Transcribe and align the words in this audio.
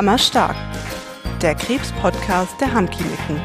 Hammerstark, 0.00 0.56
der 1.42 1.54
Krebs-Podcast 1.54 2.58
der 2.58 2.72
Hammkliniken. 2.72 3.38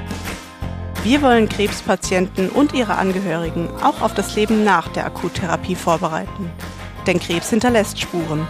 Wir 1.03 1.21
wollen 1.21 1.49
Krebspatienten 1.49 2.47
und 2.47 2.71
ihre 2.71 2.95
Angehörigen 2.95 3.67
auch 3.83 4.01
auf 4.01 4.13
das 4.13 4.37
Leben 4.37 4.63
nach 4.63 4.87
der 4.87 5.05
Akuttherapie 5.05 5.75
vorbereiten. 5.75 6.49
Denn 7.07 7.19
Krebs 7.19 7.49
hinterlässt 7.49 7.99
Spuren. 7.99 8.47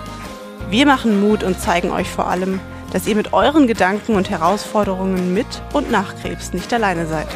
Wir 0.69 0.85
machen 0.85 1.19
Mut 1.19 1.43
und 1.43 1.59
zeigen 1.59 1.89
euch 1.89 2.07
vor 2.07 2.27
allem, 2.27 2.59
dass 2.93 3.07
ihr 3.07 3.15
mit 3.15 3.33
euren 3.33 3.65
Gedanken 3.65 4.13
und 4.13 4.29
Herausforderungen 4.29 5.33
mit 5.33 5.63
und 5.73 5.89
nach 5.89 6.15
Krebs 6.21 6.53
nicht 6.53 6.71
alleine 6.75 7.07
seid. 7.07 7.29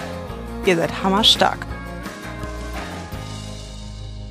Ihr 0.68 0.76
seid 0.76 1.02
hammerstark. 1.02 1.66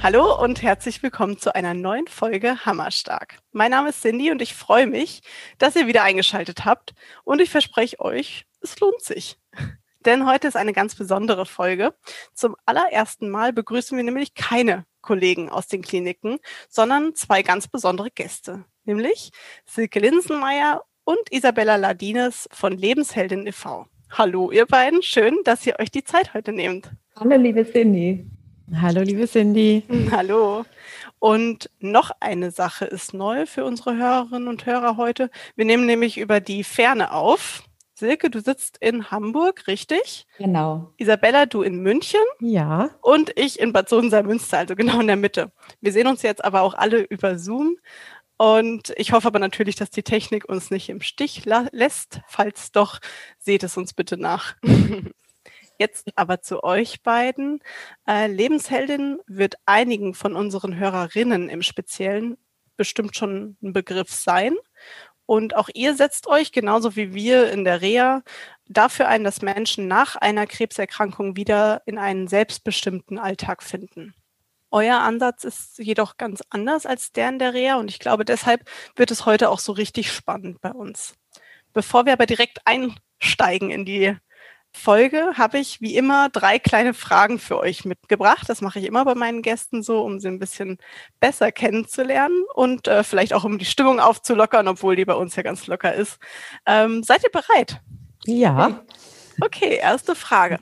Hallo 0.01 0.41
und 0.41 0.63
herzlich 0.63 1.03
willkommen 1.03 1.39
zu 1.39 1.57
einer 1.57 1.75
neuen 1.75 2.07
Folge 2.07 2.65
Hammerstark. 2.65 3.41
Mein 3.51 3.73
Name 3.73 3.89
ist 3.89 4.01
Cindy 4.01 4.31
und 4.31 4.41
ich 4.41 4.55
freue 4.55 4.87
mich, 4.87 5.23
dass 5.59 5.75
ihr 5.75 5.89
wieder 5.89 6.05
eingeschaltet 6.05 6.65
habt 6.65 6.95
und 7.25 7.41
ich 7.41 7.51
verspreche 7.51 7.99
euch, 7.99 8.47
es 8.61 8.79
lohnt 8.79 9.03
sich. 9.03 9.39
Denn 10.07 10.25
heute 10.25 10.47
ist 10.47 10.57
eine 10.57 10.73
ganz 10.73 10.95
besondere 10.95 11.47
Folge. 11.47 11.95
Zum 12.33 12.55
allerersten 12.65 13.29
Mal 13.29 13.53
begrüßen 13.53 13.97
wir 13.97 14.05
nämlich 14.05 14.35
keine 14.35 14.87
Kollegen 15.03 15.51
aus 15.51 15.67
den 15.67 15.83
Kliniken, 15.83 16.39
sondern 16.69 17.17
zwei 17.17 17.43
ganz 17.43 17.67
besondere 17.67 18.11
Gäste, 18.13 18.65
nämlich 18.85 19.33
Silke 19.67 19.99
Linsenmeier 19.99 20.85
und 21.03 21.19
Isabella 21.31 21.75
Ladines 21.75 22.49
von 22.53 22.73
Lebensheldin 22.73 23.49
e.V. 23.49 23.87
Hallo 24.11 24.53
ihr 24.53 24.65
beiden, 24.65 25.03
schön, 25.03 25.41
dass 25.43 25.67
ihr 25.67 25.77
euch 25.81 25.91
die 25.91 26.05
Zeit 26.05 26.35
heute 26.35 26.53
nehmt. 26.53 26.89
Hallo 27.17 27.37
liebe 27.37 27.71
Cindy. 27.71 28.25
Hallo, 28.77 29.01
liebe 29.01 29.27
Cindy. 29.27 29.83
Hallo. 30.11 30.65
Und 31.19 31.71
noch 31.81 32.11
eine 32.21 32.51
Sache 32.51 32.85
ist 32.85 33.15
neu 33.15 33.47
für 33.47 33.65
unsere 33.65 33.97
Hörerinnen 33.97 34.47
und 34.47 34.67
Hörer 34.67 34.97
heute. 34.97 35.31
Wir 35.57 35.65
nehmen 35.65 35.87
nämlich 35.87 36.19
über 36.19 36.41
die 36.41 36.65
Ferne 36.65 37.13
auf. 37.13 37.63
Silke, 37.95 38.31
du 38.31 38.41
sitzt 38.41 38.77
in 38.79 39.11
Hamburg, 39.11 39.67
richtig? 39.67 40.27
Genau. 40.37 40.93
Isabella, 40.99 41.47
du 41.47 41.63
in 41.63 41.83
München? 41.83 42.21
Ja. 42.41 42.91
Und 43.01 43.33
ich 43.37 43.59
in 43.59 43.73
Bad 43.73 43.89
Sohn-Münster, 43.89 44.59
also 44.59 44.77
genau 44.77 45.01
in 45.01 45.07
der 45.07 45.17
Mitte. 45.17 45.51
Wir 45.81 45.93
sehen 45.93 46.07
uns 46.07 46.23
jetzt 46.23 46.45
aber 46.45 46.61
auch 46.61 46.75
alle 46.75 47.01
über 47.01 47.39
Zoom. 47.39 47.77
Und 48.37 48.93
ich 48.97 49.13
hoffe 49.13 49.27
aber 49.27 49.41
natürlich, 49.41 49.77
dass 49.77 49.91
die 49.91 50.05
Technik 50.05 50.49
uns 50.49 50.71
nicht 50.71 50.91
im 50.91 51.01
Stich 51.01 51.45
lässt. 51.45 52.21
Falls 52.29 52.71
doch, 52.71 53.01
seht 53.39 53.65
es 53.65 53.77
uns 53.77 53.95
bitte 53.95 54.17
nach. 54.17 54.55
Jetzt 55.79 56.09
aber 56.17 56.43
zu 56.43 56.65
euch 56.65 57.03
beiden. 57.03 57.61
Äh, 58.07 58.27
Lebensheldin 58.27 59.21
wird 59.27 59.55
einigen 59.65 60.15
von 60.15 60.35
unseren 60.35 60.77
Hörerinnen 60.77 61.49
im 61.49 61.63
Speziellen 61.63 62.37
bestimmt 62.77 63.17
schon 63.17 63.57
ein 63.63 63.73
Begriff 63.73 64.13
sein. 64.13 64.57
Und 65.25 65.55
auch 65.55 65.69
ihr 65.75 65.95
setzt 65.95 66.27
euch, 66.27 66.53
genauso 66.53 66.97
wie 66.97 67.15
wir 67.15 67.53
in 67.53 67.65
der 67.65 67.83
Reha, 67.83 68.23
dafür 68.67 69.09
ein, 69.09 69.25
dass 69.25 69.43
Menschen 69.43 69.87
nach 69.87 70.17
einer 70.17 70.47
Krebserkrankung 70.47 71.37
wieder 71.37 71.83
in 71.87 71.99
einen 71.99 72.29
selbstbestimmten 72.29 73.19
Alltag 73.19 73.63
finden. 73.63 74.15
Euer 74.71 74.99
Ansatz 74.99 75.45
ist 75.45 75.79
jedoch 75.79 76.17
ganz 76.17 76.43
anders 76.51 76.87
als 76.87 77.13
der 77.13 77.29
in 77.29 77.39
der 77.39 77.55
Reha 77.55 77.77
und 77.77 77.91
ich 77.91 77.99
glaube, 77.99 78.25
deshalb 78.25 78.69
wird 78.97 79.11
es 79.11 79.27
heute 79.27 79.51
auch 79.51 79.61
so 79.61 79.73
richtig 79.73 80.11
spannend 80.13 80.61
bei 80.61 80.71
uns. 80.71 81.15
Bevor 81.73 82.07
wir 82.07 82.15
aber 82.15 82.27
direkt 82.27 82.61
einsteigen 82.65 83.71
in 83.71 83.85
die 83.85 84.17
Folge 84.73 85.33
habe 85.37 85.59
ich 85.59 85.81
wie 85.81 85.97
immer 85.97 86.29
drei 86.29 86.59
kleine 86.59 86.95
Fragen 86.95 87.39
für 87.39 87.59
euch 87.59 87.85
mitgebracht. 87.85 88.49
Das 88.49 88.61
mache 88.61 88.79
ich 88.79 88.87
immer 88.87 89.05
bei 89.05 89.15
meinen 89.15 89.43
Gästen 89.43 89.83
so, 89.83 90.03
um 90.03 90.21
sie 90.21 90.29
ein 90.29 90.39
bisschen 90.39 90.79
besser 91.21 91.53
kennenzulernen 91.53 92.45
und 92.55 92.87
äh, 92.87 93.03
vielleicht 93.03 93.35
auch 93.35 93.45
um 93.45 93.59
die 93.59 93.65
Stimmung 93.65 94.01
aufzulockern, 94.01 94.69
obwohl 94.69 94.97
die 94.97 95.05
bei 95.05 95.15
uns 95.15 95.37
ja 95.37 95.43
ganz 95.43 95.67
locker 95.67 95.95
ist. 95.95 96.19
Ähm, 96.67 97.03
seid 97.03 97.25
ihr 97.25 97.31
bereit? 97.31 97.81
Ja. 98.25 98.85
Okay, 99.41 99.77
erste 99.77 100.15
Frage. 100.15 100.59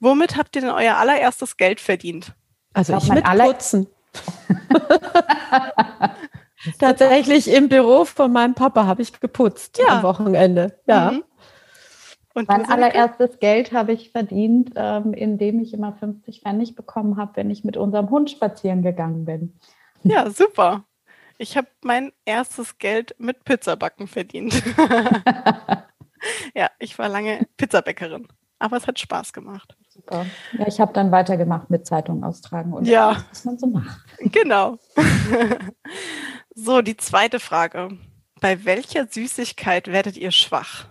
Womit 0.00 0.36
habt 0.36 0.56
ihr 0.56 0.62
denn 0.62 0.70
euer 0.70 0.96
allererstes 0.96 1.56
Geld 1.56 1.80
verdient? 1.80 2.32
Also 2.72 2.96
ich, 2.96 3.04
ich 3.04 3.12
mit 3.12 3.24
Putzen. 3.24 3.86
Tatsächlich 6.78 7.48
im 7.48 7.68
Büro 7.68 8.04
von 8.04 8.32
meinem 8.32 8.54
Papa 8.54 8.86
habe 8.86 9.02
ich 9.02 9.18
geputzt 9.20 9.78
ja. 9.78 9.98
am 9.98 10.02
Wochenende. 10.02 10.78
Ja. 10.86 11.12
Mhm. 11.12 11.24
Und 12.34 12.48
mein 12.48 12.68
allererstes 12.68 13.38
Geld 13.38 13.72
habe 13.72 13.92
ich 13.92 14.10
verdient, 14.10 14.72
ähm, 14.74 15.14
indem 15.14 15.60
ich 15.60 15.72
immer 15.72 15.92
50 15.92 16.40
Pfennig 16.40 16.74
bekommen 16.74 17.16
habe, 17.16 17.36
wenn 17.36 17.48
ich 17.48 17.62
mit 17.62 17.76
unserem 17.76 18.10
Hund 18.10 18.28
spazieren 18.28 18.82
gegangen 18.82 19.24
bin. 19.24 19.54
Ja, 20.02 20.28
super. 20.28 20.84
Ich 21.38 21.56
habe 21.56 21.68
mein 21.82 22.12
erstes 22.24 22.78
Geld 22.78 23.14
mit 23.18 23.44
Pizzabacken 23.44 24.08
verdient. 24.08 24.62
ja, 26.54 26.68
ich 26.78 26.98
war 26.98 27.08
lange 27.08 27.46
Pizzabäckerin, 27.56 28.26
aber 28.58 28.76
es 28.76 28.86
hat 28.86 28.98
Spaß 28.98 29.32
gemacht. 29.32 29.76
Super. 29.88 30.26
Ja, 30.58 30.66
ich 30.66 30.80
habe 30.80 30.92
dann 30.92 31.12
weitergemacht 31.12 31.70
mit 31.70 31.86
Zeitung 31.86 32.24
austragen 32.24 32.72
und 32.72 32.86
ja. 32.86 33.24
was 33.30 33.44
man 33.44 33.58
so 33.58 33.68
macht. 33.68 34.00
Genau. 34.18 34.78
so, 36.54 36.82
die 36.82 36.96
zweite 36.96 37.38
Frage. 37.38 37.96
Bei 38.40 38.64
welcher 38.64 39.06
Süßigkeit 39.06 39.86
werdet 39.86 40.16
ihr 40.16 40.32
schwach? 40.32 40.86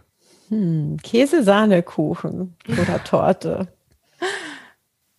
Hm, 0.53 0.97
Käse-Sahne-Kuchen 1.01 2.55
oder 2.67 3.03
Torte. 3.03 3.67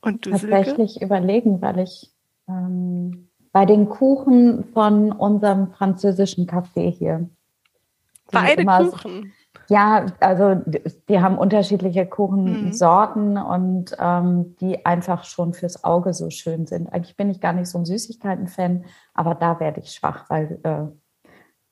Und 0.00 0.26
du 0.26 0.30
tatsächlich 0.30 0.92
Silke? 0.92 1.04
überlegen, 1.04 1.60
weil 1.60 1.80
ich 1.80 2.12
ähm, 2.48 3.28
bei 3.52 3.64
den 3.64 3.88
Kuchen 3.88 4.64
von 4.72 5.10
unserem 5.12 5.72
französischen 5.72 6.46
Café 6.46 6.90
hier. 6.90 7.28
Beide 8.30 8.64
Kuchen? 8.64 9.32
So, 9.68 9.74
ja, 9.74 10.06
also 10.20 10.60
die 11.08 11.20
haben 11.20 11.38
unterschiedliche 11.38 12.06
Kuchensorten 12.06 13.34
mhm. 13.34 13.42
und 13.42 13.96
ähm, 13.98 14.56
die 14.60 14.84
einfach 14.84 15.24
schon 15.24 15.54
fürs 15.54 15.84
Auge 15.84 16.12
so 16.12 16.30
schön 16.30 16.66
sind. 16.66 16.92
Eigentlich 16.92 17.16
bin 17.16 17.30
ich 17.30 17.40
gar 17.40 17.54
nicht 17.54 17.68
so 17.68 17.78
ein 17.78 17.84
Süßigkeiten-Fan, 17.84 18.84
aber 19.14 19.34
da 19.34 19.58
werde 19.58 19.80
ich 19.80 19.92
schwach, 19.92 20.28
weil 20.28 20.60
äh, 20.62 20.84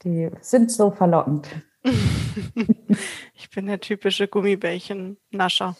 die 0.05 0.31
sind 0.41 0.73
so 0.73 0.91
verlockend. 0.91 1.49
ich 3.35 3.51
bin 3.51 3.67
der 3.67 3.81
typische 3.81 4.29
Gummibärchen-Nascher. 4.29 5.77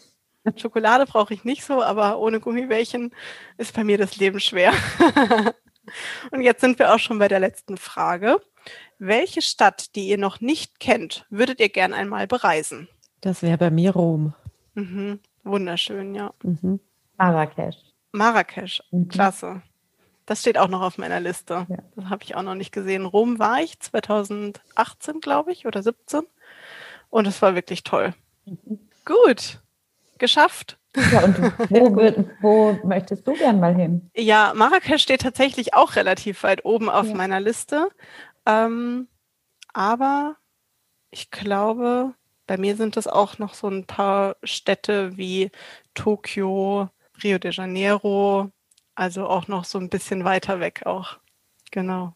Schokolade 0.57 1.05
brauche 1.05 1.33
ich 1.33 1.45
nicht 1.45 1.63
so, 1.63 1.81
aber 1.81 2.19
ohne 2.19 2.39
Gummibärchen 2.39 3.11
ist 3.57 3.73
bei 3.73 3.83
mir 3.83 3.97
das 3.97 4.17
Leben 4.17 4.39
schwer. 4.39 4.73
Und 6.31 6.41
jetzt 6.41 6.61
sind 6.61 6.79
wir 6.79 6.93
auch 6.93 6.99
schon 6.99 7.19
bei 7.19 7.27
der 7.27 7.39
letzten 7.39 7.77
Frage. 7.77 8.39
Welche 8.99 9.41
Stadt, 9.41 9.95
die 9.95 10.07
ihr 10.07 10.17
noch 10.17 10.41
nicht 10.41 10.79
kennt, 10.79 11.25
würdet 11.29 11.59
ihr 11.59 11.69
gern 11.69 11.93
einmal 11.93 12.27
bereisen? 12.27 12.87
Das 13.21 13.41
wäre 13.41 13.57
bei 13.57 13.71
mir 13.71 13.91
Rom. 13.91 14.33
Mhm. 14.75 15.19
Wunderschön, 15.43 16.15
ja. 16.15 16.33
Mhm. 16.43 16.79
Marrakesch. 17.17 17.77
Marrakesch, 18.11 18.81
mhm. 18.91 19.07
klasse. 19.07 19.61
Das 20.25 20.41
steht 20.41 20.57
auch 20.57 20.69
noch 20.69 20.81
auf 20.81 20.97
meiner 20.97 21.19
Liste. 21.19 21.65
Ja. 21.69 21.77
Das 21.95 22.05
habe 22.05 22.23
ich 22.23 22.35
auch 22.35 22.43
noch 22.43 22.55
nicht 22.55 22.71
gesehen. 22.71 23.05
Rom 23.05 23.39
war 23.39 23.61
ich 23.61 23.79
2018, 23.79 25.19
glaube 25.19 25.51
ich, 25.51 25.65
oder 25.65 25.83
17. 25.83 26.21
Und 27.09 27.27
es 27.27 27.41
war 27.41 27.55
wirklich 27.55 27.83
toll. 27.83 28.13
Mhm. 28.45 28.79
Gut, 29.05 29.61
geschafft. 30.17 30.77
Ja, 30.95 31.23
und 31.23 31.37
wo, 31.69 32.25
wo, 32.41 32.87
möchtest 32.87 33.27
du 33.27 33.33
gern 33.33 33.59
mal 33.59 33.75
hin? 33.75 34.09
Ja, 34.15 34.53
Marrakesch 34.55 35.01
steht 35.01 35.21
tatsächlich 35.21 35.73
auch 35.73 35.95
relativ 35.95 36.43
weit 36.43 36.65
oben 36.65 36.89
auf 36.89 37.07
ja. 37.07 37.15
meiner 37.15 37.39
Liste. 37.39 37.89
Ähm, 38.45 39.07
aber 39.73 40.37
ich 41.11 41.31
glaube, 41.31 42.13
bei 42.47 42.57
mir 42.57 42.75
sind 42.75 42.97
es 42.97 43.07
auch 43.07 43.39
noch 43.39 43.53
so 43.53 43.67
ein 43.67 43.85
paar 43.85 44.35
Städte 44.43 45.17
wie 45.17 45.51
Tokio, 45.93 46.89
Rio 47.23 47.37
de 47.37 47.51
Janeiro, 47.51 48.51
also 48.95 49.27
auch 49.27 49.47
noch 49.47 49.65
so 49.65 49.79
ein 49.79 49.89
bisschen 49.89 50.23
weiter 50.23 50.59
weg 50.59 50.85
auch. 50.85 51.17
Genau. 51.71 52.15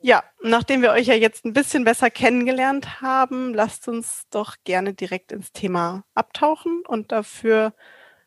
Ja, 0.00 0.22
nachdem 0.42 0.82
wir 0.82 0.92
euch 0.92 1.06
ja 1.06 1.14
jetzt 1.14 1.44
ein 1.44 1.52
bisschen 1.52 1.84
besser 1.84 2.10
kennengelernt 2.10 3.00
haben, 3.00 3.54
lasst 3.54 3.88
uns 3.88 4.24
doch 4.30 4.56
gerne 4.64 4.94
direkt 4.94 5.32
ins 5.32 5.52
Thema 5.52 6.04
abtauchen 6.14 6.82
und 6.86 7.12
dafür 7.12 7.74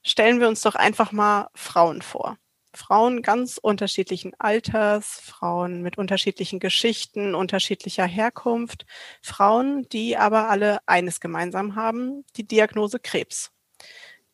stellen 0.04 0.40
wir 0.40 0.48
uns 0.48 0.62
doch 0.62 0.76
einfach 0.76 1.12
mal 1.12 1.50
Frauen 1.54 2.02
vor. 2.02 2.38
Frauen 2.74 3.22
ganz 3.22 3.58
unterschiedlichen 3.58 4.34
Alters, 4.40 5.22
Frauen 5.24 5.82
mit 5.82 5.98
unterschiedlichen 5.98 6.60
Geschichten, 6.60 7.36
unterschiedlicher 7.36 8.06
Herkunft, 8.06 8.86
Frauen, 9.22 9.88
die 9.90 10.18
aber 10.18 10.50
alle 10.50 10.80
eines 10.88 11.20
gemeinsam 11.20 11.76
haben, 11.76 12.26
die 12.36 12.48
Diagnose 12.48 13.00
Krebs 13.00 13.52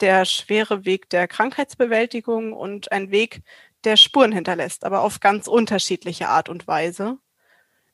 der 0.01 0.25
schwere 0.25 0.85
Weg 0.85 1.09
der 1.09 1.27
Krankheitsbewältigung 1.27 2.53
und 2.53 2.91
ein 2.91 3.11
Weg, 3.11 3.41
der 3.83 3.97
Spuren 3.97 4.31
hinterlässt, 4.31 4.83
aber 4.83 5.01
auf 5.01 5.19
ganz 5.19 5.47
unterschiedliche 5.47 6.27
Art 6.27 6.49
und 6.49 6.67
Weise. 6.67 7.17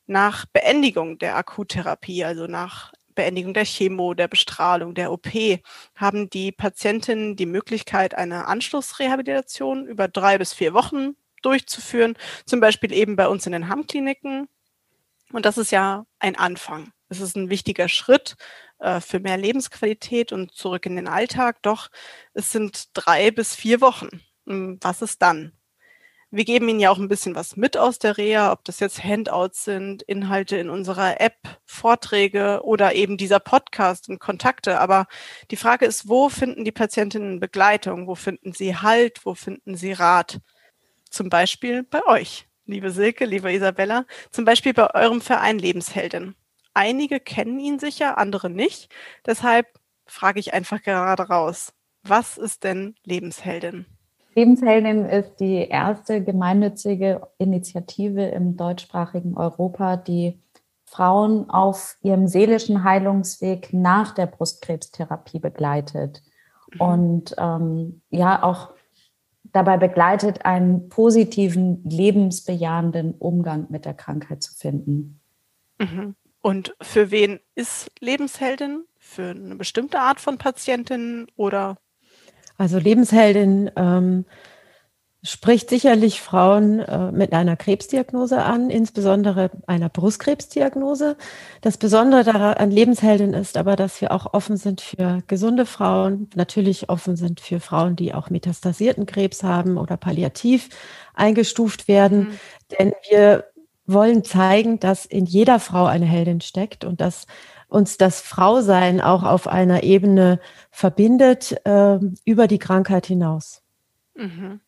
Nach 0.07 0.45
Beendigung 0.45 1.19
der 1.19 1.35
Akuttherapie, 1.35 2.23
also 2.23 2.47
nach 2.47 2.93
Beendigung 3.13 3.53
der 3.53 3.65
Chemo, 3.65 4.13
der 4.13 4.27
Bestrahlung, 4.27 4.95
der 4.95 5.11
OP, 5.11 5.27
haben 5.95 6.29
die 6.29 6.51
Patientinnen 6.51 7.35
die 7.35 7.45
Möglichkeit, 7.45 8.15
eine 8.15 8.47
Anschlussrehabilitation 8.47 9.85
über 9.85 10.07
drei 10.07 10.37
bis 10.37 10.53
vier 10.53 10.73
Wochen 10.73 11.15
durchzuführen, 11.41 12.15
zum 12.45 12.59
Beispiel 12.59 12.93
eben 12.93 13.15
bei 13.15 13.27
uns 13.27 13.45
in 13.45 13.51
den 13.51 13.67
Hammkliniken. 13.67 14.47
Und 15.31 15.45
das 15.45 15.57
ist 15.57 15.71
ja 15.71 16.05
ein 16.19 16.35
Anfang. 16.35 16.91
Es 17.11 17.19
ist 17.19 17.35
ein 17.35 17.49
wichtiger 17.49 17.89
Schritt 17.89 18.37
äh, 18.79 19.01
für 19.01 19.19
mehr 19.19 19.37
Lebensqualität 19.37 20.31
und 20.31 20.53
zurück 20.53 20.85
in 20.85 20.95
den 20.95 21.07
Alltag. 21.07 21.61
Doch 21.61 21.89
es 22.33 22.51
sind 22.51 22.89
drei 22.93 23.31
bis 23.31 23.53
vier 23.53 23.81
Wochen. 23.81 24.21
Hm, 24.47 24.79
was 24.81 25.01
ist 25.01 25.21
dann? 25.21 25.51
Wir 26.33 26.45
geben 26.45 26.69
Ihnen 26.69 26.79
ja 26.79 26.89
auch 26.89 26.97
ein 26.97 27.09
bisschen 27.09 27.35
was 27.35 27.57
mit 27.57 27.75
aus 27.75 27.99
der 27.99 28.17
Reha, 28.17 28.53
ob 28.53 28.63
das 28.63 28.79
jetzt 28.79 29.03
Handouts 29.03 29.65
sind, 29.65 30.01
Inhalte 30.03 30.55
in 30.55 30.69
unserer 30.69 31.19
App, 31.19 31.35
Vorträge 31.65 32.61
oder 32.63 32.95
eben 32.95 33.17
dieser 33.17 33.41
Podcast 33.41 34.07
und 34.07 34.19
Kontakte. 34.19 34.79
Aber 34.79 35.07
die 35.51 35.57
Frage 35.57 35.85
ist, 35.85 36.07
wo 36.07 36.29
finden 36.29 36.63
die 36.63 36.71
Patientinnen 36.71 37.41
Begleitung? 37.41 38.07
Wo 38.07 38.15
finden 38.15 38.53
sie 38.53 38.77
Halt? 38.77 39.25
Wo 39.25 39.35
finden 39.35 39.75
sie 39.75 39.91
Rat? 39.91 40.39
Zum 41.09 41.29
Beispiel 41.29 41.83
bei 41.83 42.01
euch, 42.05 42.47
liebe 42.65 42.91
Silke, 42.91 43.25
liebe 43.25 43.51
Isabella, 43.51 44.05
zum 44.31 44.45
Beispiel 44.45 44.73
bei 44.73 44.93
eurem 44.95 45.19
Verein 45.19 45.59
Lebensheldin. 45.59 46.35
Einige 46.73 47.19
kennen 47.19 47.59
ihn 47.59 47.79
sicher, 47.79 48.17
andere 48.17 48.49
nicht. 48.49 48.93
Deshalb 49.25 49.67
frage 50.05 50.39
ich 50.39 50.53
einfach 50.53 50.81
gerade 50.81 51.23
raus. 51.23 51.73
Was 52.03 52.37
ist 52.37 52.63
denn 52.63 52.95
Lebensheldin? 53.03 53.85
Lebensheldin 54.35 55.05
ist 55.05 55.39
die 55.39 55.67
erste 55.67 56.23
gemeinnützige 56.23 57.27
Initiative 57.37 58.23
im 58.25 58.55
deutschsprachigen 58.55 59.35
Europa, 59.35 59.97
die 59.97 60.39
Frauen 60.85 61.49
auf 61.49 61.97
ihrem 62.01 62.27
seelischen 62.27 62.83
Heilungsweg 62.83 63.73
nach 63.73 64.13
der 64.13 64.27
Brustkrebstherapie 64.27 65.39
begleitet 65.39 66.21
mhm. 66.73 66.81
und 66.81 67.35
ähm, 67.37 68.01
ja 68.09 68.43
auch 68.43 68.71
dabei 69.43 69.77
begleitet, 69.77 70.45
einen 70.45 70.87
positiven, 70.89 71.83
lebensbejahenden 71.83 73.15
Umgang 73.15 73.67
mit 73.69 73.85
der 73.85 73.93
Krankheit 73.93 74.43
zu 74.43 74.53
finden. 74.53 75.19
Mhm. 75.77 76.15
Und 76.41 76.75
für 76.81 77.11
wen 77.11 77.39
ist 77.55 77.91
Lebensheldin? 77.99 78.85
Für 78.97 79.31
eine 79.31 79.55
bestimmte 79.55 79.99
Art 79.99 80.19
von 80.19 80.37
Patientin 80.37 81.27
oder? 81.35 81.77
Also 82.57 82.77
Lebensheldin 82.77 83.71
ähm, 83.75 84.25
spricht 85.23 85.69
sicherlich 85.69 86.21
Frauen 86.21 86.79
äh, 86.79 87.11
mit 87.11 87.33
einer 87.33 87.55
Krebsdiagnose 87.55 88.41
an, 88.41 88.71
insbesondere 88.71 89.51
einer 89.67 89.89
Brustkrebsdiagnose. 89.89 91.15
Das 91.61 91.77
Besondere 91.77 92.23
daran 92.23 92.55
an 92.55 92.71
Lebensheldin 92.71 93.33
ist 93.33 93.57
aber, 93.57 93.75
dass 93.75 94.01
wir 94.01 94.11
auch 94.11 94.33
offen 94.33 94.57
sind 94.57 94.81
für 94.81 95.21
gesunde 95.27 95.67
Frauen, 95.67 96.29
natürlich 96.35 96.89
offen 96.89 97.15
sind 97.15 97.39
für 97.39 97.59
Frauen, 97.59 97.95
die 97.95 98.15
auch 98.15 98.31
metastasierten 98.31 99.05
Krebs 99.05 99.43
haben 99.43 99.77
oder 99.77 99.95
palliativ 99.95 100.69
eingestuft 101.13 101.87
werden. 101.87 102.19
Mhm. 102.19 102.39
Denn 102.79 102.93
wir 103.09 103.50
wollen 103.93 104.23
zeigen, 104.23 104.79
dass 104.79 105.05
in 105.05 105.25
jeder 105.25 105.59
Frau 105.59 105.85
eine 105.85 106.05
Heldin 106.05 106.41
steckt 106.41 106.83
und 106.85 107.01
dass 107.01 107.27
uns 107.67 107.97
das 107.97 108.19
Frausein 108.21 108.99
auch 108.99 109.23
auf 109.23 109.47
einer 109.47 109.83
Ebene 109.83 110.39
verbindet 110.71 111.55
äh, 111.65 111.99
über 112.25 112.47
die 112.47 112.59
Krankheit 112.59 113.05
hinaus. 113.05 113.63
Mhm. 114.15 114.59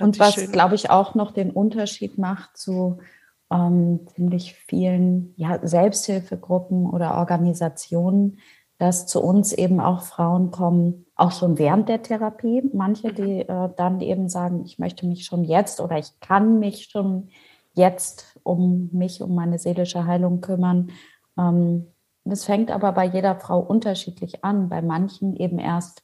Und 0.00 0.18
was, 0.18 0.52
glaube 0.52 0.74
ich, 0.74 0.90
auch 0.90 1.14
noch 1.14 1.30
den 1.30 1.50
Unterschied 1.50 2.18
macht 2.18 2.56
zu 2.56 2.98
ähm, 3.50 4.00
ziemlich 4.14 4.54
vielen 4.54 5.34
ja, 5.36 5.58
Selbsthilfegruppen 5.62 6.88
oder 6.88 7.16
Organisationen, 7.16 8.38
dass 8.78 9.06
zu 9.06 9.22
uns 9.22 9.52
eben 9.52 9.80
auch 9.80 10.02
Frauen 10.02 10.50
kommen, 10.50 11.06
auch 11.14 11.32
schon 11.32 11.58
während 11.58 11.88
der 11.88 12.02
Therapie. 12.02 12.62
Manche, 12.72 13.12
die 13.12 13.40
äh, 13.40 13.68
dann 13.76 14.00
eben 14.00 14.28
sagen, 14.28 14.62
ich 14.64 14.78
möchte 14.78 15.06
mich 15.06 15.24
schon 15.24 15.44
jetzt 15.44 15.80
oder 15.80 15.98
ich 15.98 16.18
kann 16.20 16.58
mich 16.58 16.88
schon 16.90 17.28
jetzt 17.74 18.31
um 18.44 18.90
mich, 18.92 19.22
um 19.22 19.34
meine 19.34 19.58
seelische 19.58 20.06
Heilung 20.06 20.40
kümmern. 20.40 20.90
Ähm, 21.38 21.86
das 22.24 22.44
fängt 22.44 22.70
aber 22.70 22.92
bei 22.92 23.04
jeder 23.04 23.36
Frau 23.36 23.58
unterschiedlich 23.60 24.44
an. 24.44 24.68
Bei 24.68 24.82
manchen 24.82 25.36
eben 25.36 25.58
erst 25.58 26.02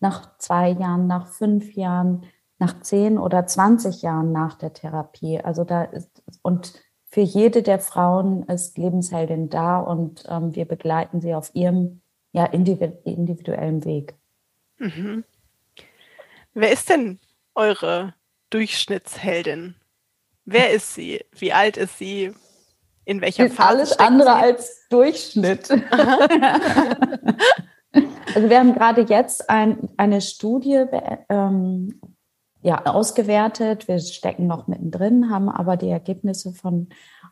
nach 0.00 0.38
zwei 0.38 0.70
Jahren, 0.70 1.06
nach 1.06 1.26
fünf 1.26 1.74
Jahren, 1.74 2.24
nach 2.58 2.80
zehn 2.80 3.18
oder 3.18 3.46
zwanzig 3.46 4.02
Jahren 4.02 4.32
nach 4.32 4.54
der 4.54 4.72
Therapie. 4.72 5.40
Also 5.40 5.64
da 5.64 5.82
ist, 5.84 6.22
und 6.42 6.74
für 7.04 7.20
jede 7.20 7.62
der 7.62 7.78
Frauen 7.78 8.42
ist 8.44 8.78
Lebensheldin 8.78 9.48
da 9.48 9.78
und 9.78 10.24
ähm, 10.28 10.54
wir 10.54 10.66
begleiten 10.66 11.20
sie 11.20 11.34
auf 11.34 11.54
ihrem 11.54 12.00
ja, 12.32 12.44
individuellen 12.44 13.84
Weg. 13.84 14.14
Mhm. 14.78 15.24
Wer 16.52 16.72
ist 16.72 16.90
denn 16.90 17.18
eure 17.54 18.14
Durchschnittsheldin? 18.50 19.76
Wer 20.46 20.72
ist 20.72 20.94
sie? 20.94 21.24
Wie 21.32 21.52
alt 21.52 21.76
ist 21.76 21.98
sie? 21.98 22.32
In 23.04 23.20
welcher 23.20 23.50
Phase? 23.50 23.68
Alles 23.68 23.98
andere 23.98 24.28
sie? 24.28 24.34
als 24.34 24.88
Durchschnitt. 24.88 25.70
also 25.70 25.84
wir 28.48 28.58
haben 28.58 28.74
gerade 28.74 29.02
jetzt 29.02 29.50
ein, 29.50 29.90
eine 29.96 30.20
Studie 30.20 30.84
ähm, 31.28 32.00
ja, 32.62 32.86
ausgewertet. 32.86 33.88
Wir 33.88 33.98
stecken 33.98 34.46
noch 34.46 34.66
mittendrin, 34.68 35.30
haben 35.30 35.48
aber 35.48 35.76
die 35.76 35.90
Ergebnisse 35.90 36.52
von 36.52 36.88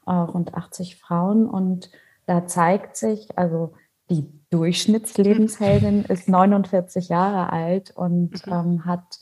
äh, 0.07 0.13
rund 0.13 0.55
80 0.55 0.97
Frauen 0.97 1.49
und 1.49 1.91
da 2.27 2.47
zeigt 2.47 2.97
sich, 2.97 3.37
also 3.37 3.75
die 4.11 4.27
Durchschnittslebensheldin 4.51 6.05
ist 6.09 6.29
49 6.29 7.09
Jahre 7.09 7.53
alt 7.53 7.93
und 7.97 8.47
mhm. 8.47 8.53
ähm, 8.53 8.85
hat 8.85 9.19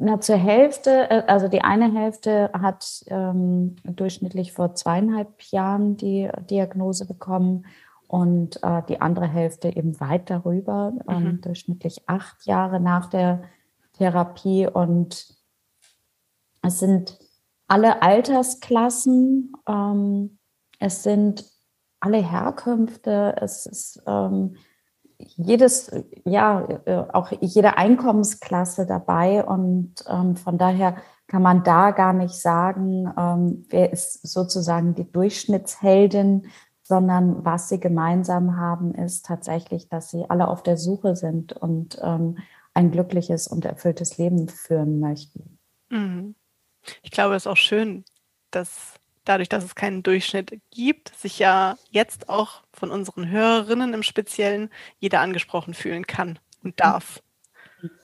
na, 0.00 0.18
zur 0.20 0.36
Hälfte, 0.36 1.10
äh, 1.10 1.22
also 1.26 1.48
die 1.48 1.60
eine 1.60 1.92
Hälfte 1.92 2.50
hat 2.54 3.04
ähm, 3.08 3.76
durchschnittlich 3.84 4.52
vor 4.52 4.74
zweieinhalb 4.74 5.42
Jahren 5.42 5.96
die 5.96 6.30
Diagnose 6.48 7.06
bekommen 7.06 7.66
und 8.08 8.62
äh, 8.62 8.82
die 8.88 9.00
andere 9.00 9.28
Hälfte 9.28 9.68
eben 9.68 10.00
weit 10.00 10.30
darüber, 10.30 10.94
ähm, 11.06 11.24
mhm. 11.24 11.40
durchschnittlich 11.42 12.02
acht 12.08 12.46
Jahre 12.46 12.80
nach 12.80 13.10
der 13.10 13.42
Therapie. 13.92 14.66
Und 14.66 15.36
es 16.62 16.78
sind 16.78 17.18
alle 17.68 18.00
Altersklassen, 18.02 19.52
ähm, 19.68 20.38
es 20.78 21.02
sind 21.02 21.44
alle 22.00 22.18
Herkünfte, 22.18 23.36
es 23.38 23.66
ist 23.66 24.02
ähm, 24.06 24.56
jedes, 25.36 25.90
ja, 26.24 26.66
äh, 26.84 27.04
auch 27.12 27.30
jede 27.40 27.76
Einkommensklasse 27.76 28.86
dabei 28.86 29.44
und 29.44 29.94
ähm, 30.08 30.36
von 30.36 30.58
daher 30.58 30.96
kann 31.26 31.42
man 31.42 31.62
da 31.62 31.92
gar 31.92 32.12
nicht 32.12 32.34
sagen, 32.34 33.12
ähm, 33.16 33.64
wer 33.68 33.92
ist 33.92 34.26
sozusagen 34.26 34.94
die 34.94 35.10
Durchschnittsheldin, 35.10 36.46
sondern 36.82 37.44
was 37.44 37.68
sie 37.68 37.78
gemeinsam 37.78 38.56
haben, 38.56 38.94
ist 38.94 39.26
tatsächlich, 39.26 39.88
dass 39.88 40.10
sie 40.10 40.28
alle 40.28 40.48
auf 40.48 40.64
der 40.64 40.76
Suche 40.76 41.14
sind 41.14 41.52
und 41.52 42.00
ähm, 42.02 42.38
ein 42.74 42.90
glückliches 42.90 43.46
und 43.46 43.64
erfülltes 43.64 44.18
Leben 44.18 44.48
führen 44.48 44.98
möchten. 44.98 45.58
Mhm. 45.90 46.34
Ich 47.02 47.10
glaube, 47.10 47.36
es 47.36 47.44
ist 47.44 47.46
auch 47.46 47.56
schön, 47.56 48.04
dass 48.50 48.99
dadurch, 49.24 49.48
dass 49.48 49.64
es 49.64 49.74
keinen 49.74 50.02
Durchschnitt 50.02 50.60
gibt, 50.70 51.14
sich 51.16 51.38
ja 51.38 51.76
jetzt 51.90 52.28
auch 52.28 52.62
von 52.72 52.90
unseren 52.90 53.28
Hörerinnen 53.28 53.94
im 53.94 54.02
Speziellen 54.02 54.70
jeder 54.98 55.20
angesprochen 55.20 55.74
fühlen 55.74 56.06
kann 56.06 56.38
und 56.62 56.80
darf. 56.80 57.22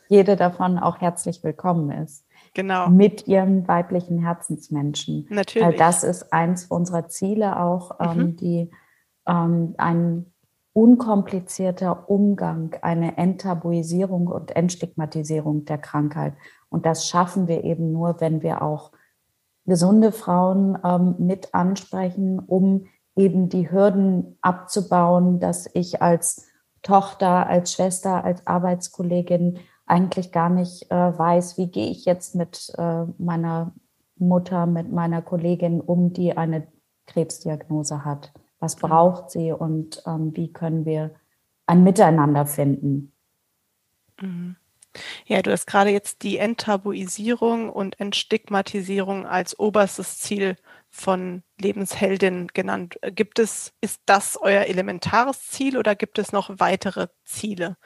Jede 0.08 0.37
davon 0.37 0.78
auch 0.78 1.00
herzlich 1.00 1.42
willkommen 1.42 1.90
ist. 1.90 2.25
Genau. 2.54 2.88
Mit 2.88 3.26
ihrem 3.26 3.66
weiblichen 3.68 4.18
Herzensmenschen. 4.18 5.26
Natürlich. 5.28 5.66
Weil 5.66 5.76
das 5.76 6.04
ist 6.04 6.32
eins 6.32 6.66
unserer 6.66 7.08
Ziele 7.08 7.61
auch, 7.61 7.99
ähm, 8.00 8.18
mhm. 8.18 8.37
die 8.37 8.70
ähm, 9.26 9.75
ein 9.76 10.32
unkomplizierter 10.73 12.08
Umgang, 12.08 12.76
eine 12.82 13.16
Enttabuisierung 13.16 14.26
und 14.26 14.54
Entstigmatisierung 14.54 15.64
der 15.64 15.78
Krankheit. 15.78 16.35
Und 16.68 16.87
das 16.87 17.08
schaffen 17.08 17.49
wir 17.49 17.64
eben 17.64 17.92
nur, 17.92 18.20
wenn 18.20 18.42
wir 18.42 18.62
auch 18.62 18.92
gesunde 19.66 20.12
Frauen 20.12 20.78
ähm, 20.85 21.16
mit 21.18 21.54
ansprechen, 21.54 22.38
um 22.38 22.87
eben 23.16 23.49
die 23.49 23.70
Hürden 23.70 24.38
abzubauen, 24.40 25.40
dass 25.40 25.68
ich 25.75 26.02
als 26.02 26.46
Tochter, 26.82 27.46
als 27.46 27.73
Schwester, 27.73 28.25
als 28.25 28.46
Arbeitskollegin 28.46 29.58
eigentlich 29.87 30.32
gar 30.32 30.50
nicht 30.50 30.90
äh, 30.90 31.18
weiß, 31.18 31.58
wie 31.58 31.68
gehe 31.68 31.90
ich 31.90 32.04
jetzt 32.04 32.35
mit 32.35 32.73
äh, 32.76 33.04
meiner 33.18 33.73
Mutter, 34.16 34.66
mit 34.66 34.92
meiner 34.92 35.23
Kollegin 35.23 35.80
um, 35.80 36.12
die 36.12 36.37
eine 36.37 36.66
Krebsdiagnose 37.06 38.04
hat. 38.04 38.32
Was 38.58 38.76
braucht 38.76 39.30
sie 39.30 39.52
und 39.52 40.02
ähm, 40.06 40.35
wie 40.35 40.52
können 40.52 40.85
wir 40.85 41.12
ein 41.66 41.85
Miteinander 41.85 42.46
finden? 42.46 43.12
Mhm. 44.20 44.56
Ja, 45.26 45.42
du 45.42 45.50
hast 45.50 45.66
gerade 45.66 45.90
jetzt 45.90 46.22
die 46.22 46.38
Enttabuisierung 46.38 47.70
und 47.70 47.98
Entstigmatisierung 48.00 49.26
als 49.26 49.58
oberstes 49.58 50.18
Ziel 50.18 50.56
von 50.88 51.42
Lebensheldin 51.60 52.48
genannt. 52.54 52.98
Gibt 53.14 53.38
es, 53.38 53.72
ist 53.80 54.00
das 54.06 54.38
euer 54.40 54.64
elementares 54.64 55.46
Ziel 55.48 55.76
oder 55.76 55.94
gibt 55.94 56.18
es 56.18 56.32
noch 56.32 56.50
weitere 56.58 57.08
Ziele, 57.24 57.76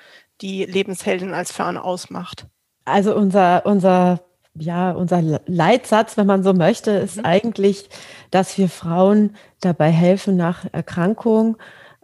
die 0.41 0.65
Lebensheldin 0.65 1.35
als 1.35 1.53
Fern 1.53 1.77
ausmacht? 1.77 2.47
Also 2.85 3.15
unser, 3.15 3.67
unser 3.67 4.21
ja, 4.55 4.91
unser 4.91 5.23
Leitsatz, 5.47 6.17
wenn 6.17 6.27
man 6.27 6.43
so 6.43 6.53
möchte, 6.53 6.91
ist 6.91 7.19
mhm. 7.19 7.25
eigentlich, 7.25 7.89
dass 8.31 8.59
wir 8.59 8.69
Frauen 8.69 9.37
dabei 9.61 9.91
helfen, 9.91 10.37
nach 10.37 10.67
Erkrankung 10.73 11.57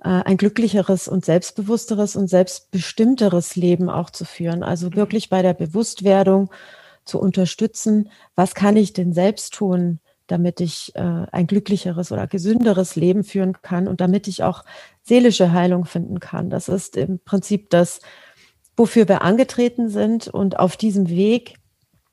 ein 0.08 0.36
glücklicheres 0.36 1.08
und 1.08 1.24
selbstbewussteres 1.24 2.16
und 2.16 2.28
selbstbestimmteres 2.28 3.56
Leben 3.56 3.88
auch 3.88 4.10
zu 4.10 4.24
führen. 4.24 4.62
Also 4.62 4.88
mhm. 4.88 4.96
wirklich 4.96 5.28
bei 5.30 5.42
der 5.42 5.54
Bewusstwerdung 5.54 6.50
zu 7.04 7.20
unterstützen, 7.20 8.10
was 8.34 8.54
kann 8.54 8.76
ich 8.76 8.92
denn 8.92 9.12
selbst 9.12 9.54
tun, 9.54 10.00
damit 10.26 10.60
ich 10.60 10.94
äh, 10.96 11.00
ein 11.00 11.46
glücklicheres 11.46 12.10
oder 12.12 12.26
gesünderes 12.26 12.96
Leben 12.96 13.24
führen 13.24 13.56
kann 13.62 13.86
und 13.88 14.00
damit 14.00 14.26
ich 14.28 14.42
auch 14.42 14.64
seelische 15.02 15.52
Heilung 15.52 15.84
finden 15.84 16.20
kann. 16.20 16.50
Das 16.50 16.68
ist 16.68 16.96
im 16.96 17.20
Prinzip 17.20 17.70
das, 17.70 18.00
wofür 18.76 19.08
wir 19.08 19.22
angetreten 19.22 19.88
sind. 19.88 20.28
Und 20.28 20.58
auf 20.58 20.76
diesem 20.76 21.08
Weg 21.08 21.54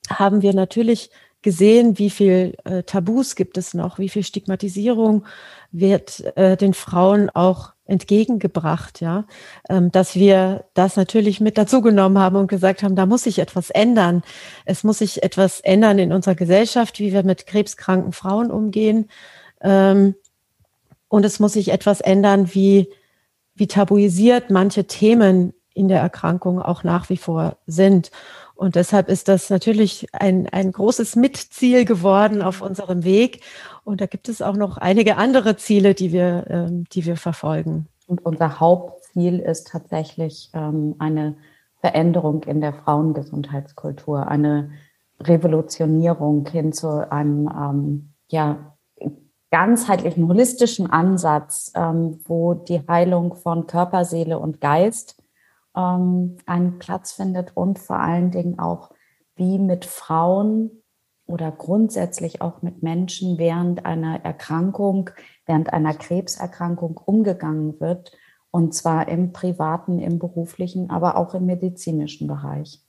haben 0.09 0.41
wir 0.41 0.53
natürlich 0.53 1.09
gesehen, 1.41 1.97
wie 1.97 2.09
viel 2.09 2.55
äh, 2.63 2.83
Tabus 2.83 3.35
gibt 3.35 3.57
es 3.57 3.73
noch, 3.73 4.00
wie 4.00 4.09
viel 4.09 4.23
Stigmatisierung 4.23 5.25
wird 5.71 6.23
äh, 6.38 6.55
den 6.55 6.73
Frauen 6.73 7.29
auch 7.29 7.73
entgegengebracht, 7.86 9.02
ja, 9.02 9.25
ähm, 9.70 9.92
dass 9.92 10.16
wir 10.16 10.66
das 10.74 10.96
natürlich 10.96 11.42
mit 11.42 11.58
dazugenommen 11.58 12.18
haben 12.18 12.38
und 12.38 12.48
gesagt 12.48 12.82
haben, 12.82 12.96
da 12.96 13.06
muss 13.06 13.24
sich 13.24 13.40
etwas 13.40 13.70
ändern. 13.70 14.24
Es 14.66 14.84
muss 14.84 15.00
sich 15.00 15.22
etwas 15.24 15.60
ändern 15.60 16.00
in 16.00 16.13
unserer 16.13 16.36
Gesellschaft, 16.36 17.00
wie 17.00 17.12
wir 17.12 17.24
mit 17.24 17.46
krebskranken 17.46 18.13
Frauen 18.13 18.52
umgehen. 18.52 19.10
Ähm, 19.62 20.16
und 21.10 21.25
es 21.25 21.40
muss 21.40 21.54
sich 21.54 21.70
etwas 21.70 22.02
ändern, 22.02 22.54
wie, 22.54 22.90
wie 23.54 23.68
tabuisiert 23.68 24.50
manche 24.50 24.86
Themen 24.86 25.54
in 25.74 25.88
der 25.88 26.00
Erkrankung 26.00 26.62
auch 26.62 26.84
nach 26.84 27.10
wie 27.10 27.18
vor 27.18 27.58
sind. 27.68 28.12
Und 28.63 28.75
deshalb 28.75 29.10
ist 29.10 29.27
das 29.27 29.50
natürlich 29.50 30.08
ein, 30.13 30.48
ein 30.48 30.72
großes 30.72 31.17
Mitziel 31.17 31.84
geworden 31.84 32.41
auf 32.41 32.62
unserem 32.62 33.03
Weg. 33.03 33.41
Und 33.84 34.00
da 34.00 34.05
gibt 34.05 34.29
es 34.29 34.41
auch 34.41 34.55
noch 34.55 34.77
einige 34.77 35.17
andere 35.17 35.58
Ziele, 35.58 35.93
die 35.93 36.13
wir, 36.13 36.46
ähm, 36.50 36.86
die 36.93 37.05
wir 37.05 37.17
verfolgen. 37.17 37.89
Und 38.08 38.25
unser 38.25 38.62
Hauptziel 38.62 39.39
ist 39.39 39.67
tatsächlich 39.67 40.50
ähm, 40.53 40.96
eine 40.98 41.36
Veränderung 41.82 42.43
in 42.43 42.62
der 42.62 42.72
Frauengesundheitskultur, 42.72 44.29
eine 44.29 44.72
Revolutionierung 45.20 46.48
hin 46.48 46.72
zu 46.72 47.12
einem 47.12 47.50
ähm, 47.50 48.13
ja, 48.29 48.77
ganzheitlichen, 49.51 50.25
holistischen 50.25 50.89
Ansatz, 50.89 51.74
ähm, 51.75 52.22
wo 52.24 52.53
die 52.53 52.79
Heilung 52.88 53.36
von 53.36 53.67
Körper, 53.67 54.05
Seele 54.05 54.39
und 54.39 54.62
Geist 54.62 55.22
ähm, 55.75 56.38
einen 56.46 56.80
Platz 56.80 57.13
findet 57.13 57.56
und 57.56 57.80
vor 57.80 58.00
allen 58.00 58.32
Dingen 58.32 58.60
auch, 58.60 58.92
wie 59.36 59.58
mit 59.58 59.86
Frauen 59.86 60.84
oder 61.25 61.51
grundsätzlich 61.51 62.42
auch 62.42 62.62
mit 62.62 62.84
Menschen 62.84 63.38
während 63.38 63.86
einer 63.86 64.24
Erkrankung, 64.24 65.10
während 65.46 65.72
einer 65.74 65.94
Krebserkrankung 65.94 66.98
umgegangen 66.98 67.80
wird. 67.80 68.12
Und 68.51 68.75
zwar 68.75 69.08
im 69.08 69.32
privaten, 69.34 69.98
im 70.00 70.20
beruflichen, 70.20 70.92
aber 70.92 71.18
auch 71.18 71.34
im 71.34 71.48
medizinischen 71.48 72.27
Bereich. 72.27 72.83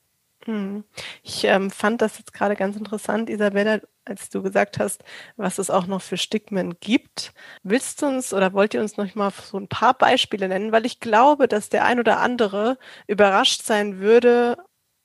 Hm. 0.47 0.85
Ich 1.23 1.45
ähm, 1.45 1.71
fand 1.71 2.03
das 2.03 2.19
jetzt 2.19 2.35
gerade 2.35 2.55
ganz 2.55 2.77
interessant, 2.77 3.31
Isabella, 3.31 3.81
als 4.05 4.29
du 4.29 4.43
gesagt 4.43 4.79
hast, 4.79 5.03
was 5.37 5.59
es 5.59 5.71
auch 5.71 5.87
noch 5.87 6.03
für 6.03 6.19
Stigmen 6.19 6.79
gibt. 6.81 7.33
Willst 7.63 8.03
du 8.03 8.07
uns 8.07 8.35
oder 8.35 8.53
wollt 8.53 8.75
ihr 8.75 8.81
uns 8.83 8.99
noch 8.99 9.15
mal 9.15 9.31
so 9.31 9.59
ein 9.59 9.69
paar 9.69 9.95
Beispiele 9.95 10.49
nennen? 10.49 10.71
Weil 10.73 10.85
ich 10.85 11.01
glaube, 11.01 11.49
dass 11.49 11.71
der 11.71 11.87
ein 11.87 11.99
oder 11.99 12.21
andere 12.21 12.77
überrascht 13.07 13.63
sein 13.63 14.01
würde, 14.01 14.59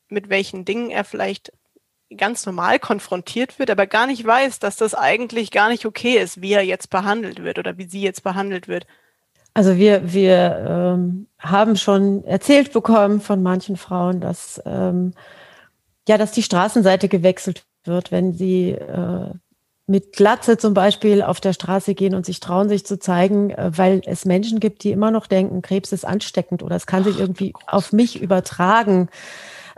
mit 0.09 0.29
welchen 0.29 0.65
Dingen 0.65 0.89
er 0.89 1.05
vielleicht 1.05 1.53
ganz 2.17 2.45
normal 2.45 2.79
konfrontiert 2.79 3.59
wird, 3.59 3.69
aber 3.69 3.87
gar 3.87 4.07
nicht 4.07 4.25
weiß, 4.25 4.59
dass 4.59 4.77
das 4.77 4.95
eigentlich 4.95 5.51
gar 5.51 5.69
nicht 5.69 5.85
okay 5.85 6.17
ist, 6.17 6.41
wie 6.41 6.53
er 6.53 6.63
jetzt 6.63 6.89
behandelt 6.89 7.43
wird 7.43 7.59
oder 7.59 7.77
wie 7.77 7.87
sie 7.87 8.01
jetzt 8.01 8.23
behandelt 8.23 8.67
wird. 8.67 8.87
Also 9.53 9.77
wir, 9.77 10.13
wir 10.13 10.65
ähm, 10.67 11.27
haben 11.39 11.75
schon 11.75 12.23
erzählt 12.23 12.71
bekommen 12.71 13.19
von 13.19 13.41
manchen 13.41 13.77
Frauen, 13.77 14.21
dass 14.21 14.61
ähm, 14.65 15.13
ja, 16.07 16.17
dass 16.17 16.31
die 16.31 16.43
Straßenseite 16.43 17.07
gewechselt 17.07 17.65
wird, 17.83 18.11
wenn 18.11 18.33
sie 18.33 18.71
äh, 18.71 19.31
mit 19.85 20.13
Glatze 20.13 20.57
zum 20.57 20.73
Beispiel 20.73 21.21
auf 21.21 21.41
der 21.41 21.53
Straße 21.53 21.95
gehen 21.95 22.13
und 22.13 22.25
sich 22.25 22.39
trauen, 22.39 22.69
sich 22.69 22.85
zu 22.85 22.99
zeigen, 22.99 23.51
äh, 23.51 23.71
weil 23.75 24.01
es 24.05 24.25
Menschen 24.25 24.59
gibt, 24.59 24.83
die 24.83 24.91
immer 24.91 25.11
noch 25.11 25.27
denken, 25.27 25.61
Krebs 25.61 25.91
ist 25.91 26.05
ansteckend 26.05 26.63
oder 26.63 26.75
es 26.75 26.87
kann 26.87 27.03
sich 27.03 27.19
irgendwie 27.19 27.53
auf 27.67 27.91
mich 27.91 28.21
übertragen. 28.21 29.09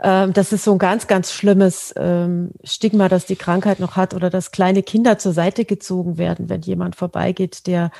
Ähm, 0.00 0.32
das 0.32 0.52
ist 0.52 0.64
so 0.64 0.72
ein 0.72 0.78
ganz, 0.78 1.06
ganz 1.06 1.32
schlimmes 1.32 1.94
ähm, 1.96 2.50
Stigma, 2.64 3.08
dass 3.08 3.26
die 3.26 3.36
Krankheit 3.36 3.80
noch 3.80 3.96
hat 3.96 4.14
oder 4.14 4.30
dass 4.30 4.52
kleine 4.52 4.82
Kinder 4.82 5.18
zur 5.18 5.32
Seite 5.32 5.64
gezogen 5.64 6.18
werden, 6.18 6.48
wenn 6.48 6.62
jemand 6.62 6.96
vorbeigeht, 6.96 7.66
der 7.66 7.90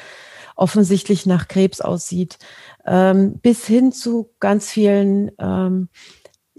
offensichtlich 0.56 1.26
nach 1.26 1.48
Krebs 1.48 1.80
aussieht, 1.80 2.38
ähm, 2.86 3.38
bis 3.40 3.66
hin 3.66 3.92
zu 3.92 4.30
ganz 4.40 4.70
vielen 4.70 5.30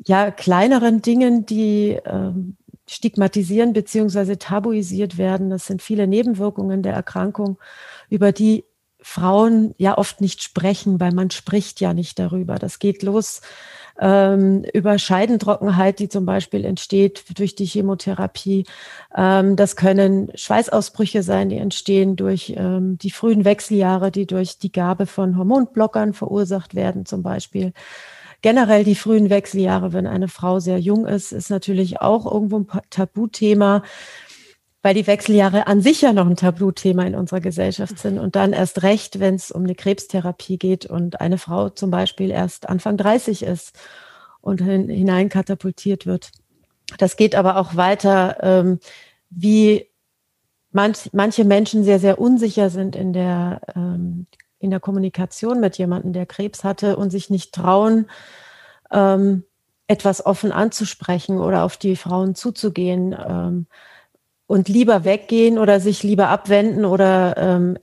ja, 0.06 0.32
kleineren 0.32 1.02
Dingen, 1.02 1.46
die 1.46 1.98
stigmatisieren 2.90 3.74
beziehungsweise 3.74 4.38
tabuisiert 4.38 5.18
werden. 5.18 5.50
Das 5.50 5.66
sind 5.66 5.82
viele 5.82 6.08
Nebenwirkungen 6.08 6.84
der 6.84 6.94
Erkrankung, 6.94 7.58
über 8.10 8.32
die 8.32 8.66
Frauen 9.00 9.76
ja 9.78 9.98
oft 9.98 10.22
nicht 10.22 10.42
sprechen, 10.42 11.00
weil 11.00 11.12
man 11.14 11.30
spricht 11.30 11.82
ja 11.82 11.94
nicht 11.94 12.20
darüber. 12.20 12.56
Das 12.56 12.80
geht 12.80 13.04
los 13.04 13.42
ähm, 14.00 14.64
über 14.74 14.98
Scheidentrockenheit, 14.98 16.00
die 16.00 16.10
zum 16.10 16.26
Beispiel 16.26 16.66
entsteht 16.66 17.24
durch 17.38 17.56
die 17.56 17.66
Chemotherapie. 17.66 18.66
Ähm, 19.16 19.56
das 19.56 19.76
können 19.76 20.32
Schweißausbrüche 20.36 21.24
sein, 21.24 21.50
die 21.50 21.58
entstehen 21.58 22.16
durch 22.16 22.54
ähm, 22.58 22.98
die 22.98 23.12
frühen 23.12 23.46
Wechseljahre, 23.46 24.12
die 24.12 24.26
durch 24.26 24.58
die 24.58 24.72
Gabe 24.72 25.06
von 25.06 25.38
Hormonblockern 25.38 26.14
verursacht 26.14 26.76
werden 26.76 27.06
zum 27.06 27.24
Beispiel. 27.24 27.74
Generell 28.42 28.84
die 28.84 28.96
frühen 28.96 29.30
Wechseljahre, 29.30 29.94
wenn 29.94 30.06
eine 30.06 30.28
Frau 30.28 30.60
sehr 30.60 30.78
jung 30.78 31.06
ist, 31.06 31.32
ist 31.32 31.50
natürlich 31.50 32.02
auch 32.02 32.30
irgendwo 32.30 32.60
ein 32.60 32.68
Tabuthema, 32.90 33.84
weil 34.84 34.94
die 34.94 35.08
Wechseljahre 35.08 35.66
an 35.66 35.82
sich 35.82 36.02
ja 36.02 36.12
noch 36.12 36.28
ein 36.28 36.36
Tabuthema 36.36 37.04
in 37.04 37.16
unserer 37.16 37.40
Gesellschaft 37.40 37.98
sind. 37.98 38.20
Und 38.20 38.36
dann 38.36 38.52
erst 38.52 38.84
recht, 38.84 39.22
wenn 39.22 39.36
es 39.36 39.50
um 39.50 39.64
eine 39.64 39.76
Krebstherapie 39.76 40.58
geht 40.58 40.86
und 40.86 41.22
eine 41.22 41.38
Frau 41.38 41.70
zum 41.70 41.90
Beispiel 41.90 42.30
erst 42.30 42.68
Anfang 42.68 42.98
30 42.98 43.44
ist 43.44 43.80
und 44.42 44.62
hinein 44.62 45.30
katapultiert 45.30 46.06
wird. 46.06 46.32
Das 46.98 47.16
geht 47.16 47.34
aber 47.34 47.56
auch 47.56 47.78
weiter, 47.78 48.38
ähm, 48.42 48.80
wie 49.30 49.88
manch, 50.72 51.10
manche 51.14 51.46
Menschen 51.46 51.86
sehr, 51.86 52.00
sehr 52.00 52.20
unsicher 52.20 52.70
sind 52.70 52.98
in 52.98 53.14
der 53.14 53.62
ähm, 53.76 54.28
in 54.60 54.70
der 54.70 54.80
Kommunikation 54.80 55.60
mit 55.60 55.78
jemandem, 55.78 56.14
der 56.14 56.26
Krebs 56.26 56.64
hatte 56.64 56.96
und 56.96 57.10
sich 57.10 57.30
nicht 57.30 57.54
trauen, 57.54 58.08
ähm, 58.92 59.44
etwas 59.88 60.26
offen 60.26 60.54
anzusprechen 60.54 61.38
oder 61.38 61.64
auf 61.64 61.76
die 61.76 61.98
Frauen 61.98 62.34
zuzugehen 62.34 63.14
ähm, 63.14 63.68
und 64.48 64.70
lieber 64.70 65.04
weggehen 65.04 65.58
oder 65.58 65.80
sich 65.80 66.04
lieber 66.04 66.30
abwenden 66.30 66.86
oder 66.86 67.38
ähm, 67.38 67.78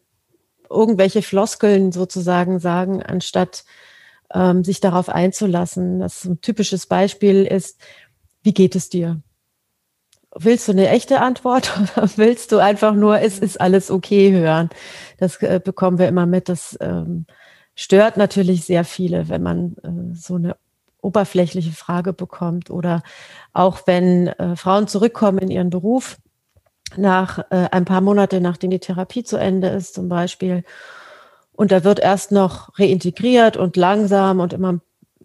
irgendwelche 0.69 1.23
Floskeln 1.23 1.93
sozusagen 1.93 2.59
sagen, 2.59 3.03
anstatt 3.03 3.65
ähm, 4.33 4.63
sich 4.65 4.81
darauf 4.81 5.09
einzulassen. 5.09 6.01
Das 6.01 6.25
ein 6.25 6.41
typisches 6.41 6.87
Beispiel 6.87 7.45
ist, 7.45 7.81
wie 8.43 8.55
geht 8.55 8.77
es 8.77 8.89
dir? 8.89 9.21
willst 10.35 10.69
du 10.69 10.73
eine 10.73 10.89
echte 10.89 11.21
Antwort 11.21 11.73
oder 11.97 12.09
willst 12.17 12.53
du 12.53 12.59
einfach 12.59 12.95
nur, 12.95 13.21
es 13.21 13.39
ist 13.39 13.61
alles 13.61 13.91
okay 13.91 14.33
hören? 14.33 14.71
Das 15.19 15.41
äh, 15.43 15.61
bekommen 15.63 15.99
wir 15.99 16.09
immer 16.09 16.27
mit. 16.27 16.49
Das 16.49 16.77
ähm, 16.81 17.27
stört 17.75 18.17
natürlich 18.17 18.65
sehr 18.65 18.85
viele, 18.85 19.29
wenn 19.29 19.43
man 19.43 19.77
äh, 19.83 20.15
so 20.15 20.37
eine 20.37 20.57
oberflächliche 21.03 21.73
Frage 21.73 22.13
bekommt 22.13 22.71
oder 22.71 23.03
auch 23.53 23.87
wenn 23.87 24.29
äh, 24.29 24.55
Frauen 24.57 24.87
zurückkommen 24.87 25.39
in 25.39 25.51
ihren 25.51 25.71
Beruf 25.71 26.19
nach 26.97 27.39
äh, 27.51 27.69
ein 27.71 27.85
paar 27.85 28.01
Monate, 28.01 28.41
nachdem 28.41 28.71
die 28.71 28.79
Therapie 28.79 29.25
zu 29.25 29.37
Ende 29.37 29.69
ist 29.69 29.95
zum 29.95 30.09
Beispiel. 30.09 30.65
Und 31.53 31.73
da 31.73 31.85
wird 31.85 32.01
erst 32.01 32.33
noch 32.33 32.79
reintegriert 32.79 33.57
und 33.57 33.77
langsam 33.77 34.41
und 34.41 34.53
immer 34.53 34.81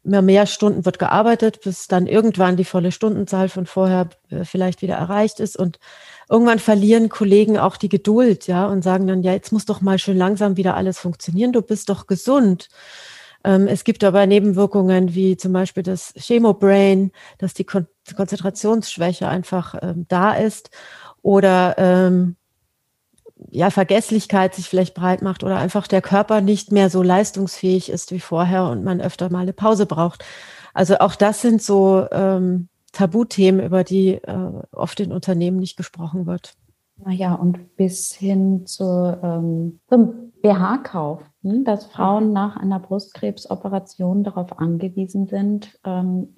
immer 0.06 0.22
mehr 0.22 0.46
Stunden 0.46 0.86
wird 0.86 1.00
gearbeitet, 1.00 1.62
bis 1.64 1.88
dann 1.88 2.06
irgendwann 2.06 2.58
die 2.58 2.64
volle 2.64 2.92
Stundenzahl 2.92 3.50
von 3.50 3.66
vorher 3.66 4.10
äh, 4.30 4.46
vielleicht 4.46 4.82
wieder 4.82 4.96
erreicht 4.96 5.40
ist. 5.40 5.58
Und 5.58 5.80
irgendwann 6.30 6.60
verlieren 6.60 7.10
Kollegen 7.10 7.58
auch 7.58 7.76
die 7.78 7.90
Geduld, 7.90 8.48
ja, 8.48 8.68
und 8.68 8.84
sagen 8.84 9.08
dann, 9.08 9.24
ja, 9.24 9.34
jetzt 9.34 9.52
muss 9.52 9.66
doch 9.66 9.82
mal 9.82 9.98
schön 9.98 10.18
langsam 10.18 10.58
wieder 10.58 10.76
alles 10.76 11.00
funktionieren, 11.00 11.54
du 11.54 11.62
bist 11.62 11.90
doch 11.90 12.08
gesund. 12.08 12.70
Ähm, 13.44 13.68
es 13.68 13.84
gibt 13.84 14.04
aber 14.04 14.26
Nebenwirkungen 14.26 15.16
wie 15.16 15.38
zum 15.38 15.54
Beispiel 15.54 15.84
das 15.84 16.14
Chemobrain, 16.18 17.12
dass 17.40 17.54
die 17.54 17.64
Kon 17.64 17.88
Konzentrationsschwäche 18.16 19.28
einfach 19.28 19.74
ähm, 19.82 20.06
da 20.08 20.34
ist 20.34 20.70
oder 21.26 21.74
ähm, 21.80 22.36
ja, 23.50 23.72
Vergesslichkeit 23.72 24.54
sich 24.54 24.70
vielleicht 24.70 24.94
breit 24.94 25.24
macht 25.24 25.44
oder 25.44 25.58
einfach 25.58 25.88
der 25.88 26.04
Körper 26.04 26.40
nicht 26.40 26.72
mehr 26.72 26.92
so 26.92 27.02
leistungsfähig 27.02 27.90
ist 27.90 28.12
wie 28.12 28.20
vorher 28.20 28.66
und 28.66 28.84
man 28.84 29.02
öfter 29.02 29.32
mal 29.32 29.40
eine 29.40 29.52
Pause 29.52 29.88
braucht. 29.88 30.24
Also 30.76 31.00
auch 31.00 31.16
das 31.16 31.42
sind 31.42 31.64
so 31.64 32.06
ähm, 32.12 32.70
Tabuthemen, 32.92 33.66
über 33.66 33.84
die 33.84 34.14
äh, 34.14 34.52
oft 34.72 35.00
in 35.00 35.12
Unternehmen 35.12 35.58
nicht 35.58 35.78
gesprochen 35.78 36.28
wird. 36.28 36.54
Naja, 36.98 37.34
und 37.34 37.76
bis 37.76 38.14
hin 38.14 38.68
zu, 38.68 39.20
ähm, 39.24 39.80
zum 39.90 40.32
BH-Kauf, 40.44 41.24
hm, 41.42 41.64
dass 41.64 41.88
Frauen 41.88 42.34
nach 42.34 42.56
einer 42.56 42.80
Brustkrebsoperation 42.80 44.24
darauf 44.24 44.60
angewiesen 44.60 45.26
sind, 45.26 45.80
ähm, 45.84 46.36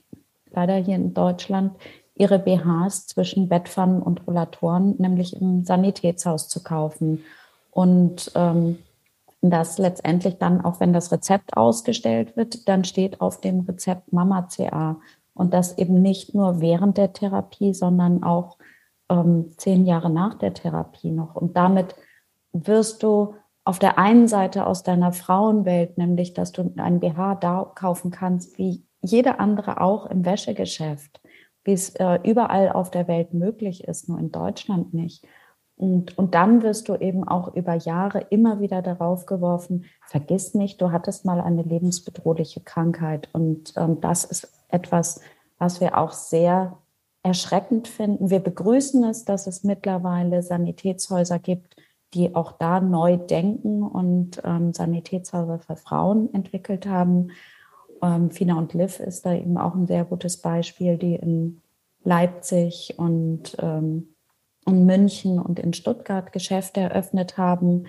leider 0.51 0.75
hier 0.75 0.95
in 0.95 1.13
Deutschland, 1.13 1.73
ihre 2.19 2.39
BHs 2.39 3.07
zwischen 3.07 3.49
Bettpfannen 3.49 4.01
und 4.01 4.25
Rollatoren, 4.27 4.95
nämlich 4.97 5.39
im 5.39 5.63
Sanitätshaus 5.63 6.49
zu 6.49 6.63
kaufen. 6.63 7.23
Und 7.71 8.31
ähm, 8.35 8.79
das 9.41 9.77
letztendlich 9.77 10.37
dann, 10.37 10.63
auch 10.63 10.79
wenn 10.79 10.93
das 10.93 11.11
Rezept 11.11 11.55
ausgestellt 11.55 12.35
wird, 12.35 12.67
dann 12.67 12.83
steht 12.83 13.21
auf 13.21 13.39
dem 13.39 13.61
Rezept 13.61 14.11
Mama 14.11 14.43
CA. 14.43 14.99
Und 15.33 15.53
das 15.53 15.77
eben 15.77 16.01
nicht 16.01 16.33
nur 16.33 16.61
während 16.61 16.97
der 16.97 17.13
Therapie, 17.13 17.73
sondern 17.73 18.23
auch 18.23 18.57
ähm, 19.09 19.51
zehn 19.57 19.85
Jahre 19.85 20.09
nach 20.09 20.35
der 20.35 20.53
Therapie 20.53 21.11
noch. 21.11 21.35
Und 21.35 21.55
damit 21.55 21.95
wirst 22.53 23.03
du 23.03 23.35
auf 23.63 23.79
der 23.79 23.99
einen 23.99 24.27
Seite 24.27 24.65
aus 24.65 24.83
deiner 24.83 25.11
Frauenwelt, 25.11 25.97
nämlich 25.97 26.33
dass 26.33 26.51
du 26.51 26.73
ein 26.77 26.99
BH 26.99 27.35
da 27.35 27.71
kaufen 27.75 28.11
kannst, 28.11 28.57
wie 28.57 28.83
jeder 29.01 29.39
andere 29.39 29.81
auch 29.81 30.05
im 30.07 30.25
Wäschegeschäft, 30.25 31.21
wie 31.67 31.73
es 31.73 31.93
äh, 31.95 32.19
überall 32.23 32.71
auf 32.71 32.89
der 32.89 33.07
Welt 33.07 33.33
möglich 33.33 33.83
ist, 33.83 34.07
nur 34.07 34.17
in 34.17 34.31
Deutschland 34.31 34.93
nicht. 34.93 35.27
Und, 35.75 36.17
und 36.17 36.33
dann 36.33 36.63
wirst 36.63 36.89
du 36.89 36.95
eben 36.95 37.27
auch 37.27 37.53
über 37.53 37.75
Jahre 37.75 38.21
immer 38.31 38.59
wieder 38.59 38.81
darauf 38.81 39.27
geworfen, 39.27 39.85
vergiss 40.07 40.55
nicht, 40.55 40.81
du 40.81 40.91
hattest 40.91 41.25
mal 41.25 41.39
eine 41.39 41.61
lebensbedrohliche 41.61 42.61
Krankheit. 42.61 43.29
Und 43.33 43.73
ähm, 43.75 44.01
das 44.01 44.23
ist 44.23 44.51
etwas, 44.69 45.21
was 45.59 45.79
wir 45.81 45.97
auch 45.97 46.13
sehr 46.13 46.77
erschreckend 47.21 47.87
finden. 47.87 48.29
Wir 48.29 48.39
begrüßen 48.39 49.03
es, 49.03 49.25
dass 49.25 49.45
es 49.45 49.63
mittlerweile 49.63 50.41
Sanitätshäuser 50.41 51.37
gibt, 51.37 51.75
die 52.13 52.33
auch 52.33 52.53
da 52.53 52.79
neu 52.79 53.17
denken 53.17 53.83
und 53.83 54.41
ähm, 54.45 54.73
Sanitätshäuser 54.73 55.59
für 55.59 55.75
Frauen 55.75 56.33
entwickelt 56.33 56.87
haben. 56.87 57.31
Ähm, 58.01 58.31
Fina 58.31 58.57
und 58.57 58.73
Liv 58.73 58.99
ist 58.99 59.25
da 59.25 59.33
eben 59.33 59.57
auch 59.57 59.75
ein 59.75 59.87
sehr 59.87 60.05
gutes 60.05 60.37
Beispiel, 60.37 60.97
die 60.97 61.15
in 61.15 61.61
Leipzig 62.03 62.95
und 62.97 63.55
ähm, 63.59 64.15
in 64.65 64.85
München 64.85 65.39
und 65.39 65.59
in 65.59 65.73
Stuttgart 65.73 66.31
Geschäfte 66.31 66.81
eröffnet 66.81 67.37
haben. 67.37 67.87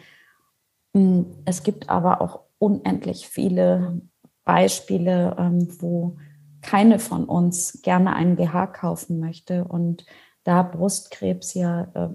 Hm, 0.94 1.26
es 1.44 1.62
gibt 1.62 1.88
aber 1.88 2.20
auch 2.20 2.40
unendlich 2.58 3.28
viele 3.28 4.00
Beispiele, 4.44 5.36
ähm, 5.38 5.68
wo 5.80 6.16
keine 6.62 6.98
von 6.98 7.24
uns 7.24 7.82
gerne 7.82 8.14
einen 8.14 8.36
BH 8.36 8.68
kaufen 8.68 9.20
möchte. 9.20 9.64
Und 9.64 10.04
da 10.44 10.62
Brustkrebs 10.62 11.54
ja 11.54 11.82
äh, 11.94 12.08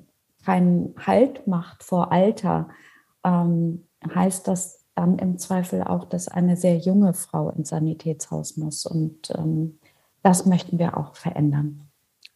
keinen 0.43 0.95
Halt 1.05 1.47
macht 1.47 1.83
vor 1.83 2.11
Alter, 2.11 2.69
ähm, 3.23 3.87
heißt 4.13 4.47
das 4.47 4.82
dann 4.95 5.17
im 5.17 5.37
Zweifel 5.37 5.83
auch, 5.83 6.05
dass 6.05 6.27
eine 6.27 6.55
sehr 6.55 6.77
junge 6.77 7.13
Frau 7.13 7.49
ins 7.49 7.69
Sanitätshaus 7.69 8.57
muss. 8.57 8.85
Und 8.85 9.31
ähm, 9.31 9.79
das 10.21 10.45
möchten 10.45 10.79
wir 10.79 10.97
auch 10.97 11.15
verändern. 11.15 11.89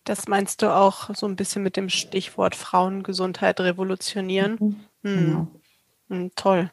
Das 0.04 0.28
meinst 0.28 0.62
du 0.62 0.74
auch 0.74 1.14
so 1.14 1.26
ein 1.26 1.36
bisschen 1.36 1.64
mit 1.64 1.76
dem 1.76 1.90
Stichwort 1.90 2.56
Frauengesundheit 2.56 3.60
revolutionieren? 3.60 4.58
Mhm, 4.60 4.76
hm. 5.04 5.26
Genau. 5.26 5.48
Hm, 6.10 6.32
toll. 6.36 6.72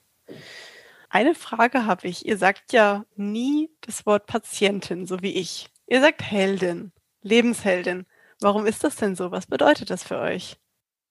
Eine 1.10 1.34
Frage 1.34 1.86
habe 1.86 2.06
ich. 2.06 2.26
Ihr 2.26 2.38
sagt 2.38 2.72
ja 2.72 3.04
nie 3.16 3.70
das 3.82 4.06
Wort 4.06 4.26
Patientin, 4.26 5.06
so 5.06 5.20
wie 5.22 5.34
ich. 5.34 5.68
Ihr 5.86 6.00
sagt 6.00 6.22
Heldin, 6.22 6.92
Lebensheldin. 7.22 8.06
Warum 8.40 8.66
ist 8.66 8.84
das 8.84 8.96
denn 8.96 9.16
so? 9.16 9.30
Was 9.30 9.46
bedeutet 9.46 9.90
das 9.90 10.02
für 10.02 10.18
euch? 10.18 10.56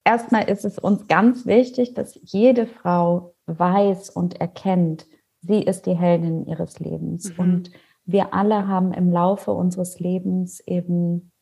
Erstmal 0.04 0.48
ist 0.50 0.64
es 0.64 0.78
uns 0.78 1.06
ganz 1.08 1.46
wichtig, 1.46 1.94
dass 1.94 2.18
jede 2.22 2.66
Frau 2.66 3.33
weiß 3.46 4.10
und 4.10 4.40
erkennt, 4.40 5.06
sie 5.40 5.62
ist 5.62 5.86
die 5.86 5.94
Heldin 5.94 6.46
ihres 6.46 6.78
Lebens. 6.80 7.36
Mhm. 7.36 7.38
Und 7.38 7.70
wir 8.04 8.34
alle 8.34 8.68
haben 8.68 8.92
im 8.92 9.10
Laufe 9.10 9.52
unseres 9.52 9.98
Lebens 9.98 10.60
eben 10.66 11.32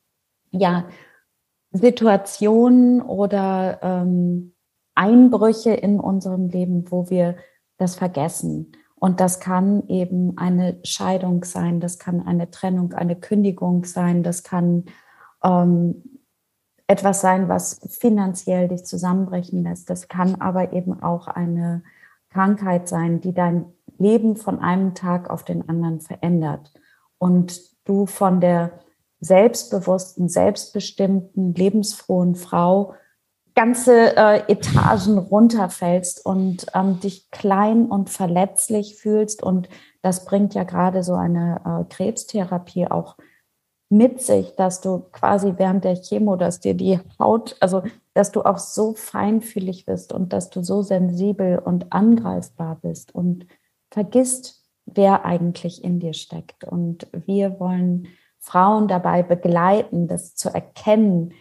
ja 0.51 0.87
Situationen 1.73 3.01
oder 3.01 3.79
ähm, 3.83 4.55
Einbrüche 4.95 5.73
in 5.73 5.99
unserem 5.99 6.49
Leben, 6.49 6.91
wo 6.91 7.09
wir 7.09 7.37
das 7.79 7.97
vergessen. 7.97 8.73
Und 8.95 9.19
das 9.19 9.41
kann 9.41 9.89
eben 9.89 10.39
eine 10.39 10.79
Scheidung 10.85 11.43
sein, 11.45 11.81
das 11.81 11.99
kann 11.99 12.25
eine 12.25 12.51
Trennung, 12.51 12.93
eine 12.93 13.17
Kündigung 13.17 13.85
sein, 13.85 14.23
das 14.23 14.45
kann 14.45 14.85
ähm, 15.43 16.21
etwas 16.87 17.21
sein, 17.21 17.49
was 17.49 17.81
finanziell 17.91 18.69
dich 18.69 18.85
zusammenbrechen 18.85 19.65
lässt. 19.65 19.91
Das 19.91 20.09
kann 20.09 20.37
aber 20.41 20.73
eben 20.73 21.03
auch 21.03 21.27
eine 21.27 21.83
Krankheit 22.33 22.89
sein, 22.89 23.21
die 23.21 23.35
dein 23.35 23.67
Leben 23.99 24.37
von 24.37 24.59
einem 24.59 24.95
Tag 24.95 25.31
auf 25.31 25.45
den 25.45 25.69
anderen 25.69 26.01
verändert. 26.01 26.73
Und 27.19 27.61
du 27.85 28.07
von 28.07 28.41
der 28.41 28.81
selbstbewussten, 29.21 30.29
selbstbestimmten, 30.29 31.55
lebensfrohen 31.55 32.35
Frau 32.35 32.95
ganze 33.55 34.17
äh, 34.17 34.51
Etagen 34.51 35.19
runterfällst 35.19 36.25
und 36.25 36.67
ähm, 36.75 37.01
dich 37.01 37.31
klein 37.31 37.87
und 37.87 38.11
verletzlich 38.11 38.97
fühlst. 38.97 39.43
Und 39.43 39.69
das 40.01 40.25
bringt 40.25 40.55
ja 40.55 40.65
gerade 40.65 41.03
so 41.03 41.15
eine 41.15 41.61
äh, 41.65 41.95
Krebstherapie 41.95 42.87
auch 42.91 43.17
mit 43.91 44.23
sich, 44.23 44.57
dass 44.57 44.81
du 44.81 45.01
quasi 45.13 45.55
während 45.59 45.85
der 45.85 45.97
Chemo, 45.97 46.37
dass 46.37 46.61
dir 46.61 46.75
die 46.75 46.99
Haut, 47.19 47.57
also 47.61 47.83
dass 48.15 48.33
du 48.33 48.43
auch 48.43 48.59
so 48.59 48.95
feinfühlig 48.95 49.87
bist 49.87 50.13
und 50.13 50.33
dass 50.33 50.51
du 50.51 50.63
so 50.63 50.83
sensibel 50.83 51.59
und 51.59 51.93
angreifbar 51.93 52.79
bist 52.83 53.15
und 53.15 53.47
vergisst, 53.91 54.63
wer 54.87 55.25
eigentlich 55.25 55.83
in 55.83 56.01
dir 56.01 56.13
steckt. 56.13 56.65
Und 56.65 57.07
wir 57.13 57.59
wollen 57.61 58.09
Frauen 58.39 58.89
dabei 58.89 59.23
begleiten, 59.23 60.09
das 60.09 60.35
zu 60.35 60.49
erkennen, 60.49 61.33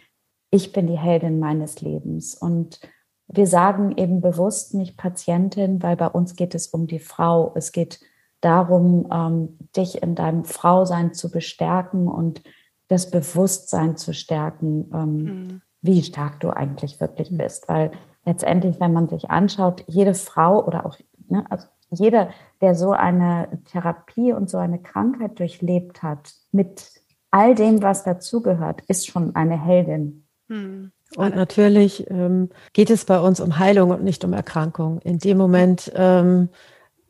ich 0.50 0.72
bin 0.72 0.86
die 0.86 0.98
Heldin 0.98 1.38
meines 1.38 1.80
Lebens. 1.80 2.34
Und 2.34 2.78
wir 3.26 3.46
sagen 3.46 3.96
eben 3.96 4.20
bewusst 4.20 4.74
nicht 4.74 4.96
Patientin, 4.96 5.82
weil 5.82 5.96
bei 5.96 6.08
uns 6.08 6.36
geht 6.36 6.54
es 6.54 6.68
um 6.68 6.86
die 6.86 6.98
Frau. 6.98 7.52
Es 7.54 7.72
geht 7.72 8.00
darum, 8.42 9.08
ähm, 9.10 9.58
dich 9.74 10.02
in 10.02 10.14
deinem 10.14 10.44
Frausein 10.44 11.14
zu 11.14 11.30
bestärken 11.30 12.08
und 12.08 12.42
das 12.88 13.10
Bewusstsein 13.10 13.96
zu 13.96 14.12
stärken, 14.12 14.90
ähm, 14.92 15.14
mhm. 15.16 15.62
Wie 15.82 16.02
stark 16.02 16.40
du 16.40 16.50
eigentlich 16.50 17.00
wirklich 17.00 17.36
bist. 17.36 17.68
Weil 17.68 17.90
letztendlich, 18.24 18.80
wenn 18.80 18.92
man 18.92 19.08
sich 19.08 19.30
anschaut, 19.30 19.84
jede 19.86 20.14
Frau 20.14 20.64
oder 20.64 20.86
auch 20.86 20.96
ne, 21.28 21.44
also 21.50 21.66
jeder, 21.90 22.30
der 22.60 22.74
so 22.74 22.92
eine 22.92 23.48
Therapie 23.70 24.32
und 24.32 24.48
so 24.48 24.58
eine 24.58 24.78
Krankheit 24.78 25.38
durchlebt 25.38 26.02
hat, 26.02 26.32
mit 26.50 26.90
all 27.30 27.54
dem, 27.54 27.82
was 27.82 28.04
dazugehört, 28.04 28.82
ist 28.88 29.06
schon 29.06 29.34
eine 29.34 29.62
Heldin. 29.62 30.26
Mhm. 30.48 30.92
Und 31.16 31.36
natürlich 31.36 32.08
ähm, 32.10 32.48
geht 32.72 32.88
es 32.88 33.04
bei 33.04 33.20
uns 33.20 33.40
um 33.40 33.58
Heilung 33.58 33.90
und 33.90 34.02
nicht 34.02 34.24
um 34.24 34.32
Erkrankung. 34.32 35.00
In 35.00 35.18
dem 35.18 35.36
Moment 35.36 35.92
ähm, 35.94 36.48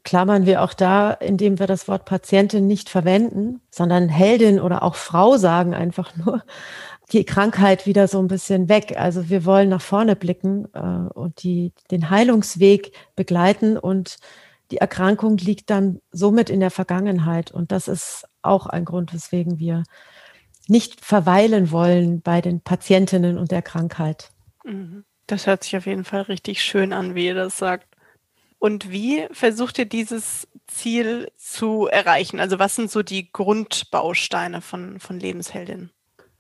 klammern 0.03 0.47
wir 0.47 0.63
auch 0.63 0.75
da, 0.75 1.13
indem 1.13 1.61
wir 1.61 1.69
das 1.69 1.87
Wort 1.87 2.05
Patientin 2.05 2.67
nicht 2.67 2.89
verwenden, 2.89 3.61
sondern 3.71 4.09
Heldin 4.09 4.61
oder 4.61 4.83
auch 4.83 4.97
Frau 4.97 5.37
sagen 5.37 5.75
einfach 5.75 6.17
nur 6.17 6.43
die 7.13 7.25
Krankheit 7.25 7.87
wieder 7.87 8.09
so 8.09 8.19
ein 8.21 8.29
bisschen 8.29 8.69
weg. 8.69 8.95
Also 8.97 9.29
wir 9.29 9.45
wollen 9.45 9.69
nach 9.69 9.83
vorne 9.83 10.17
blicken 10.17 10.67
äh, 10.73 10.79
und 10.79 11.43
die, 11.43 11.73
den 11.91 12.11
Heilungsweg 12.11 12.93
begleiten 13.17 13.77
und 13.77 14.19
die 14.71 14.79
Erkrankung 14.79 15.37
liegt 15.37 15.69
dann 15.69 16.01
somit 16.11 16.49
in 16.49 16.61
der 16.61 16.71
Vergangenheit. 16.71 17.51
Und 17.51 17.73
das 17.73 17.89
ist 17.89 18.27
auch 18.41 18.67
ein 18.67 18.87
Grund, 18.87 19.13
weswegen 19.13 19.59
wir 19.59 19.85
nicht 20.67 21.05
verweilen 21.05 21.71
wollen 21.71 22.23
bei 22.23 22.41
den 22.41 22.61
Patientinnen 22.61 23.37
und 23.37 23.51
der 23.51 23.63
Krankheit. 23.63 24.31
Mhm. 24.65 25.05
Das 25.27 25.47
hört 25.47 25.65
sich 25.65 25.77
auf 25.77 25.87
jeden 25.87 26.05
Fall 26.05 26.23
richtig 26.23 26.63
schön 26.63 26.93
an, 26.93 27.15
wie 27.15 27.27
ihr 27.27 27.35
das 27.35 27.59
sagt. 27.59 27.87
Und 28.59 28.91
wie 28.91 29.27
versucht 29.33 29.79
ihr 29.79 29.87
dieses 29.87 30.49
Ziel 30.67 31.31
zu 31.37 31.87
erreichen? 31.87 32.41
Also 32.41 32.59
was 32.59 32.77
sind 32.77 32.91
so 32.91 33.03
die 33.03 33.31
Grundbausteine 33.33 34.61
von, 34.63 35.01
von 35.01 35.19
Lebensheldin? 35.19 35.91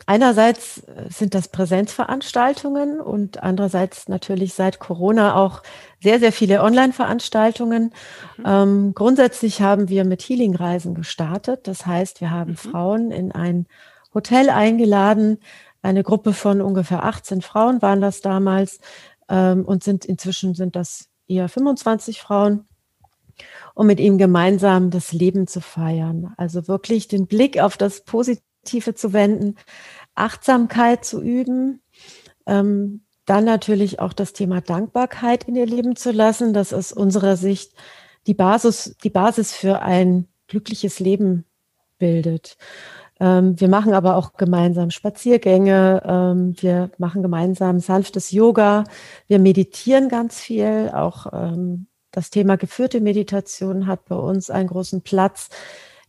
Einerseits 0.06 0.78
äh, 0.78 1.08
sind 1.10 1.34
das 1.34 1.48
Präsenzveranstaltungen 1.48 3.00
und 3.00 3.42
andererseits 3.42 4.08
natürlich 4.08 4.54
seit 4.54 4.78
Corona 4.78 5.36
auch 5.36 5.62
sehr, 6.00 6.18
sehr 6.18 6.32
viele 6.32 6.62
Online-Veranstaltungen. 6.62 7.92
Mhm. 8.36 8.44
Ähm, 8.44 8.92
grundsätzlich 8.94 9.60
haben 9.60 9.88
wir 9.88 10.04
mit 10.04 10.22
Healing-Reisen 10.22 10.94
gestartet. 10.94 11.68
Das 11.68 11.86
heißt, 11.86 12.20
wir 12.20 12.30
haben 12.30 12.52
mhm. 12.52 12.56
Frauen 12.56 13.10
in 13.10 13.32
ein 13.32 13.66
Hotel 14.14 14.50
eingeladen. 14.50 15.38
Eine 15.82 16.02
Gruppe 16.02 16.32
von 16.32 16.60
ungefähr 16.60 17.04
18 17.04 17.42
Frauen 17.42 17.82
waren 17.82 18.00
das 18.00 18.20
damals 18.20 18.78
ähm, 19.28 19.64
und 19.64 19.84
sind 19.84 20.04
inzwischen 20.04 20.54
sind 20.54 20.76
das 20.76 21.08
eher 21.28 21.48
25 21.48 22.20
Frauen, 22.20 22.66
um 23.74 23.86
mit 23.86 24.00
ihm 24.00 24.18
gemeinsam 24.18 24.90
das 24.90 25.12
Leben 25.12 25.46
zu 25.46 25.60
feiern. 25.60 26.34
Also 26.36 26.68
wirklich 26.68 27.08
den 27.08 27.26
Blick 27.26 27.60
auf 27.60 27.76
das 27.76 28.04
Positive 28.04 28.42
Tiefe 28.64 28.94
zu 28.94 29.12
wenden, 29.12 29.56
Achtsamkeit 30.14 31.04
zu 31.04 31.22
üben, 31.22 31.80
ähm, 32.46 33.04
dann 33.24 33.44
natürlich 33.44 34.00
auch 34.00 34.12
das 34.12 34.32
Thema 34.32 34.60
Dankbarkeit 34.60 35.44
in 35.44 35.56
ihr 35.56 35.66
Leben 35.66 35.96
zu 35.96 36.10
lassen. 36.10 36.52
Das 36.52 36.72
ist 36.72 36.92
unserer 36.92 37.36
Sicht 37.36 37.72
die 38.26 38.34
Basis, 38.34 38.96
die 39.02 39.10
Basis 39.10 39.52
für 39.52 39.80
ein 39.80 40.26
glückliches 40.48 41.00
Leben 41.00 41.44
bildet. 41.98 42.56
Ähm, 43.20 43.58
wir 43.60 43.68
machen 43.68 43.94
aber 43.94 44.16
auch 44.16 44.34
gemeinsam 44.34 44.90
Spaziergänge. 44.90 46.02
Ähm, 46.04 46.54
wir 46.60 46.90
machen 46.98 47.22
gemeinsam 47.22 47.78
sanftes 47.78 48.32
Yoga. 48.32 48.84
Wir 49.28 49.38
meditieren 49.38 50.08
ganz 50.08 50.40
viel. 50.40 50.90
Auch 50.92 51.26
ähm, 51.32 51.86
das 52.10 52.30
Thema 52.30 52.56
geführte 52.56 53.00
Meditation 53.00 53.86
hat 53.86 54.04
bei 54.06 54.16
uns 54.16 54.50
einen 54.50 54.68
großen 54.68 55.02
Platz, 55.02 55.48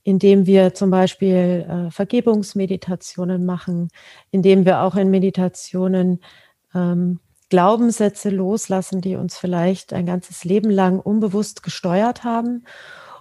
indem 0.04 0.46
wir 0.46 0.74
zum 0.74 0.92
Beispiel 0.92 1.66
äh, 1.68 1.92
Vergebungsmeditationen 1.92 3.46
machen, 3.46 3.90
indem 4.32 4.66
wir 4.66 4.82
auch 4.82 4.96
in 4.96 5.10
Meditationen 5.10 6.20
ähm, 6.76 7.20
Glaubenssätze 7.50 8.30
loslassen, 8.30 9.02
die 9.02 9.16
uns 9.16 9.38
vielleicht 9.38 9.94
ein 9.94 10.06
ganzes 10.06 10.44
Leben 10.44 10.70
lang 10.70 11.00
unbewusst 11.00 11.64
gesteuert 11.64 12.24
haben 12.24 12.66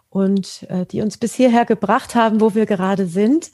und 0.08 0.64
äh, 0.70 0.86
die 0.86 1.02
uns 1.02 1.18
bis 1.18 1.34
hierher 1.34 1.64
gebracht 1.64 2.14
haben, 2.14 2.40
wo 2.40 2.54
wir 2.54 2.66
gerade 2.66 3.06
sind 3.06 3.50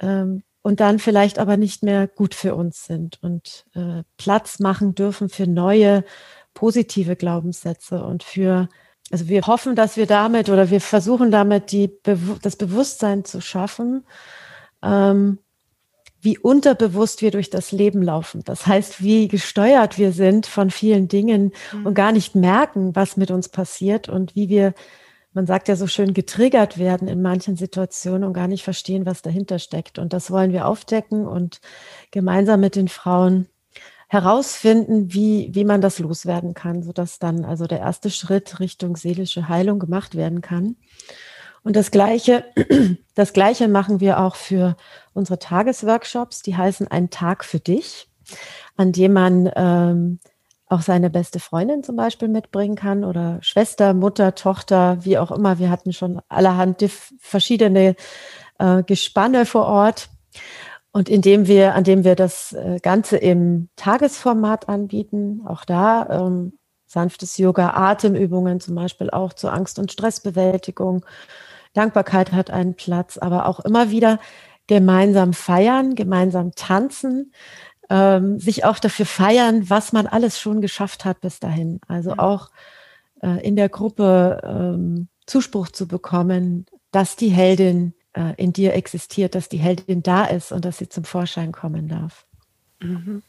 ähm, 0.00 0.42
und 0.62 0.80
dann 0.80 0.98
vielleicht 0.98 1.38
aber 1.38 1.56
nicht 1.56 1.82
mehr 1.82 2.06
gut 2.06 2.34
für 2.34 2.54
uns 2.54 2.84
sind 2.84 3.18
und 3.22 3.64
äh, 3.74 4.02
Platz 4.16 4.58
machen 4.58 4.94
dürfen 4.94 5.28
für 5.28 5.46
neue 5.46 6.04
positive 6.52 7.16
Glaubenssätze 7.16 8.02
und 8.02 8.24
für 8.24 8.68
also 9.10 9.28
wir 9.28 9.42
hoffen, 9.42 9.74
dass 9.74 9.96
wir 9.96 10.06
damit 10.06 10.48
oder 10.48 10.70
wir 10.70 10.80
versuchen 10.80 11.30
damit 11.30 11.72
die, 11.72 11.90
das 12.42 12.56
Bewusstsein 12.56 13.24
zu 13.24 13.40
schaffen, 13.40 14.06
ähm, 14.82 15.38
wie 16.20 16.36
unterbewusst 16.36 17.22
wir 17.22 17.30
durch 17.30 17.48
das 17.48 17.72
Leben 17.72 18.02
laufen. 18.02 18.42
Das 18.44 18.66
heißt, 18.66 19.02
wie 19.02 19.28
gesteuert 19.28 19.98
wir 19.98 20.12
sind 20.12 20.46
von 20.46 20.70
vielen 20.70 21.08
Dingen 21.08 21.52
mhm. 21.72 21.86
und 21.86 21.94
gar 21.94 22.12
nicht 22.12 22.34
merken, 22.34 22.94
was 22.96 23.16
mit 23.16 23.30
uns 23.30 23.48
passiert 23.48 24.08
und 24.08 24.34
wie 24.34 24.48
wir 24.48 24.74
man 25.34 25.46
sagt 25.46 25.68
ja 25.68 25.76
so 25.76 25.86
schön, 25.86 26.14
getriggert 26.14 26.78
werden 26.78 27.06
in 27.06 27.22
manchen 27.22 27.54
Situationen 27.54 28.24
und 28.24 28.32
gar 28.32 28.48
nicht 28.48 28.64
verstehen, 28.64 29.06
was 29.06 29.22
dahinter 29.22 29.60
steckt. 29.60 29.98
Und 29.98 30.12
das 30.12 30.30
wollen 30.32 30.52
wir 30.52 30.66
aufdecken 30.66 31.28
und 31.28 31.60
gemeinsam 32.10 32.58
mit 32.60 32.74
den 32.74 32.88
Frauen 32.88 33.46
herausfinden, 34.08 35.12
wie, 35.12 35.50
wie 35.52 35.64
man 35.64 35.80
das 35.80 35.98
loswerden 35.98 36.54
kann, 36.54 36.82
sodass 36.82 37.18
dann 37.18 37.44
also 37.44 37.66
der 37.66 37.80
erste 37.80 38.10
Schritt 38.10 38.58
Richtung 38.58 38.96
seelische 38.96 39.48
Heilung 39.48 39.78
gemacht 39.78 40.14
werden 40.14 40.40
kann. 40.40 40.76
Und 41.62 41.76
das 41.76 41.90
Gleiche, 41.90 42.44
das 43.14 43.32
Gleiche 43.32 43.68
machen 43.68 44.00
wir 44.00 44.20
auch 44.20 44.34
für 44.34 44.76
unsere 45.12 45.38
Tagesworkshops, 45.38 46.42
die 46.42 46.56
heißen 46.56 46.88
Ein 46.88 47.10
Tag 47.10 47.44
für 47.44 47.60
dich, 47.60 48.08
an 48.76 48.92
dem 48.92 49.12
man 49.12 49.50
ähm, 49.54 50.20
auch 50.68 50.80
seine 50.80 51.10
beste 51.10 51.40
Freundin 51.40 51.82
zum 51.82 51.96
Beispiel 51.96 52.28
mitbringen 52.28 52.76
kann 52.76 53.04
oder 53.04 53.38
Schwester, 53.42 53.94
Mutter, 53.94 54.34
Tochter, 54.34 55.04
wie 55.04 55.18
auch 55.18 55.30
immer. 55.30 55.58
Wir 55.58 55.70
hatten 55.70 55.92
schon 55.92 56.20
allerhand 56.28 56.84
verschiedene 57.20 57.96
äh, 58.58 58.82
Gespanne 58.82 59.46
vor 59.46 59.66
Ort. 59.66 60.08
Und 60.92 61.08
indem 61.08 61.46
wir, 61.46 61.74
an 61.74 61.84
dem 61.84 62.04
wir 62.04 62.16
das 62.16 62.52
äh, 62.52 62.78
Ganze 62.82 63.18
im 63.18 63.68
Tagesformat 63.76 64.68
anbieten, 64.68 65.42
auch 65.46 65.64
da 65.64 66.26
ähm, 66.26 66.58
sanftes 66.86 67.36
Yoga, 67.36 67.74
Atemübungen 67.74 68.60
zum 68.60 68.74
Beispiel 68.74 69.10
auch 69.10 69.34
zur 69.34 69.52
Angst- 69.52 69.78
und 69.78 69.92
Stressbewältigung. 69.92 71.04
Dankbarkeit 71.74 72.32
hat 72.32 72.50
einen 72.50 72.74
Platz, 72.74 73.18
aber 73.18 73.46
auch 73.46 73.60
immer 73.60 73.90
wieder 73.90 74.18
gemeinsam 74.66 75.34
feiern, 75.34 75.94
gemeinsam 75.94 76.52
tanzen, 76.54 77.32
ähm, 77.90 78.38
sich 78.38 78.64
auch 78.64 78.78
dafür 78.78 79.06
feiern, 79.06 79.68
was 79.70 79.92
man 79.92 80.06
alles 80.06 80.40
schon 80.40 80.60
geschafft 80.60 81.04
hat 81.04 81.20
bis 81.20 81.40
dahin. 81.40 81.80
Also 81.88 82.14
auch 82.16 82.50
äh, 83.22 83.46
in 83.46 83.56
der 83.56 83.68
Gruppe 83.68 84.40
ähm, 84.44 85.08
Zuspruch 85.26 85.68
zu 85.68 85.86
bekommen, 85.86 86.66
dass 86.90 87.16
die 87.16 87.28
Heldin 87.28 87.94
äh, 88.14 88.34
in 88.36 88.52
dir 88.52 88.74
existiert, 88.74 89.34
dass 89.34 89.48
die 89.48 89.58
Heldin 89.58 90.02
da 90.02 90.24
ist 90.24 90.52
und 90.52 90.64
dass 90.64 90.78
sie 90.78 90.88
zum 90.88 91.04
Vorschein 91.04 91.52
kommen 91.52 91.88
darf. 91.88 92.26
Mhm. 92.80 93.22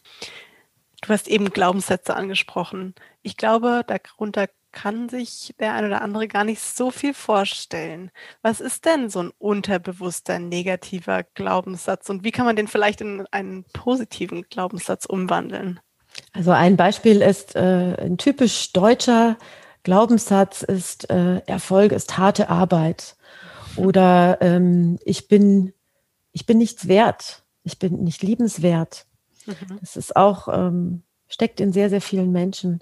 Du 1.01 1.09
hast 1.09 1.27
eben 1.27 1.49
Glaubenssätze 1.51 2.15
angesprochen. 2.15 2.93
Ich 3.21 3.37
glaube, 3.37 3.83
darunter 3.87 4.47
kann 4.71 5.09
sich 5.09 5.55
der 5.59 5.73
ein 5.73 5.85
oder 5.85 6.01
andere 6.01 6.27
gar 6.27 6.43
nicht 6.43 6.61
so 6.61 6.91
viel 6.91 7.13
vorstellen. 7.13 8.11
Was 8.41 8.59
ist 8.59 8.85
denn 8.85 9.09
so 9.09 9.23
ein 9.23 9.31
unterbewusster 9.37 10.39
negativer 10.39 11.23
Glaubenssatz 11.33 12.09
und 12.09 12.23
wie 12.23 12.31
kann 12.31 12.45
man 12.45 12.55
den 12.55 12.67
vielleicht 12.67 13.01
in 13.01 13.25
einen 13.31 13.63
positiven 13.73 14.43
Glaubenssatz 14.43 15.05
umwandeln? 15.05 15.79
Also 16.33 16.51
ein 16.51 16.75
Beispiel 16.75 17.21
ist 17.21 17.55
äh, 17.55 17.95
ein 17.99 18.17
typisch 18.17 18.73
deutscher 18.73 19.37
Glaubenssatz 19.83 20.61
ist 20.61 21.09
äh, 21.09 21.39
Erfolg 21.45 21.91
ist 21.91 22.17
harte 22.17 22.49
Arbeit 22.49 23.15
oder 23.75 24.37
ähm, 24.41 24.99
ich 25.03 25.27
bin 25.27 25.73
ich 26.31 26.45
bin 26.45 26.57
nichts 26.57 26.87
wert, 26.87 27.43
ich 27.63 27.79
bin 27.79 28.03
nicht 28.03 28.21
liebenswert. 28.23 29.05
Mhm. 29.45 29.79
Das 29.79 29.95
ist 29.95 30.15
auch 30.15 30.47
ähm, 30.51 31.03
steckt 31.27 31.59
in 31.59 31.73
sehr 31.73 31.89
sehr 31.89 32.01
vielen 32.01 32.31
Menschen 32.31 32.81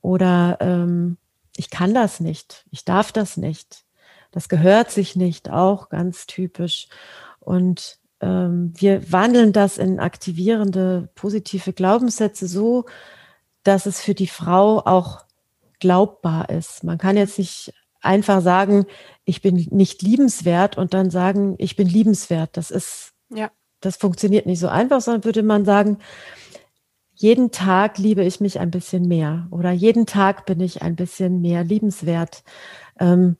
oder 0.00 0.58
ähm, 0.60 1.16
ich 1.56 1.70
kann 1.70 1.92
das 1.92 2.20
nicht, 2.20 2.64
ich 2.70 2.84
darf 2.84 3.12
das 3.12 3.36
nicht, 3.36 3.84
das 4.30 4.48
gehört 4.48 4.90
sich 4.90 5.16
nicht, 5.16 5.50
auch 5.50 5.88
ganz 5.88 6.26
typisch. 6.26 6.88
Und 7.40 7.98
ähm, 8.20 8.72
wir 8.76 9.10
wandeln 9.10 9.52
das 9.52 9.78
in 9.78 10.00
aktivierende, 10.00 11.08
positive 11.14 11.72
Glaubenssätze 11.72 12.46
so, 12.46 12.84
dass 13.64 13.86
es 13.86 14.00
für 14.00 14.14
die 14.14 14.26
Frau 14.26 14.80
auch 14.84 15.24
glaubbar 15.80 16.50
ist. 16.50 16.84
Man 16.84 16.98
kann 16.98 17.16
jetzt 17.16 17.38
nicht 17.38 17.72
einfach 18.00 18.42
sagen, 18.42 18.86
ich 19.24 19.42
bin 19.42 19.66
nicht 19.70 20.02
liebenswert 20.02 20.78
und 20.78 20.94
dann 20.94 21.10
sagen, 21.10 21.54
ich 21.58 21.76
bin 21.76 21.88
liebenswert. 21.88 22.56
Das 22.56 22.70
ist, 22.70 23.12
ja. 23.30 23.50
das 23.80 23.96
funktioniert 23.96 24.46
nicht 24.46 24.60
so 24.60 24.68
einfach, 24.68 25.00
sondern 25.00 25.24
würde 25.24 25.42
man 25.42 25.64
sagen, 25.64 25.98
jeden 27.12 27.50
Tag 27.50 27.98
liebe 27.98 28.22
ich 28.22 28.40
mich 28.40 28.60
ein 28.60 28.70
bisschen 28.70 29.08
mehr 29.08 29.48
oder 29.50 29.72
jeden 29.72 30.06
Tag 30.06 30.46
bin 30.46 30.60
ich 30.60 30.82
ein 30.82 30.94
bisschen 30.94 31.40
mehr 31.40 31.64
liebenswert. 31.64 32.44
Ähm, 33.00 33.36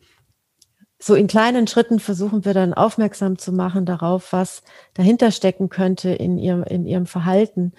so 0.98 1.14
in 1.14 1.28
kleinen 1.28 1.68
Schritten 1.68 2.00
versuchen 2.00 2.44
wir 2.44 2.54
dann 2.54 2.74
aufmerksam 2.74 3.38
zu 3.38 3.52
machen 3.52 3.86
darauf, 3.86 4.32
was 4.32 4.62
dahinter 4.94 5.30
stecken 5.30 5.68
könnte 5.68 6.10
in 6.10 6.38
ihrem, 6.38 6.64
in 6.64 6.86
ihrem 6.86 7.06
Verhalten. 7.06 7.72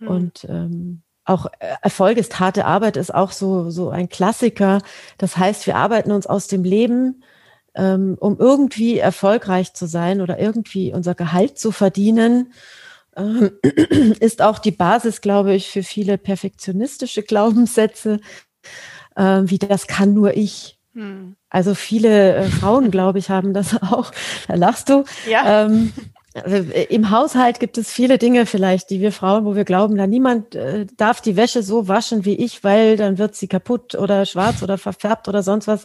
Mhm. 0.00 0.08
Und 0.08 0.44
ähm, 0.48 1.02
auch 1.24 1.46
Erfolg 1.58 2.18
ist 2.18 2.38
harte 2.38 2.64
Arbeit 2.66 2.96
ist 2.96 3.14
auch 3.14 3.32
so, 3.32 3.70
so 3.70 3.90
ein 3.90 4.08
Klassiker. 4.08 4.80
Das 5.18 5.36
heißt, 5.36 5.66
wir 5.66 5.76
arbeiten 5.76 6.12
uns 6.12 6.26
aus 6.26 6.48
dem 6.48 6.64
Leben, 6.64 7.22
ähm, 7.74 8.16
um 8.20 8.38
irgendwie 8.38 8.98
erfolgreich 8.98 9.72
zu 9.74 9.86
sein 9.86 10.20
oder 10.20 10.38
irgendwie 10.38 10.92
unser 10.92 11.14
Gehalt 11.14 11.58
zu 11.58 11.72
verdienen. 11.72 12.52
Ähm, 13.16 13.52
ist 14.20 14.42
auch 14.42 14.58
die 14.58 14.70
Basis, 14.70 15.20
glaube 15.20 15.54
ich, 15.54 15.70
für 15.70 15.82
viele 15.82 16.18
perfektionistische 16.18 17.22
Glaubenssätze, 17.22 18.20
äh, 19.16 19.42
wie 19.44 19.58
das 19.58 19.86
kann 19.86 20.14
nur 20.14 20.36
ich. 20.36 20.78
Hm. 20.94 21.36
Also 21.48 21.74
viele 21.74 22.36
äh, 22.36 22.44
Frauen, 22.44 22.90
glaube 22.90 23.18
ich, 23.18 23.30
haben 23.30 23.54
das 23.54 23.82
auch. 23.82 24.12
Da 24.46 24.54
lachst 24.54 24.88
du. 24.88 25.04
Ja. 25.28 25.64
Ähm, 25.66 25.92
also 26.34 26.56
äh, 26.56 26.84
Im 26.84 27.10
Haushalt 27.10 27.60
gibt 27.60 27.78
es 27.78 27.90
viele 27.90 28.18
Dinge 28.18 28.46
vielleicht, 28.46 28.90
die 28.90 29.00
wir 29.00 29.12
Frauen, 29.12 29.44
wo 29.44 29.54
wir 29.54 29.64
glauben, 29.64 29.96
da 29.96 30.06
niemand 30.06 30.54
äh, 30.54 30.86
darf 30.96 31.20
die 31.20 31.36
Wäsche 31.36 31.62
so 31.62 31.86
waschen 31.86 32.24
wie 32.24 32.34
ich, 32.34 32.64
weil 32.64 32.96
dann 32.96 33.18
wird 33.18 33.36
sie 33.36 33.46
kaputt 33.46 33.94
oder 33.94 34.26
schwarz 34.26 34.62
oder 34.62 34.76
verfärbt 34.76 35.28
oder 35.28 35.42
sonst 35.42 35.68
was. 35.68 35.84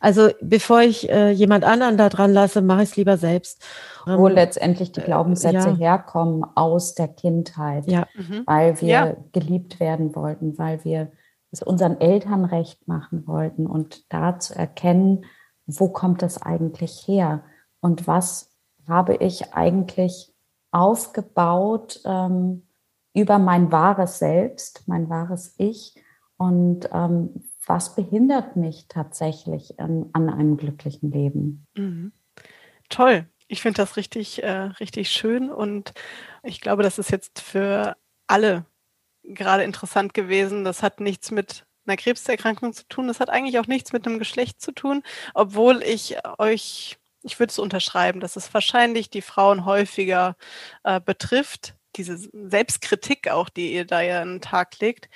Also 0.00 0.30
bevor 0.40 0.80
ich 0.80 1.08
äh, 1.10 1.30
jemand 1.30 1.64
anderen 1.64 1.96
da 1.96 2.08
dran 2.08 2.32
lasse, 2.32 2.60
mache 2.60 2.82
ich 2.82 2.90
es 2.90 2.96
lieber 2.96 3.18
selbst. 3.18 3.62
Wo 4.04 4.26
ähm, 4.28 4.34
letztendlich 4.34 4.90
die 4.90 5.00
Glaubenssätze 5.00 5.68
ja. 5.68 5.76
herkommen 5.76 6.44
aus 6.56 6.94
der 6.94 7.08
Kindheit, 7.08 7.88
ja. 7.88 8.06
Mhm. 8.14 8.42
weil 8.46 8.80
wir 8.80 8.88
ja. 8.88 9.16
geliebt 9.32 9.78
werden 9.78 10.16
wollten, 10.16 10.58
weil 10.58 10.84
wir 10.84 11.12
es 11.52 11.62
unseren 11.62 12.00
Eltern 12.00 12.44
recht 12.44 12.88
machen 12.88 13.28
wollten 13.28 13.66
und 13.66 14.12
da 14.12 14.40
zu 14.40 14.56
erkennen, 14.56 15.24
wo 15.66 15.88
kommt 15.88 16.22
das 16.22 16.40
eigentlich 16.42 17.06
her 17.06 17.44
und 17.80 18.06
was 18.06 18.51
habe 18.88 19.16
ich 19.16 19.54
eigentlich 19.54 20.32
aufgebaut 20.70 22.00
ähm, 22.04 22.66
über 23.14 23.38
mein 23.38 23.70
wahres 23.70 24.18
Selbst, 24.18 24.84
mein 24.86 25.08
wahres 25.08 25.54
Ich 25.58 25.94
und 26.36 26.88
ähm, 26.92 27.44
was 27.66 27.94
behindert 27.94 28.56
mich 28.56 28.86
tatsächlich 28.88 29.78
an, 29.78 30.10
an 30.12 30.28
einem 30.28 30.56
glücklichen 30.56 31.12
Leben. 31.12 31.66
Mhm. 31.76 32.12
Toll. 32.88 33.26
Ich 33.48 33.62
finde 33.62 33.76
das 33.76 33.96
richtig, 33.96 34.42
äh, 34.42 34.50
richtig 34.80 35.10
schön 35.10 35.50
und 35.50 35.92
ich 36.42 36.60
glaube, 36.60 36.82
das 36.82 36.98
ist 36.98 37.10
jetzt 37.10 37.40
für 37.40 37.96
alle 38.26 38.64
gerade 39.22 39.62
interessant 39.62 40.14
gewesen. 40.14 40.64
Das 40.64 40.82
hat 40.82 41.00
nichts 41.00 41.30
mit 41.30 41.66
einer 41.86 41.96
Krebserkrankung 41.96 42.72
zu 42.72 42.88
tun. 42.88 43.08
Das 43.08 43.20
hat 43.20 43.30
eigentlich 43.30 43.58
auch 43.58 43.66
nichts 43.66 43.92
mit 43.92 44.06
einem 44.06 44.18
Geschlecht 44.18 44.60
zu 44.60 44.72
tun, 44.72 45.02
obwohl 45.34 45.82
ich 45.82 46.16
euch 46.38 46.98
ich 47.22 47.38
würde 47.38 47.50
es 47.50 47.58
unterschreiben, 47.58 48.20
dass 48.20 48.36
es 48.36 48.52
wahrscheinlich 48.52 49.10
die 49.10 49.22
Frauen 49.22 49.64
häufiger 49.64 50.36
äh, 50.84 51.00
betrifft, 51.00 51.74
diese 51.96 52.18
Selbstkritik 52.18 53.28
auch, 53.28 53.48
die 53.48 53.74
ihr 53.74 53.84
da 53.84 54.00
ja 54.00 54.22
an 54.22 54.34
den 54.34 54.40
Tag 54.40 54.78
legt. 54.80 55.08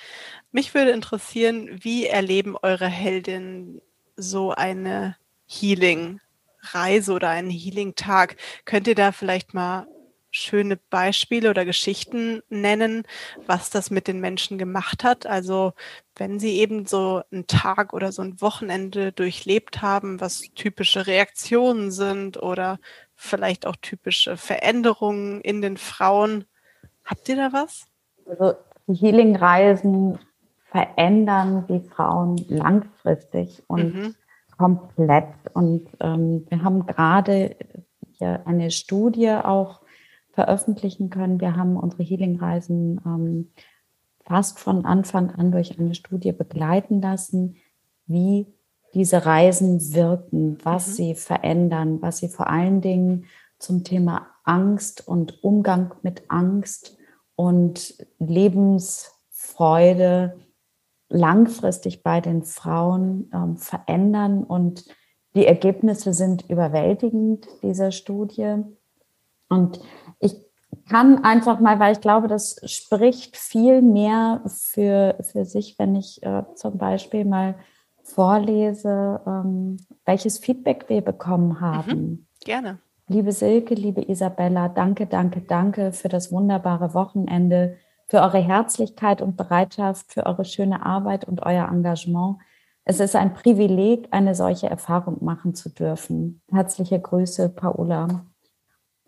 Mich 0.51 0.73
würde 0.73 0.91
interessieren, 0.91 1.69
wie 1.83 2.05
erleben 2.05 2.55
eure 2.61 2.87
Heldinnen 2.87 3.81
so 4.15 4.51
eine 4.51 5.17
Healing-Reise 5.47 7.13
oder 7.13 7.29
einen 7.29 7.49
Healing-Tag? 7.49 8.37
Könnt 8.65 8.87
ihr 8.87 8.95
da 8.95 9.11
vielleicht 9.11 9.53
mal 9.53 9.87
schöne 10.37 10.77
Beispiele 10.89 11.49
oder 11.49 11.65
Geschichten 11.65 12.41
nennen, 12.49 13.03
was 13.45 13.69
das 13.69 13.91
mit 13.91 14.07
den 14.07 14.19
Menschen 14.19 14.57
gemacht 14.57 15.03
hat? 15.03 15.25
Also 15.25 15.73
wenn 16.15 16.39
sie 16.39 16.57
eben 16.57 16.85
so 16.85 17.21
einen 17.31 17.47
Tag 17.47 17.93
oder 17.93 18.11
so 18.11 18.21
ein 18.21 18.39
Wochenende 18.41 19.11
durchlebt 19.11 19.81
haben, 19.81 20.21
was 20.21 20.41
typische 20.55 21.07
Reaktionen 21.07 21.91
sind 21.91 22.41
oder 22.41 22.79
vielleicht 23.15 23.65
auch 23.65 23.75
typische 23.75 24.37
Veränderungen 24.37 25.41
in 25.41 25.61
den 25.61 25.77
Frauen. 25.77 26.45
Habt 27.03 27.27
ihr 27.29 27.35
da 27.35 27.51
was? 27.51 27.87
Also 28.25 28.53
die 28.87 28.93
Healing-Reisen 28.93 30.19
verändern 30.71 31.65
die 31.67 31.81
Frauen 31.89 32.37
langfristig 32.47 33.63
und 33.67 33.95
mhm. 33.95 34.15
komplett. 34.57 35.33
Und 35.53 35.87
ähm, 35.99 36.45
wir 36.49 36.63
haben 36.63 36.85
gerade 36.85 37.55
hier 38.17 38.41
eine 38.45 38.71
Studie 38.71 39.31
auch 39.31 39.81
veröffentlichen 40.37 41.09
können. 41.09 41.41
Wir 41.41 41.55
haben 41.55 41.77
unsere 41.77 42.03
Healing-Reisen 42.03 43.01
ähm, 43.03 43.51
fast 44.23 44.59
von 44.59 44.85
Anfang 44.85 45.31
an 45.31 45.51
durch 45.51 45.79
eine 45.79 45.95
Studie 45.95 46.31
begleiten 46.31 47.01
lassen, 47.01 47.55
wie 48.05 48.45
diese 48.93 49.25
Reisen 49.25 49.95
wirken, 49.95 50.59
was 50.63 50.89
mhm. 50.89 50.91
sie 50.91 51.15
verändern, 51.15 52.03
was 52.03 52.19
sie 52.19 52.29
vor 52.29 52.51
allen 52.51 52.81
Dingen 52.81 53.25
zum 53.57 53.83
Thema 53.83 54.27
Angst 54.43 55.07
und 55.07 55.43
Umgang 55.43 55.95
mit 56.03 56.21
Angst 56.27 56.95
und 57.35 57.97
Lebensfreude 58.19 60.37
langfristig 61.09 62.03
bei 62.03 62.21
den 62.21 62.43
Frauen 62.43 63.31
ähm, 63.33 63.57
verändern. 63.57 64.43
Und 64.43 64.85
die 65.33 65.47
Ergebnisse 65.47 66.13
sind 66.13 66.47
überwältigend 66.47 67.47
dieser 67.63 67.91
Studie. 67.91 68.61
Und 69.49 69.79
ich 70.19 70.35
kann 70.89 71.23
einfach 71.23 71.59
mal, 71.59 71.79
weil 71.79 71.93
ich 71.93 72.01
glaube, 72.01 72.27
das 72.27 72.59
spricht 72.65 73.37
viel 73.37 73.81
mehr 73.81 74.41
für, 74.47 75.17
für 75.21 75.45
sich, 75.45 75.77
wenn 75.79 75.95
ich 75.95 76.21
äh, 76.23 76.43
zum 76.55 76.77
Beispiel 76.77 77.25
mal 77.25 77.55
vorlese, 78.03 79.21
ähm, 79.25 79.77
welches 80.05 80.37
Feedback 80.39 80.85
wir 80.87 81.01
bekommen 81.01 81.49
mhm. 81.49 81.61
haben. 81.61 81.91
Mhm, 81.91 82.27
gerne. 82.43 82.79
Liebe 83.09 83.31
Silke, 83.31 83.73
liebe 83.73 84.09
Isabella, 84.09 84.67
danke, 84.67 85.07
danke, 85.07 85.41
danke 85.41 85.93
für 85.93 86.09
das 86.09 86.31
wunderbare 86.31 86.93
Wochenende, 86.93 87.77
für 88.05 88.21
eure 88.21 88.39
Herzlichkeit 88.39 89.21
und 89.21 89.37
Bereitschaft, 89.37 90.11
für 90.11 90.25
eure 90.25 90.43
schöne 90.43 90.85
Arbeit 90.85 91.25
und 91.25 91.45
euer 91.45 91.69
Engagement. 91.69 92.37
Es 92.83 92.99
ist 92.99 93.15
ein 93.15 93.33
Privileg, 93.33 94.07
eine 94.11 94.35
solche 94.35 94.69
Erfahrung 94.69 95.23
machen 95.23 95.55
zu 95.55 95.69
dürfen. 95.69 96.41
Herzliche 96.51 96.99
Grüße, 96.99 97.49
Paola. 97.49 98.25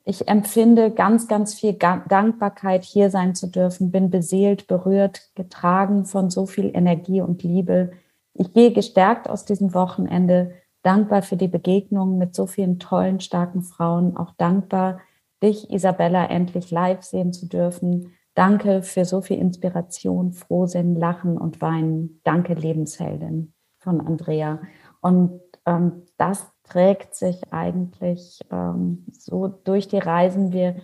Ich 0.09 0.27
empfinde 0.27 0.89
ganz, 0.89 1.27
ganz 1.27 1.53
viel 1.53 1.73
Dankbarkeit, 1.73 2.83
hier 2.83 3.11
sein 3.11 3.35
zu 3.35 3.45
dürfen, 3.45 3.91
bin 3.91 4.09
beseelt, 4.09 4.65
berührt, 4.65 5.29
getragen 5.35 6.05
von 6.05 6.31
so 6.31 6.47
viel 6.47 6.71
Energie 6.73 7.21
und 7.21 7.43
Liebe. 7.43 7.91
Ich 8.33 8.51
gehe 8.51 8.73
gestärkt 8.73 9.29
aus 9.29 9.45
diesem 9.45 9.75
Wochenende, 9.75 10.53
dankbar 10.81 11.21
für 11.21 11.37
die 11.37 11.47
Begegnung 11.47 12.17
mit 12.17 12.33
so 12.33 12.47
vielen 12.47 12.79
tollen, 12.79 13.19
starken 13.19 13.61
Frauen, 13.61 14.17
auch 14.17 14.33
dankbar, 14.35 14.99
dich, 15.43 15.69
Isabella, 15.69 16.25
endlich 16.25 16.71
live 16.71 17.03
sehen 17.03 17.31
zu 17.31 17.47
dürfen. 17.47 18.15
Danke 18.33 18.81
für 18.81 19.05
so 19.05 19.21
viel 19.21 19.37
Inspiration, 19.37 20.33
Frohsinn, 20.33 20.95
Lachen 20.95 21.37
und 21.37 21.61
Weinen. 21.61 22.19
Danke, 22.23 22.55
Lebensheldin 22.55 23.53
von 23.77 24.01
Andrea. 24.01 24.59
Und 25.01 25.39
ähm, 25.67 26.01
das 26.17 26.51
trägt 26.69 27.15
sich 27.15 27.41
eigentlich 27.51 28.39
ähm, 28.51 29.05
so 29.11 29.47
durch 29.47 29.87
die 29.87 29.97
Reisen. 29.97 30.53
Wir 30.53 30.75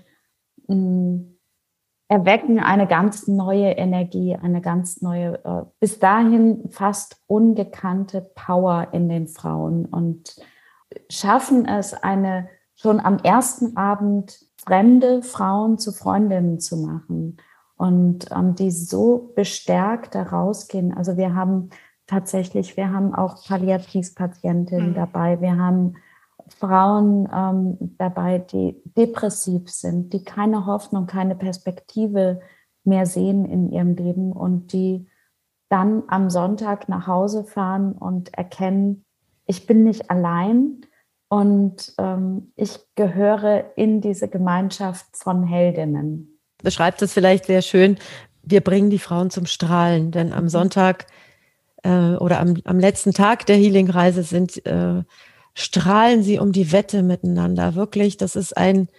mh, 0.67 0.75
mm, 0.75 1.35
erwecken 2.07 2.59
eine 2.59 2.87
ganz 2.87 3.27
neue 3.27 3.71
Energie, 3.71 4.35
eine 4.35 4.61
ganz 4.61 5.01
neue, 5.01 5.43
äh, 5.43 5.63
bis 5.79 5.99
dahin 5.99 6.69
fast 6.69 7.17
ungekannte 7.27 8.21
Power 8.35 8.89
in 8.91 9.09
den 9.09 9.27
Frauen 9.27 9.85
und 9.85 10.35
schaffen 11.09 11.67
es, 11.67 11.93
eine 11.93 12.47
schon 12.75 12.99
am 12.99 13.17
ersten 13.17 13.75
Abend 13.77 14.45
fremde 14.57 15.23
Frauen 15.23 15.77
zu 15.77 15.91
Freundinnen 15.91 16.59
zu 16.59 16.77
machen 16.77 17.37
und 17.77 18.31
ähm, 18.31 18.55
die 18.55 18.71
so 18.71 19.31
bestärkt 19.35 20.15
da 20.15 20.23
rausgehen. 20.23 20.93
Also 20.93 21.17
wir 21.17 21.35
haben 21.35 21.69
tatsächlich, 22.07 22.77
wir 22.77 22.91
haben 22.91 23.13
auch 23.13 23.45
Palliativpatientinnen 23.45 24.91
mhm. 24.91 24.95
dabei, 24.95 25.41
wir 25.41 25.57
haben 25.57 25.95
Frauen 26.47 27.27
ähm, 27.33 27.95
dabei, 27.97 28.39
die 28.39 28.81
depressiv 28.85 29.69
sind, 29.69 30.13
die 30.13 30.23
keine 30.23 30.65
Hoffnung, 30.65 31.07
keine 31.07 31.35
Perspektive 31.35 32.41
mehr 32.83 33.05
sehen 33.05 33.45
in 33.45 33.71
ihrem 33.71 33.95
Leben 33.95 34.31
und 34.31 34.71
die 34.71 35.07
dann 35.69 36.03
am 36.07 36.29
Sonntag 36.29 36.87
nach 36.87 37.07
Hause 37.07 37.43
fahren 37.43 37.93
und 37.93 38.33
erkennen, 38.35 39.05
ich 39.47 39.65
bin 39.65 39.83
nicht 39.83 40.11
allein 40.11 40.81
und 41.27 41.93
ähm, 41.97 42.51
ich 42.55 42.79
gehöre 42.95 43.71
in 43.75 44.01
diese 44.01 44.27
Gemeinschaft 44.27 45.05
von 45.13 45.43
Heldinnen. 45.43 46.39
Beschreibt 46.63 47.01
es 47.01 47.13
vielleicht 47.13 47.45
sehr 47.45 47.61
schön. 47.61 47.97
Wir 48.43 48.61
bringen 48.61 48.91
die 48.91 48.99
Frauen 48.99 49.31
zum 49.31 49.47
Strahlen, 49.47 50.11
denn 50.11 50.31
am 50.31 50.45
mhm. 50.45 50.49
Sonntag 50.49 51.07
äh, 51.85 52.15
oder 52.17 52.39
am, 52.39 52.55
am 52.65 52.79
letzten 52.79 53.13
Tag 53.13 53.45
der 53.45 53.57
Healing-Reise 53.57 54.23
sind, 54.23 54.65
äh, 54.65 55.03
strahlen 55.53 56.23
sie 56.23 56.39
um 56.39 56.51
die 56.51 56.71
Wette 56.71 57.03
miteinander. 57.03 57.75
Wirklich, 57.75 58.17
das 58.17 58.35
ist 58.35 58.57
ein, 58.57 58.89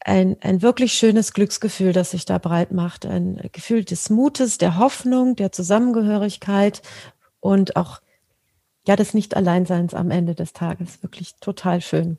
ein, 0.00 0.36
ein 0.42 0.62
wirklich 0.62 0.92
schönes 0.92 1.32
Glücksgefühl, 1.32 1.92
das 1.92 2.10
sich 2.10 2.26
da 2.26 2.38
breit 2.38 2.70
macht. 2.70 3.06
Ein 3.06 3.40
Gefühl 3.52 3.84
des 3.84 4.10
Mutes, 4.10 4.58
der 4.58 4.78
Hoffnung, 4.78 5.36
der 5.36 5.50
Zusammengehörigkeit 5.50 6.82
und 7.40 7.76
auch 7.76 8.00
ja, 8.86 8.96
des 8.96 9.14
Nicht-Alleinseins 9.14 9.94
am 9.94 10.10
Ende 10.10 10.34
des 10.34 10.52
Tages. 10.52 11.02
Wirklich 11.02 11.36
total 11.40 11.80
schön. 11.80 12.18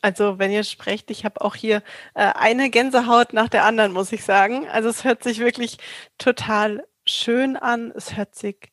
Also 0.00 0.38
wenn 0.38 0.50
ihr 0.50 0.64
sprecht, 0.64 1.10
ich 1.10 1.24
habe 1.24 1.42
auch 1.42 1.54
hier 1.54 1.82
äh, 2.14 2.32
eine 2.34 2.70
Gänsehaut 2.70 3.32
nach 3.34 3.48
der 3.48 3.64
anderen, 3.64 3.92
muss 3.92 4.10
ich 4.10 4.24
sagen. 4.24 4.66
Also 4.68 4.88
es 4.88 5.04
hört 5.04 5.22
sich 5.22 5.38
wirklich 5.38 5.76
total 6.18 6.84
schön 7.04 7.56
an. 7.56 7.92
Es 7.94 8.16
hört 8.16 8.34
sich 8.34 8.72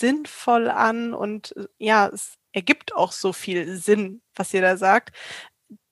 sinnvoll 0.00 0.68
an 0.68 1.14
und 1.14 1.56
äh, 1.56 1.66
ja, 1.78 2.08
es 2.08 2.34
ergibt 2.52 2.94
auch 2.94 3.12
so 3.12 3.32
viel 3.32 3.76
Sinn, 3.76 4.22
was 4.34 4.52
ihr 4.54 4.62
da 4.62 4.76
sagt. 4.76 5.16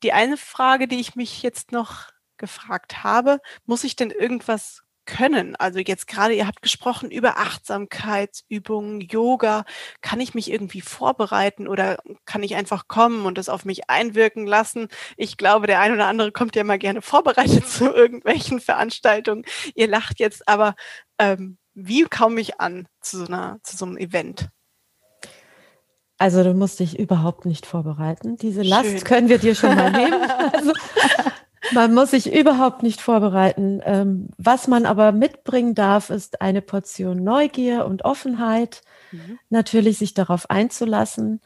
Die 0.02 0.12
eine 0.12 0.36
Frage, 0.36 0.88
die 0.88 1.00
ich 1.00 1.14
mich 1.16 1.42
jetzt 1.42 1.72
noch 1.72 2.10
gefragt 2.36 3.04
habe, 3.04 3.40
muss 3.66 3.84
ich 3.84 3.96
denn 3.96 4.10
irgendwas 4.10 4.82
können? 5.08 5.56
Also 5.56 5.80
jetzt 5.80 6.06
gerade, 6.06 6.34
ihr 6.34 6.46
habt 6.46 6.62
gesprochen 6.62 7.10
über 7.10 7.38
Achtsamkeitsübungen, 7.38 9.00
Yoga. 9.00 9.64
Kann 10.02 10.20
ich 10.20 10.34
mich 10.34 10.50
irgendwie 10.50 10.82
vorbereiten 10.82 11.66
oder 11.66 11.98
kann 12.26 12.42
ich 12.42 12.54
einfach 12.54 12.88
kommen 12.88 13.24
und 13.24 13.38
das 13.38 13.48
auf 13.48 13.64
mich 13.64 13.88
einwirken 13.90 14.46
lassen? 14.46 14.88
Ich 15.16 15.36
glaube, 15.38 15.66
der 15.66 15.80
ein 15.80 15.92
oder 15.92 16.06
andere 16.06 16.30
kommt 16.30 16.54
ja 16.56 16.64
mal 16.64 16.78
gerne 16.78 17.02
vorbereitet 17.02 17.66
zu 17.68 17.92
irgendwelchen 17.92 18.60
Veranstaltungen. 18.60 19.44
Ihr 19.74 19.88
lacht 19.88 20.20
jetzt, 20.20 20.46
aber 20.46 20.74
ähm, 21.18 21.58
wie 21.80 22.04
komme 22.04 22.40
ich 22.40 22.60
an 22.60 22.86
zu 23.00 23.18
so, 23.18 23.26
einer, 23.26 23.60
zu 23.62 23.76
so 23.76 23.86
einem 23.86 23.96
Event? 23.96 24.48
Also 26.18 26.42
du 26.42 26.52
musst 26.52 26.80
dich 26.80 26.98
überhaupt 26.98 27.46
nicht 27.46 27.64
vorbereiten. 27.64 28.36
Diese 28.36 28.62
Last 28.62 28.90
Schön. 28.90 29.04
können 29.04 29.28
wir 29.28 29.38
dir 29.38 29.54
schon 29.54 29.74
mal 29.74 29.92
nehmen. 29.92 30.20
Also, 30.52 30.72
man 31.72 31.92
muss 31.92 32.12
sich 32.12 32.32
überhaupt 32.32 32.82
nicht 32.82 33.00
vorbereiten. 33.00 33.80
Ähm, 33.84 34.28
was 34.38 34.66
man 34.66 34.86
aber 34.86 35.12
mitbringen 35.12 35.74
darf, 35.74 36.10
ist 36.10 36.40
eine 36.40 36.62
Portion 36.62 37.22
Neugier 37.22 37.84
und 37.84 38.04
Offenheit. 38.04 38.82
Mhm. 39.12 39.38
Natürlich 39.50 39.98
sich 39.98 40.14
darauf 40.14 40.48
einzulassen 40.50 41.40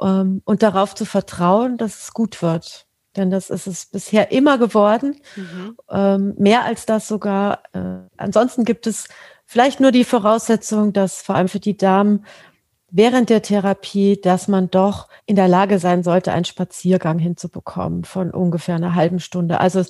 ähm, 0.00 0.42
und 0.44 0.62
darauf 0.62 0.94
zu 0.94 1.04
vertrauen, 1.04 1.76
dass 1.76 2.02
es 2.02 2.14
gut 2.14 2.40
wird. 2.40 2.86
Denn 3.16 3.30
das 3.30 3.50
ist 3.50 3.66
es 3.66 3.86
bisher 3.86 4.30
immer 4.30 4.58
geworden. 4.58 5.16
Mhm. 5.34 5.76
Ähm, 5.90 6.34
mehr 6.38 6.64
als 6.64 6.86
das 6.86 7.08
sogar. 7.08 7.62
Äh, 7.72 8.08
ansonsten 8.16 8.64
gibt 8.64 8.86
es 8.86 9.08
Vielleicht 9.46 9.80
nur 9.80 9.92
die 9.92 10.04
Voraussetzung, 10.04 10.92
dass 10.92 11.22
vor 11.22 11.36
allem 11.36 11.48
für 11.48 11.60
die 11.60 11.76
Damen 11.76 12.26
während 12.90 13.30
der 13.30 13.42
Therapie, 13.42 14.20
dass 14.20 14.48
man 14.48 14.70
doch 14.70 15.08
in 15.24 15.36
der 15.36 15.48
Lage 15.48 15.78
sein 15.78 16.02
sollte, 16.02 16.32
einen 16.32 16.44
Spaziergang 16.44 17.18
hinzubekommen 17.18 18.04
von 18.04 18.30
ungefähr 18.30 18.74
einer 18.74 18.94
halben 18.94 19.20
Stunde. 19.20 19.60
Also, 19.60 19.84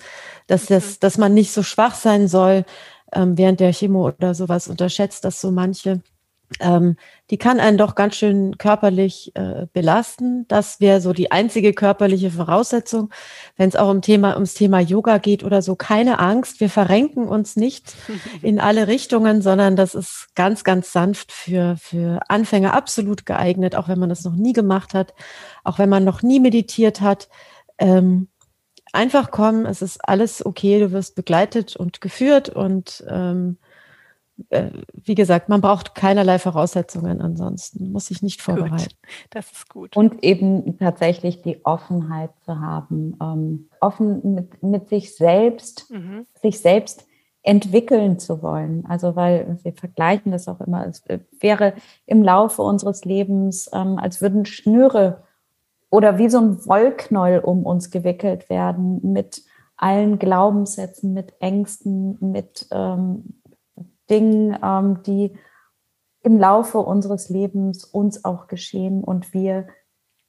dass, 0.46 0.66
das, 0.66 0.84
mhm. 0.84 0.96
dass 1.00 1.18
man 1.18 1.34
nicht 1.34 1.52
so 1.52 1.62
schwach 1.62 1.94
sein 1.94 2.28
soll 2.28 2.64
ähm, 3.12 3.38
während 3.38 3.60
der 3.60 3.72
Chemo 3.72 4.06
oder 4.08 4.34
sowas 4.34 4.68
unterschätzt, 4.68 5.24
dass 5.24 5.40
so 5.40 5.50
manche 5.50 6.02
ähm, 6.60 6.96
die 7.30 7.38
kann 7.38 7.58
einen 7.58 7.76
doch 7.76 7.96
ganz 7.96 8.14
schön 8.14 8.56
körperlich 8.56 9.32
äh, 9.34 9.66
belasten. 9.72 10.46
Das 10.48 10.80
wäre 10.80 11.00
so 11.00 11.12
die 11.12 11.32
einzige 11.32 11.72
körperliche 11.72 12.30
Voraussetzung, 12.30 13.10
wenn 13.56 13.68
es 13.68 13.76
auch 13.76 13.90
um 13.90 14.00
Thema, 14.00 14.34
ums 14.34 14.54
Thema 14.54 14.78
Yoga 14.80 15.18
geht 15.18 15.42
oder 15.42 15.60
so. 15.60 15.74
Keine 15.74 16.20
Angst, 16.20 16.60
wir 16.60 16.70
verrenken 16.70 17.26
uns 17.26 17.56
nicht 17.56 17.94
in 18.42 18.60
alle 18.60 18.86
Richtungen, 18.86 19.42
sondern 19.42 19.74
das 19.74 19.94
ist 19.94 20.28
ganz, 20.34 20.62
ganz 20.62 20.92
sanft 20.92 21.32
für, 21.32 21.76
für 21.78 22.20
Anfänger 22.28 22.74
absolut 22.74 23.26
geeignet, 23.26 23.74
auch 23.74 23.88
wenn 23.88 23.98
man 23.98 24.08
das 24.08 24.24
noch 24.24 24.34
nie 24.34 24.52
gemacht 24.52 24.94
hat, 24.94 25.14
auch 25.64 25.78
wenn 25.78 25.88
man 25.88 26.04
noch 26.04 26.22
nie 26.22 26.38
meditiert 26.38 27.00
hat. 27.00 27.28
Ähm, 27.78 28.28
einfach 28.92 29.32
kommen, 29.32 29.66
es 29.66 29.82
ist 29.82 29.98
alles 30.08 30.46
okay, 30.46 30.78
du 30.78 30.92
wirst 30.92 31.16
begleitet 31.16 31.74
und 31.74 32.00
geführt 32.00 32.48
und 32.48 33.04
ähm, 33.10 33.58
äh, 33.60 33.65
wie 34.92 35.14
gesagt, 35.14 35.48
man 35.48 35.60
braucht 35.60 35.94
keinerlei 35.94 36.38
Voraussetzungen 36.38 37.22
ansonsten, 37.22 37.90
muss 37.90 38.06
sich 38.06 38.22
nicht 38.22 38.42
vorbereiten. 38.42 38.76
Gut, 38.76 39.26
das 39.30 39.50
ist 39.50 39.68
gut. 39.68 39.96
Und 39.96 40.22
eben 40.22 40.78
tatsächlich 40.78 41.42
die 41.42 41.64
Offenheit 41.64 42.30
zu 42.44 42.60
haben, 42.60 43.16
ähm, 43.20 43.70
offen 43.80 44.34
mit, 44.34 44.62
mit 44.62 44.88
sich 44.88 45.16
selbst, 45.16 45.90
mhm. 45.90 46.26
sich 46.40 46.60
selbst 46.60 47.06
entwickeln 47.42 48.18
zu 48.18 48.42
wollen. 48.42 48.84
Also 48.86 49.16
weil 49.16 49.58
wir 49.62 49.72
vergleichen 49.72 50.32
das 50.32 50.48
auch 50.48 50.60
immer, 50.60 50.86
es 50.86 51.02
wäre 51.40 51.74
im 52.04 52.22
Laufe 52.22 52.60
unseres 52.60 53.04
Lebens, 53.04 53.70
ähm, 53.72 53.98
als 53.98 54.20
würden 54.20 54.44
Schnüre 54.44 55.22
oder 55.90 56.18
wie 56.18 56.28
so 56.28 56.38
ein 56.38 56.66
Wollknäuel 56.66 57.40
um 57.40 57.64
uns 57.64 57.90
gewickelt 57.90 58.50
werden 58.50 59.00
mit 59.12 59.44
allen 59.76 60.18
Glaubenssätzen, 60.18 61.14
mit 61.14 61.34
Ängsten, 61.40 62.18
mit 62.20 62.66
ähm, 62.70 63.40
Dingen, 64.10 64.56
ähm, 64.62 65.02
die 65.04 65.36
im 66.22 66.38
Laufe 66.38 66.78
unseres 66.78 67.28
Lebens 67.28 67.84
uns 67.84 68.24
auch 68.24 68.48
geschehen 68.48 69.04
und 69.04 69.32
wir 69.32 69.68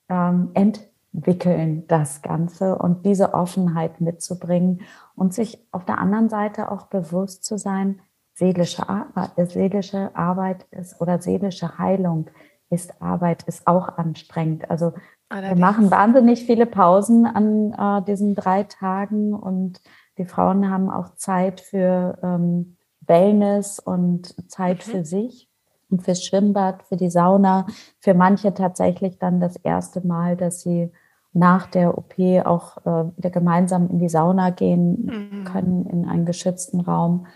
ähm, 0.09 0.51
entwickeln 0.53 1.87
das 1.87 2.21
Ganze 2.21 2.77
und 2.77 3.05
diese 3.05 3.33
Offenheit 3.33 3.99
mitzubringen 3.99 4.81
und 5.15 5.33
sich 5.33 5.65
auf 5.71 5.85
der 5.85 5.97
anderen 5.97 6.29
Seite 6.29 6.71
auch 6.71 6.87
bewusst 6.87 7.43
zu 7.43 7.57
sein, 7.57 7.99
seelische 8.35 8.87
Arbeit, 8.87 9.31
seelische 9.49 10.15
Arbeit 10.15 10.67
ist 10.69 11.01
oder 11.01 11.19
seelische 11.19 11.79
Heilung 11.79 12.29
ist 12.69 13.01
Arbeit, 13.01 13.43
ist 13.43 13.65
auch 13.65 13.97
anstrengend. 13.97 14.69
Also 14.69 14.93
Allerdings. 15.29 15.57
wir 15.57 15.65
machen 15.65 15.89
wahnsinnig 15.89 16.45
viele 16.45 16.67
Pausen 16.67 17.25
an 17.25 17.73
äh, 17.73 18.05
diesen 18.05 18.35
drei 18.35 18.63
Tagen 18.63 19.33
und 19.33 19.81
die 20.17 20.25
Frauen 20.25 20.69
haben 20.69 20.89
auch 20.89 21.15
Zeit 21.15 21.61
für 21.61 22.19
ähm, 22.21 22.76
Wellness 23.07 23.79
und 23.79 24.35
Zeit 24.51 24.85
mhm. 24.85 24.91
für 24.91 25.05
sich 25.05 25.49
und 25.89 26.03
fürs 26.03 26.23
Schwimmbad, 26.23 26.83
für 26.83 26.97
die 26.97 27.09
Sauna. 27.09 27.65
Für 27.99 28.13
manche 28.13 28.53
tatsächlich 28.53 29.17
dann 29.19 29.39
das 29.39 29.55
erste 29.55 30.05
Mal, 30.05 30.35
dass 30.35 30.61
sie 30.61 30.91
nach 31.33 31.67
der 31.67 31.97
OP 31.97 32.15
auch 32.45 32.77
äh, 32.85 33.15
wieder 33.15 33.29
gemeinsam 33.29 33.89
in 33.89 33.99
die 33.99 34.09
Sauna 34.09 34.49
gehen 34.49 35.05
mhm. 35.05 35.43
können, 35.45 35.85
in 35.85 36.05
einen 36.05 36.25
geschützten 36.25 36.81
Raum. 36.81 37.27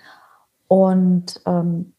Und 0.67 1.41
ähm, 1.45 1.93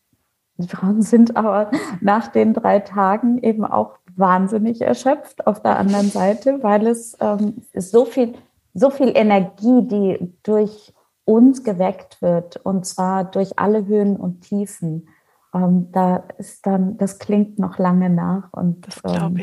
die 0.56 0.68
Frauen 0.68 1.02
sind 1.02 1.36
aber 1.36 1.70
nach 2.00 2.28
den 2.28 2.54
drei 2.54 2.80
Tagen 2.80 3.38
eben 3.38 3.64
auch 3.64 3.98
wahnsinnig 4.14 4.82
erschöpft 4.82 5.46
auf 5.46 5.62
der 5.62 5.78
anderen 5.78 6.08
Seite, 6.08 6.62
weil 6.62 6.86
es 6.86 7.16
ähm, 7.20 7.62
so 7.74 8.04
viel, 8.04 8.34
so 8.74 8.90
viel 8.90 9.12
Energie, 9.14 9.86
die 9.86 10.34
durch 10.42 10.92
uns 11.24 11.62
geweckt 11.62 12.20
wird 12.20 12.56
und 12.56 12.84
zwar 12.86 13.24
durch 13.24 13.58
alle 13.58 13.86
Höhen 13.86 14.16
und 14.16 14.42
Tiefen. 14.42 15.08
Ähm, 15.54 15.90
da 15.92 16.24
ist 16.38 16.66
dann, 16.66 16.96
das 16.98 17.18
klingt 17.18 17.58
noch 17.58 17.78
lange 17.78 18.10
nach 18.10 18.52
und 18.52 18.86
das 18.86 19.00
ähm, 19.04 19.40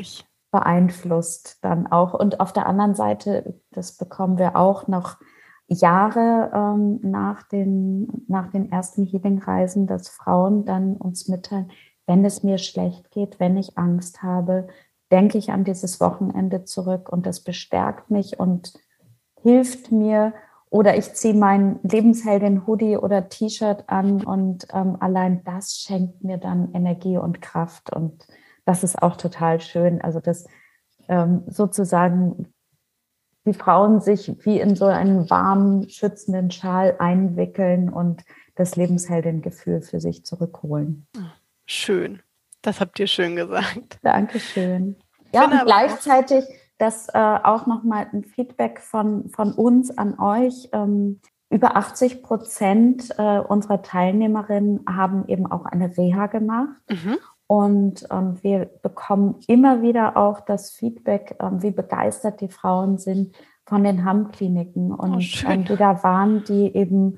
beeinflusst 0.52 1.60
dann 1.62 1.88
auch. 1.88 2.14
Und 2.14 2.40
auf 2.40 2.54
der 2.54 2.66
anderen 2.66 2.96
Seite, 2.96 3.62
das 3.72 3.98
bekommen 3.98 4.38
wir 4.38 4.56
auch 4.56 4.88
noch 4.88 5.18
Jahre 5.68 6.52
ähm, 6.54 7.00
nach, 7.04 7.44
den, 7.44 8.26
nach 8.28 8.52
den 8.52 8.72
ersten 8.72 9.06
Healing-Reisen, 9.06 9.86
dass 9.88 10.10
Frauen 10.10 10.66
dann 10.66 10.98
uns 10.98 11.28
mitteilen, 11.28 11.72
wenn 12.08 12.26
es 12.26 12.44
mir 12.44 12.58
schlecht 12.58 13.12
geht, 13.12 13.40
wenn 13.40 13.56
ich 13.56 13.78
Angst 13.78 14.24
habe, 14.24 14.68
denke 15.12 15.38
ich 15.38 15.52
an 15.52 15.64
dieses 15.64 16.02
Wochenende 16.02 16.66
zurück 16.66 17.10
und 17.10 17.26
das 17.26 17.42
bestärkt 17.42 18.10
mich 18.10 18.40
und 18.40 18.74
hilft 19.42 19.92
mir, 19.92 20.34
oder 20.70 20.98
ich 20.98 21.14
ziehe 21.14 21.34
mein 21.34 21.80
Lebensheldin-Hoodie 21.84 22.98
oder 22.98 23.30
T-Shirt 23.30 23.86
an 23.88 24.24
und 24.24 24.68
ähm, 24.72 24.98
allein 25.00 25.44
das 25.44 25.78
schenkt 25.78 26.24
mir 26.24 26.38
dann 26.38 26.74
Energie 26.74 27.18
und 27.18 27.42
Kraft. 27.42 27.92
Und 27.92 28.28
das 28.66 28.84
ist 28.84 29.02
auch 29.02 29.18
total 29.18 29.62
schön. 29.62 30.02
Also 30.02 30.20
dass 30.20 30.46
ähm, 31.08 31.44
sozusagen 31.48 32.54
die 33.46 33.54
Frauen 33.54 34.00
sich 34.00 34.32
wie 34.46 34.60
in 34.60 34.76
so 34.76 34.86
einen 34.86 35.30
warmen, 35.30 35.90
schützenden 35.90 36.52
Schal 36.52 36.96
einwickeln 37.00 37.90
und 37.90 38.24
das 38.56 38.76
Lebensheldin-Gefühl 38.76 39.82
für 39.82 40.00
sich 40.00 40.24
zurückholen. 40.24 41.08
Schön. 41.66 42.22
Das 42.62 42.80
habt 42.80 43.00
ihr 43.00 43.08
schön 43.08 43.36
gesagt. 43.36 43.98
Dankeschön. 44.04 44.98
Ja, 45.34 45.46
und 45.46 45.66
gleichzeitig 45.66 46.44
das 46.80 47.08
äh, 47.10 47.18
auch 47.18 47.68
nochmal 47.68 48.08
ein 48.12 48.24
Feedback 48.24 48.80
von, 48.80 49.30
von 49.30 49.54
uns 49.54 49.96
an 49.96 50.20
euch. 50.20 50.70
Ähm, 50.74 51.20
über 51.52 51.76
80 51.76 52.24
Prozent 52.24 53.10
äh, 53.18 53.40
unserer 53.40 53.82
Teilnehmerinnen 53.82 54.86
haben 54.88 55.28
eben 55.28 55.52
auch 55.52 55.66
eine 55.66 55.96
Reha 55.98 56.28
gemacht. 56.28 56.78
Mhm. 56.90 57.18
Und 57.48 58.08
ähm, 58.12 58.38
wir 58.42 58.70
bekommen 58.84 59.40
immer 59.48 59.82
wieder 59.82 60.16
auch 60.16 60.40
das 60.42 60.72
Feedback, 60.72 61.36
ähm, 61.42 61.64
wie 61.64 61.72
begeistert 61.72 62.42
die 62.42 62.50
Frauen 62.50 62.98
sind 62.98 63.36
von 63.66 63.84
den 63.84 64.06
Hammkliniken 64.06 64.92
und 64.92 65.16
oh, 65.16 65.50
ähm, 65.50 65.66
die 65.66 65.76
da 65.76 66.04
waren, 66.04 66.44
die 66.44 66.76
eben 66.76 67.18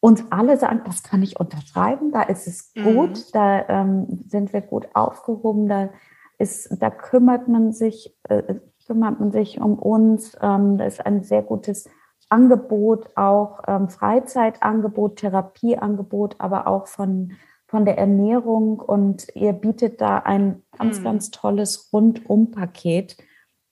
uns 0.00 0.24
alle 0.30 0.56
sagen, 0.56 0.82
das 0.84 1.02
kann 1.02 1.22
ich 1.22 1.38
unterschreiben, 1.40 2.12
da 2.12 2.22
ist 2.22 2.46
es 2.46 2.72
gut, 2.74 3.10
mhm. 3.10 3.24
da 3.32 3.68
ähm, 3.68 4.24
sind 4.28 4.52
wir 4.52 4.60
gut 4.60 4.88
aufgehoben, 4.94 5.68
da 5.68 5.90
ist, 6.38 6.68
da 6.80 6.90
kümmert 6.90 7.48
man 7.48 7.72
sich, 7.72 8.14
äh, 8.28 8.54
kümmert 8.86 9.20
man 9.20 9.32
sich 9.32 9.60
um 9.60 9.78
uns. 9.78 10.36
Ähm, 10.40 10.78
da 10.78 10.84
ist 10.84 11.04
ein 11.04 11.22
sehr 11.22 11.42
gutes 11.42 11.88
Angebot, 12.28 13.08
auch 13.16 13.60
ähm, 13.66 13.88
Freizeitangebot, 13.88 15.16
Therapieangebot, 15.16 16.36
aber 16.38 16.66
auch 16.66 16.86
von, 16.86 17.32
von 17.66 17.84
der 17.84 17.98
Ernährung. 17.98 18.80
Und 18.80 19.28
ihr 19.34 19.52
bietet 19.52 20.00
da 20.00 20.18
ein 20.18 20.62
ganz, 20.76 21.00
mhm. 21.00 21.04
ganz 21.04 21.30
tolles 21.30 21.90
Rundumpaket. 21.92 23.16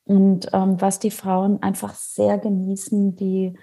Und 0.04 0.50
ähm, 0.52 0.80
was 0.80 0.98
die 0.98 1.10
Frauen 1.10 1.62
einfach 1.62 1.94
sehr 1.94 2.38
genießen, 2.38 3.16
die 3.16 3.58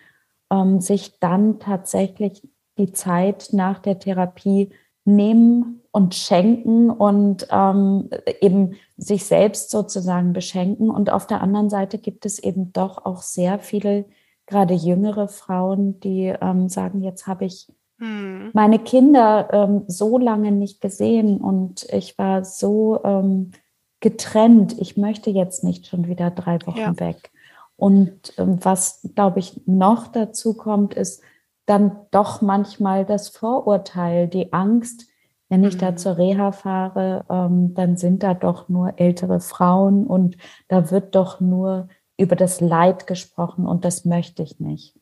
ähm, 0.51 0.81
sich 0.81 1.19
dann 1.19 1.59
tatsächlich 1.59 2.47
die 2.77 2.91
Zeit 2.91 3.49
nach 3.51 3.79
der 3.79 3.99
Therapie 3.99 4.71
nehmen 5.05 5.80
und 5.91 6.15
schenken 6.15 6.89
und 6.89 7.47
ähm, 7.51 8.09
eben 8.39 8.75
sich 8.97 9.25
selbst 9.25 9.71
sozusagen 9.71 10.33
beschenken. 10.33 10.89
Und 10.89 11.09
auf 11.09 11.27
der 11.27 11.41
anderen 11.41 11.69
Seite 11.69 11.97
gibt 11.97 12.25
es 12.25 12.39
eben 12.39 12.71
doch 12.71 13.05
auch 13.05 13.21
sehr 13.21 13.59
viele, 13.59 14.05
gerade 14.45 14.73
jüngere 14.73 15.27
Frauen, 15.27 15.99
die 15.99 16.33
ähm, 16.41 16.69
sagen, 16.69 17.01
jetzt 17.01 17.27
habe 17.27 17.45
ich 17.45 17.67
hm. 17.99 18.51
meine 18.53 18.79
Kinder 18.79 19.49
ähm, 19.51 19.83
so 19.87 20.17
lange 20.17 20.51
nicht 20.51 20.81
gesehen 20.81 21.39
und 21.39 21.85
ich 21.91 22.17
war 22.17 22.45
so 22.45 23.01
ähm, 23.03 23.51
getrennt. 23.99 24.75
Ich 24.79 24.97
möchte 24.97 25.29
jetzt 25.29 25.63
nicht 25.63 25.87
schon 25.87 26.07
wieder 26.07 26.31
drei 26.31 26.57
Wochen 26.65 26.77
ja. 26.77 26.99
weg. 26.99 27.31
Und 27.75 28.33
ähm, 28.37 28.59
was, 28.61 29.07
glaube 29.15 29.39
ich, 29.39 29.61
noch 29.65 30.07
dazu 30.07 30.53
kommt, 30.53 30.93
ist 30.93 31.21
dann 31.65 31.97
doch 32.11 32.41
manchmal 32.41 33.05
das 33.05 33.29
Vorurteil, 33.29 34.27
die 34.27 34.53
Angst, 34.53 35.10
wenn 35.51 35.65
ich 35.65 35.77
da 35.77 35.91
mhm. 35.91 35.97
zur 35.97 36.17
Reha 36.17 36.53
fahre, 36.53 37.25
ähm, 37.29 37.73
dann 37.73 37.97
sind 37.97 38.23
da 38.23 38.33
doch 38.33 38.69
nur 38.69 38.93
ältere 38.97 39.41
Frauen 39.41 40.07
und 40.07 40.37
da 40.69 40.91
wird 40.91 41.13
doch 41.13 41.41
nur 41.41 41.89
über 42.17 42.37
das 42.37 42.61
Leid 42.61 43.05
gesprochen 43.05 43.67
und 43.67 43.83
das 43.83 44.05
möchte 44.05 44.43
ich 44.43 44.61
nicht. 44.61 44.95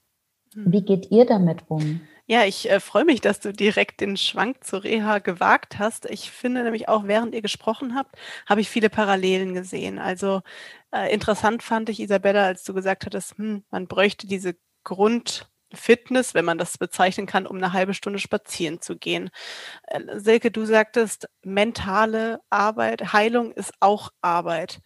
Mhm. 0.55 0.73
Wie 0.73 0.82
geht 0.82 1.11
ihr 1.11 1.28
damit 1.28 1.65
um? 1.67 2.01
Ja, 2.26 2.45
ich 2.45 2.67
äh, 2.67 2.80
freue 2.80 3.05
mich, 3.05 3.21
dass 3.21 3.39
du 3.39 3.53
direkt 3.53 4.01
den 4.01 4.17
Schwank 4.17 4.63
zur 4.63 4.84
Reha 4.84 5.19
gewagt 5.19 5.78
hast. 5.78 6.07
Ich 6.09 6.32
finde 6.32 6.63
nämlich 6.63 6.89
auch, 6.89 7.03
während 7.05 7.36
ihr 7.36 7.43
gesprochen 7.43 7.93
habt, 7.93 8.15
habe 8.47 8.61
ich 8.61 8.69
viele 8.69 8.89
Parallelen 8.89 9.53
gesehen. 9.53 9.99
Also 9.99 10.41
äh, 10.91 11.13
interessant 11.13 11.61
fand 11.61 11.89
ich, 11.89 11.99
Isabella, 11.99 12.45
als 12.45 12.63
du 12.63 12.73
gesagt 12.73 13.05
hattest, 13.05 13.38
hm, 13.38 13.63
man 13.69 13.86
bräuchte 13.86 14.26
diese 14.26 14.55
Grund, 14.84 15.48
Fitness, 15.74 16.34
wenn 16.34 16.45
man 16.45 16.57
das 16.57 16.78
bezeichnen 16.78 17.28
kann, 17.28 17.47
um 17.47 17.57
eine 17.57 17.74
halbe 17.74 17.93
Stunde 17.93 18.20
spazieren 18.20 18.82
zu 18.82 18.97
gehen. 18.97 19.30
Äh, 19.88 20.20
Silke, 20.20 20.51
du 20.51 20.65
sagtest, 20.65 21.30
mentale 21.43 22.41
Arbeit, 22.49 23.13
Heilung 23.13 23.51
ist 23.53 23.74
auch 23.80 24.11
Arbeit. 24.22 24.82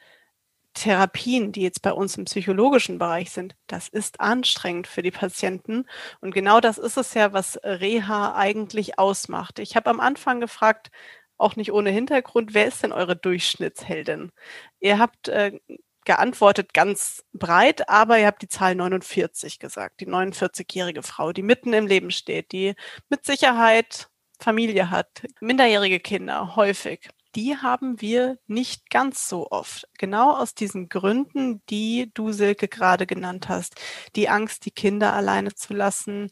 Therapien, 0.74 1.52
die 1.52 1.62
jetzt 1.62 1.82
bei 1.84 1.92
uns 1.94 2.18
im 2.18 2.26
psychologischen 2.26 2.98
Bereich 2.98 3.32
sind, 3.32 3.56
das 3.68 3.88
ist 3.90 4.20
anstrengend 4.20 4.88
für 4.88 5.04
die 5.04 5.12
Patienten. 5.12 5.86
Und 6.20 6.34
genau 6.34 6.60
das 6.60 6.78
ist 6.80 6.98
es 6.98 7.14
ja, 7.14 7.32
was 7.34 7.60
Reha 7.64 8.36
eigentlich 8.36 8.98
ausmacht. 9.00 9.60
Ich 9.60 9.76
habe 9.76 9.90
am 9.90 10.00
Anfang 10.00 10.40
gefragt, 10.42 10.90
auch 11.38 11.56
nicht 11.56 11.72
ohne 11.72 11.92
Hintergrund. 11.92 12.54
Wer 12.54 12.68
ist 12.68 12.84
denn 12.84 12.92
eure 12.92 13.16
Durchschnittsheldin? 13.16 14.32
Ihr 14.80 15.00
habt 15.00 15.28
äh, 15.30 15.60
geantwortet 16.06 16.74
ganz 16.74 17.24
breit, 17.34 17.90
aber 17.90 18.20
ihr 18.20 18.28
habt 18.28 18.42
die 18.42 18.48
Zahl 18.48 18.76
49 18.76 19.60
gesagt, 19.60 20.00
die 20.02 20.08
49-jährige 20.08 21.04
Frau, 21.04 21.34
die 21.34 21.44
mitten 21.44 21.74
im 21.74 21.88
Leben 21.88 22.12
steht, 22.12 22.52
die 22.52 22.76
mit 23.10 23.26
Sicherheit 23.26 24.10
Familie 24.40 24.90
hat, 24.90 25.24
minderjährige 25.40 26.00
Kinder, 26.00 26.56
häufig. 26.56 27.10
Die 27.36 27.58
haben 27.58 28.00
wir 28.00 28.38
nicht 28.46 28.92
ganz 28.92 29.28
so 29.28 29.50
oft. 29.50 29.88
Genau 29.98 30.36
aus 30.36 30.54
diesen 30.54 30.88
Gründen, 30.88 31.64
die 31.70 32.12
du, 32.14 32.32
Silke, 32.32 32.68
gerade 32.68 33.08
genannt 33.08 33.50
hast. 33.50 33.76
Die 34.16 34.30
Angst, 34.30 34.66
die 34.66 34.72
Kinder 34.72 35.14
alleine 35.14 35.56
zu 35.56 35.74
lassen, 35.74 36.30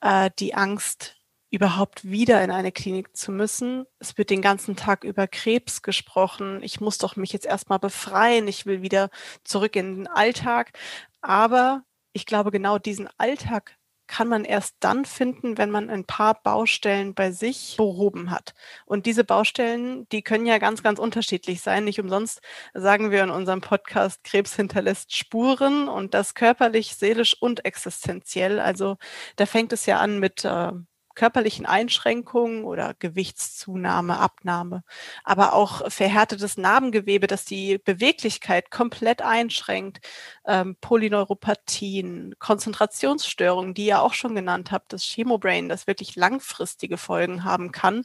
äh, 0.00 0.30
die 0.38 0.54
Angst, 0.54 1.17
überhaupt 1.50 2.04
wieder 2.04 2.42
in 2.42 2.50
eine 2.50 2.72
Klinik 2.72 3.16
zu 3.16 3.32
müssen. 3.32 3.86
Es 3.98 4.18
wird 4.18 4.30
den 4.30 4.42
ganzen 4.42 4.76
Tag 4.76 5.04
über 5.04 5.26
Krebs 5.26 5.82
gesprochen. 5.82 6.62
Ich 6.62 6.80
muss 6.80 6.98
doch 6.98 7.16
mich 7.16 7.32
jetzt 7.32 7.46
erstmal 7.46 7.78
befreien. 7.78 8.48
Ich 8.48 8.66
will 8.66 8.82
wieder 8.82 9.10
zurück 9.44 9.76
in 9.76 9.96
den 9.96 10.06
Alltag. 10.06 10.72
Aber 11.22 11.84
ich 12.12 12.26
glaube, 12.26 12.50
genau 12.50 12.78
diesen 12.78 13.08
Alltag 13.18 13.78
kann 14.08 14.26
man 14.26 14.44
erst 14.44 14.76
dann 14.80 15.04
finden, 15.04 15.58
wenn 15.58 15.70
man 15.70 15.90
ein 15.90 16.04
paar 16.04 16.42
Baustellen 16.42 17.14
bei 17.14 17.30
sich 17.30 17.76
behoben 17.76 18.30
hat. 18.30 18.54
Und 18.86 19.06
diese 19.06 19.22
Baustellen, 19.22 20.08
die 20.10 20.22
können 20.22 20.46
ja 20.46 20.58
ganz, 20.58 20.82
ganz 20.82 20.98
unterschiedlich 20.98 21.60
sein. 21.60 21.84
Nicht 21.84 22.00
umsonst 22.00 22.40
sagen 22.74 23.10
wir 23.10 23.22
in 23.22 23.30
unserem 23.30 23.60
Podcast, 23.60 24.24
Krebs 24.24 24.56
hinterlässt 24.56 25.14
Spuren 25.14 25.88
und 25.88 26.14
das 26.14 26.34
körperlich, 26.34 26.96
seelisch 26.96 27.36
und 27.40 27.64
existenziell. 27.64 28.60
Also 28.60 28.96
da 29.36 29.46
fängt 29.46 29.72
es 29.72 29.86
ja 29.86 29.98
an 29.98 30.18
mit 30.18 30.44
äh, 30.44 30.72
körperlichen 31.18 31.66
Einschränkungen 31.66 32.62
oder 32.62 32.94
Gewichtszunahme, 32.94 34.18
Abnahme, 34.18 34.84
aber 35.24 35.52
auch 35.52 35.90
verhärtetes 35.90 36.56
Narbengewebe, 36.56 37.26
das 37.26 37.44
die 37.44 37.78
Beweglichkeit 37.78 38.70
komplett 38.70 39.20
einschränkt, 39.20 39.98
ähm, 40.46 40.76
Polyneuropathien, 40.80 42.36
Konzentrationsstörungen, 42.38 43.74
die 43.74 43.86
ihr 43.86 44.00
auch 44.00 44.14
schon 44.14 44.36
genannt 44.36 44.70
habt, 44.70 44.92
das 44.92 45.02
Chemobrain, 45.02 45.68
das 45.68 45.88
wirklich 45.88 46.14
langfristige 46.14 46.96
Folgen 46.96 47.42
haben 47.42 47.72
kann, 47.72 48.04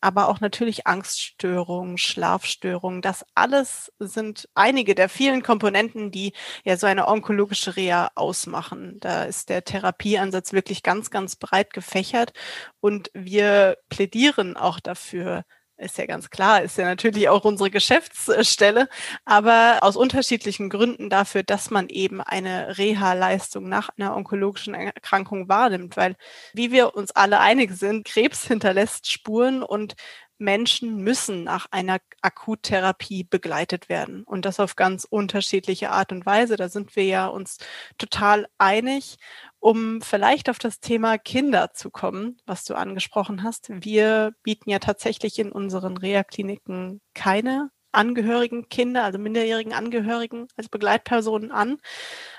aber 0.00 0.28
auch 0.28 0.38
natürlich 0.40 0.86
Angststörungen, 0.86 1.98
Schlafstörungen. 1.98 3.02
Das 3.02 3.24
alles 3.34 3.92
sind 3.98 4.48
einige 4.54 4.94
der 4.94 5.08
vielen 5.08 5.42
Komponenten, 5.42 6.12
die 6.12 6.32
ja 6.62 6.76
so 6.76 6.86
eine 6.86 7.08
onkologische 7.08 7.74
Reha 7.74 8.12
ausmachen. 8.14 8.98
Da 9.00 9.24
ist 9.24 9.48
der 9.48 9.64
Therapieansatz 9.64 10.52
wirklich 10.52 10.84
ganz, 10.84 11.10
ganz 11.10 11.34
breit 11.34 11.72
gefächert 11.72 12.32
und 12.80 13.10
wir 13.14 13.76
plädieren 13.88 14.56
auch 14.56 14.80
dafür, 14.80 15.44
ist 15.76 15.98
ja 15.98 16.06
ganz 16.06 16.30
klar, 16.30 16.62
ist 16.62 16.78
ja 16.78 16.84
natürlich 16.84 17.28
auch 17.28 17.44
unsere 17.44 17.70
Geschäftsstelle, 17.70 18.88
aber 19.24 19.78
aus 19.80 19.96
unterschiedlichen 19.96 20.70
Gründen 20.70 21.10
dafür, 21.10 21.42
dass 21.42 21.70
man 21.70 21.88
eben 21.88 22.20
eine 22.20 22.78
Reha-Leistung 22.78 23.68
nach 23.68 23.90
einer 23.96 24.16
onkologischen 24.16 24.74
Erkrankung 24.74 25.48
wahrnimmt, 25.48 25.96
weil 25.96 26.16
wie 26.52 26.70
wir 26.70 26.94
uns 26.94 27.10
alle 27.10 27.40
einig 27.40 27.72
sind, 27.72 28.06
Krebs 28.06 28.46
hinterlässt 28.46 29.10
Spuren 29.10 29.62
und 29.62 29.94
Menschen 30.38 30.96
müssen 30.96 31.44
nach 31.44 31.66
einer 31.70 31.98
Akuttherapie 32.20 33.24
begleitet 33.24 33.88
werden 33.88 34.24
und 34.24 34.44
das 34.44 34.60
auf 34.60 34.76
ganz 34.76 35.04
unterschiedliche 35.04 35.90
Art 35.90 36.12
und 36.12 36.26
Weise. 36.26 36.56
Da 36.56 36.68
sind 36.68 36.96
wir 36.96 37.04
ja 37.04 37.26
uns 37.26 37.58
total 37.98 38.46
einig 38.58 39.16
um 39.64 40.02
vielleicht 40.02 40.50
auf 40.50 40.58
das 40.58 40.78
Thema 40.78 41.16
Kinder 41.16 41.72
zu 41.72 41.90
kommen, 41.90 42.36
was 42.44 42.64
du 42.64 42.74
angesprochen 42.74 43.42
hast. 43.42 43.70
Wir 43.70 44.34
bieten 44.42 44.68
ja 44.68 44.78
tatsächlich 44.78 45.38
in 45.38 45.50
unseren 45.50 45.96
Reha-Kliniken 45.96 47.00
keine 47.14 47.70
Angehörigen 47.90 48.68
Kinder, 48.68 49.04
also 49.04 49.18
minderjährigen 49.18 49.72
Angehörigen 49.72 50.48
als 50.58 50.68
Begleitpersonen 50.68 51.50
an. 51.50 51.78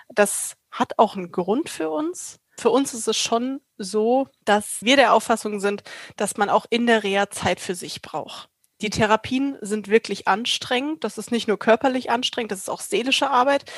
Das 0.08 0.56
hat 0.70 1.00
auch 1.00 1.16
einen 1.16 1.32
Grund 1.32 1.70
für 1.70 1.90
uns. 1.90 2.38
Für 2.58 2.70
uns 2.70 2.94
ist 2.94 3.08
es 3.08 3.18
schon 3.18 3.62
so, 3.78 4.28
dass 4.46 4.82
wir 4.82 4.96
der 4.96 5.14
Auffassung 5.14 5.60
sind, 5.60 5.84
dass 6.16 6.38
man 6.38 6.50
auch 6.50 6.66
in 6.70 6.88
der 6.88 7.04
Reha 7.04 7.30
Zeit 7.30 7.60
für 7.60 7.76
sich 7.76 8.02
braucht. 8.02 8.50
Die 8.82 8.90
Therapien 8.90 9.58
sind 9.62 9.88
wirklich 9.88 10.28
anstrengend. 10.28 11.04
Das 11.04 11.18
ist 11.18 11.32
nicht 11.32 11.48
nur 11.48 11.58
körperlich 11.58 12.12
anstrengend, 12.12 12.52
das 12.52 12.60
ist 12.60 12.70
auch 12.70 12.82
seelische 12.82 13.30
Arbeit. 13.30 13.72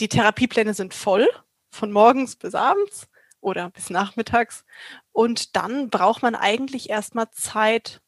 Die 0.00 0.08
Therapiepläne 0.08 0.74
sind 0.74 0.94
voll 0.94 1.28
von 1.70 1.90
morgens 1.90 2.36
bis 2.36 2.54
abends 2.54 3.08
oder 3.40 3.70
bis 3.70 3.90
nachmittags. 3.90 4.64
Und 5.10 5.56
dann 5.56 5.90
braucht 5.90 6.22
man 6.22 6.34
eigentlich 6.34 6.90
erstmal 6.90 7.30
Zeit, 7.30 8.02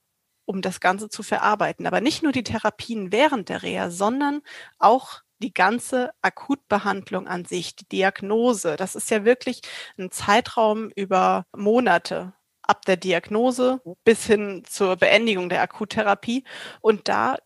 um 0.45 0.61
das 0.61 0.81
Ganze 0.81 1.09
zu 1.09 1.23
verarbeiten. 1.23 1.87
Aber 1.87 2.01
nicht 2.01 2.23
nur 2.23 2.33
die 2.33 2.45
Therapien 2.45 3.11
während 3.11 3.49
der 3.49 3.63
Reha, 3.63 3.91
sondern 3.91 4.43
auch 4.79 5.24
die 5.45 5.53
ganze 5.53 6.13
Akutbehandlung 6.23 7.29
an 7.29 7.45
sich, 7.45 7.77
die 7.77 7.89
Diagnose. 7.89 8.77
Das 8.77 8.95
ist 8.95 9.11
ja 9.11 9.27
wirklich 9.27 9.61
ein 9.99 10.11
Zeitraum 10.11 10.91
über 10.97 11.45
Monate 11.55 12.33
ab 12.63 12.87
der 12.87 12.97
Diagnose 12.97 13.83
bis 14.05 14.25
hin 14.25 14.65
zur 14.67 14.97
Beendigung 14.97 15.51
der 15.51 15.61
Akuttherapie. 15.61 16.45
Und 16.81 17.09
da 17.09 17.37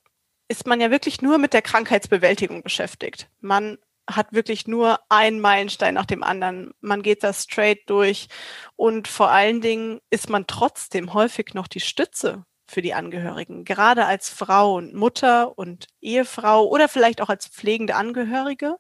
ist 0.47 0.67
man 0.67 0.81
ja 0.81 0.93
wirklich 0.93 1.23
nur 1.23 1.39
mit 1.39 1.53
der 1.53 1.63
Krankheitsbewältigung 1.63 2.63
beschäftigt. 2.63 3.29
Man 3.41 3.79
hat 4.09 4.33
wirklich 4.33 4.69
nur 4.69 5.01
einen 5.09 5.41
Meilenstein 5.41 5.95
nach 5.95 6.07
dem 6.07 6.23
anderen. 6.23 6.73
Man 6.81 7.03
geht 7.03 7.25
da 7.25 7.33
straight 7.33 7.91
durch 7.91 8.29
und 8.77 9.09
vor 9.09 9.31
allen 9.31 9.61
Dingen 9.61 10.01
ist 10.11 10.31
man 10.31 10.47
trotzdem 10.47 11.15
häufig 11.15 11.53
noch 11.53 11.67
die 11.67 11.81
Stütze 11.81 12.45
für 12.69 12.83
die 12.83 12.95
Angehörigen, 12.95 13.65
gerade 13.65 14.07
als 14.07 14.29
Frau 14.31 14.77
und 14.77 14.95
Mutter 14.95 15.59
und 15.59 15.87
Ehefrau 16.01 16.67
oder 16.67 16.89
vielleicht 16.89 17.21
auch 17.21 17.29
als 17.31 17.49
pflegende 17.49 17.97
Angehörige. 17.97 18.77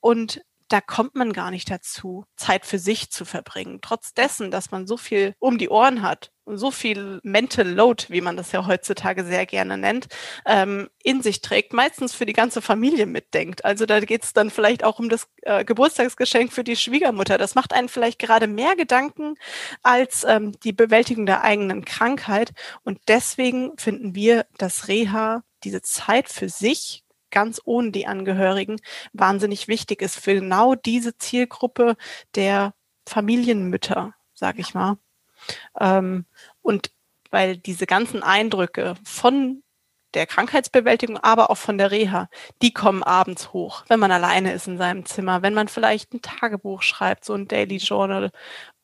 Und 0.00 0.42
da 0.68 0.80
kommt 0.80 1.14
man 1.14 1.32
gar 1.32 1.50
nicht 1.50 1.70
dazu, 1.70 2.24
Zeit 2.36 2.66
für 2.66 2.78
sich 2.78 3.10
zu 3.10 3.24
verbringen. 3.24 3.80
Trotz 3.82 4.14
dessen, 4.14 4.50
dass 4.50 4.70
man 4.70 4.86
so 4.86 4.96
viel 4.96 5.34
um 5.38 5.58
die 5.58 5.68
Ohren 5.70 6.02
hat 6.02 6.30
so 6.46 6.70
viel 6.70 7.20
Mental 7.22 7.68
Load, 7.68 8.06
wie 8.08 8.20
man 8.20 8.36
das 8.36 8.52
ja 8.52 8.66
heutzutage 8.66 9.24
sehr 9.24 9.46
gerne 9.46 9.76
nennt, 9.76 10.08
ähm, 10.46 10.88
in 11.02 11.22
sich 11.22 11.40
trägt, 11.42 11.72
meistens 11.72 12.14
für 12.14 12.26
die 12.26 12.32
ganze 12.32 12.62
Familie 12.62 13.06
mitdenkt. 13.06 13.64
Also 13.64 13.86
da 13.86 14.00
geht 14.00 14.24
es 14.24 14.32
dann 14.32 14.50
vielleicht 14.50 14.84
auch 14.84 14.98
um 14.98 15.08
das 15.08 15.28
äh, 15.42 15.64
Geburtstagsgeschenk 15.64 16.52
für 16.52 16.64
die 16.64 16.76
Schwiegermutter. 16.76 17.38
Das 17.38 17.54
macht 17.54 17.72
einen 17.72 17.88
vielleicht 17.88 18.18
gerade 18.18 18.46
mehr 18.46 18.76
Gedanken 18.76 19.34
als 19.82 20.24
ähm, 20.24 20.52
die 20.60 20.72
Bewältigung 20.72 21.26
der 21.26 21.42
eigenen 21.42 21.84
Krankheit. 21.84 22.52
Und 22.84 23.00
deswegen 23.08 23.76
finden 23.76 24.14
wir, 24.14 24.46
dass 24.58 24.88
Reha 24.88 25.42
diese 25.64 25.82
Zeit 25.82 26.28
für 26.28 26.48
sich 26.48 27.02
ganz 27.30 27.60
ohne 27.64 27.90
die 27.90 28.06
Angehörigen 28.06 28.76
wahnsinnig 29.12 29.68
wichtig 29.68 30.00
ist 30.00 30.18
für 30.18 30.34
genau 30.34 30.74
diese 30.74 31.18
Zielgruppe 31.18 31.96
der 32.34 32.74
Familienmütter, 33.06 34.14
sage 34.32 34.60
ich 34.60 34.74
mal. 34.74 34.96
Ähm, 35.80 36.26
und 36.62 36.90
weil 37.30 37.56
diese 37.56 37.86
ganzen 37.86 38.22
Eindrücke 38.22 38.94
von 39.04 39.62
der 40.14 40.26
Krankheitsbewältigung, 40.26 41.18
aber 41.18 41.50
auch 41.50 41.58
von 41.58 41.76
der 41.78 41.90
Reha, 41.90 42.28
die 42.62 42.72
kommen 42.72 43.02
abends 43.02 43.52
hoch, 43.52 43.84
wenn 43.88 44.00
man 44.00 44.10
alleine 44.12 44.52
ist 44.52 44.66
in 44.66 44.78
seinem 44.78 45.04
Zimmer, 45.04 45.42
wenn 45.42 45.52
man 45.54 45.68
vielleicht 45.68 46.14
ein 46.14 46.22
Tagebuch 46.22 46.82
schreibt, 46.82 47.24
so 47.24 47.34
ein 47.34 47.48
Daily 47.48 47.76
Journal 47.76 48.30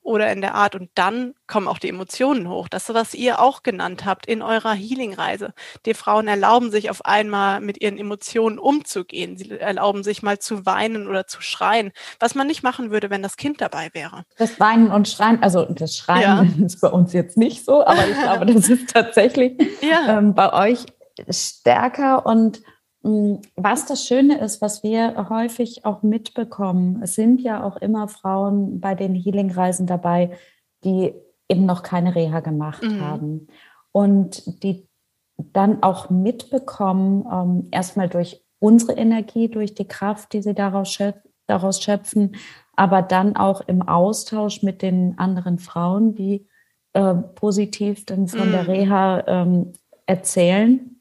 oder 0.03 0.33
in 0.33 0.41
der 0.41 0.55
Art. 0.55 0.75
Und 0.75 0.91
dann 0.95 1.35
kommen 1.47 1.69
auch 1.69 1.79
die 1.79 1.89
Emotionen 1.89 2.49
hoch. 2.49 2.69
Das, 2.69 2.93
was 2.93 3.15
ihr 3.15 3.41
auch 3.41 3.63
genannt 3.63 4.05
habt 4.05 4.27
in 4.27 4.43
eurer 4.43 4.73
Healing-Reise. 4.73 5.55
Die 5.87 5.95
Frauen 5.95 6.29
erlauben 6.29 6.71
sich 6.71 6.91
auf 6.91 7.05
einmal 7.05 7.61
mit 7.61 7.81
ihren 7.81 7.99
Emotionen 7.99 8.59
umzugehen. 8.59 9.37
Sie 9.37 9.51
erlauben 9.51 10.03
sich 10.03 10.23
mal 10.23 10.39
zu 10.39 10.67
weinen 10.67 11.09
oder 11.09 11.27
zu 11.27 11.41
schreien, 11.41 11.93
was 12.19 12.35
man 12.35 12.47
nicht 12.47 12.63
machen 12.63 12.91
würde, 12.91 13.11
wenn 13.11 13.23
das 13.23 13.37
Kind 13.37 13.61
dabei 13.61 13.91
wäre. 13.93 14.25
Das 14.37 14.59
Weinen 14.59 14.91
und 14.91 15.09
Schreien, 15.09 15.43
also 15.43 15.65
das 15.65 15.97
Schreien 15.97 16.23
ja. 16.23 16.47
ist 16.67 16.81
bei 16.81 16.89
uns 16.89 17.13
jetzt 17.13 17.37
nicht 17.37 17.65
so, 17.65 17.85
aber 17.87 18.07
ich 18.09 18.19
glaube, 18.23 18.47
das 18.47 18.69
ist 18.69 18.91
tatsächlich 18.91 19.53
ja. 19.81 20.19
ähm, 20.19 20.35
bei 20.35 20.53
euch 20.53 20.87
stärker 21.29 22.27
und 22.27 22.63
was 23.03 23.87
das 23.87 24.07
Schöne 24.07 24.39
ist, 24.39 24.63
was 24.63 24.85
wir 24.85 25.29
häufig 25.29 25.85
auch 25.85 26.03
mitbekommen, 26.03 27.01
es 27.03 27.17
sind 27.17 27.41
ja 27.41 27.65
auch 27.65 27.77
immer 27.77 28.07
Frauen 28.07 28.81
bei 28.81 28.95
den 28.95 29.15
Healing-Reisen 29.15 29.87
dabei, 29.87 30.37
die 30.85 31.13
eben 31.49 31.67
noch 31.67 31.83
keine 31.83 32.15
Reha 32.15 32.41
gemacht 32.41 32.83
mhm. 32.83 33.01
haben 33.01 33.47
und 33.91 34.63
die 34.63 34.89
dann 35.37 35.83
auch 35.83 36.11
mitbekommen, 36.11 37.27
ähm, 37.31 37.69
erstmal 37.73 38.09
durch 38.09 38.45
unsere 38.61 38.93
Energie, 38.93 39.49
durch 39.49 39.75
die 39.75 39.89
Kraft, 39.89 40.33
die 40.33 40.43
sie 40.43 40.55
daraus, 40.55 40.93
schöpf 40.93 41.17
daraus 41.49 41.83
schöpfen, 41.83 42.37
aber 42.77 43.03
dann 43.03 43.35
auch 43.35 43.63
im 43.63 43.83
Austausch 43.83 44.63
mit 44.63 44.81
den 44.81 45.19
anderen 45.19 45.59
Frauen, 45.59 46.15
die 46.15 46.47
äh, 46.93 47.15
positiv 47.15 48.07
dann 48.07 48.29
von 48.29 48.49
mhm. 48.49 48.53
der 48.53 48.69
Reha 48.69 49.25
ähm, 49.27 49.73
erzählen 50.07 50.92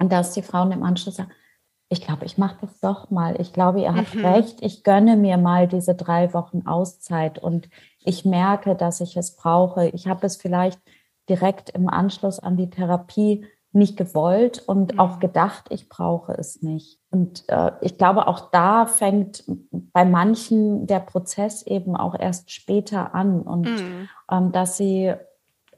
und 0.00 0.10
dass 0.10 0.32
die 0.32 0.42
Frauen 0.42 0.72
im 0.72 0.82
Anschluss 0.82 1.16
sagen, 1.16 1.30
ich 1.92 2.00
glaube, 2.00 2.24
ich 2.24 2.38
mache 2.38 2.56
das 2.60 2.78
doch 2.80 3.10
mal. 3.10 3.40
Ich 3.40 3.52
glaube, 3.52 3.80
ihr 3.80 3.94
habt 3.94 4.14
mhm. 4.14 4.24
recht. 4.24 4.62
Ich 4.62 4.84
gönne 4.84 5.16
mir 5.16 5.36
mal 5.36 5.66
diese 5.66 5.96
drei 5.96 6.32
Wochen 6.32 6.66
Auszeit 6.66 7.38
und 7.38 7.68
ich 8.04 8.24
merke, 8.24 8.76
dass 8.76 9.00
ich 9.00 9.16
es 9.16 9.34
brauche. 9.34 9.88
Ich 9.88 10.06
habe 10.06 10.24
es 10.24 10.36
vielleicht 10.36 10.80
direkt 11.28 11.70
im 11.70 11.88
Anschluss 11.88 12.38
an 12.38 12.56
die 12.56 12.70
Therapie 12.70 13.44
nicht 13.72 13.96
gewollt 13.96 14.62
und 14.66 14.94
mhm. 14.94 15.00
auch 15.00 15.18
gedacht, 15.18 15.66
ich 15.70 15.88
brauche 15.88 16.32
es 16.32 16.62
nicht. 16.62 17.00
Und 17.10 17.44
äh, 17.48 17.72
ich 17.80 17.98
glaube, 17.98 18.28
auch 18.28 18.50
da 18.50 18.86
fängt 18.86 19.44
bei 19.70 20.04
manchen 20.04 20.86
der 20.86 21.00
Prozess 21.00 21.62
eben 21.62 21.96
auch 21.96 22.18
erst 22.18 22.52
später 22.52 23.14
an 23.14 23.42
und 23.42 23.68
mhm. 23.68 24.08
ähm, 24.30 24.52
dass 24.52 24.76
sie 24.76 25.12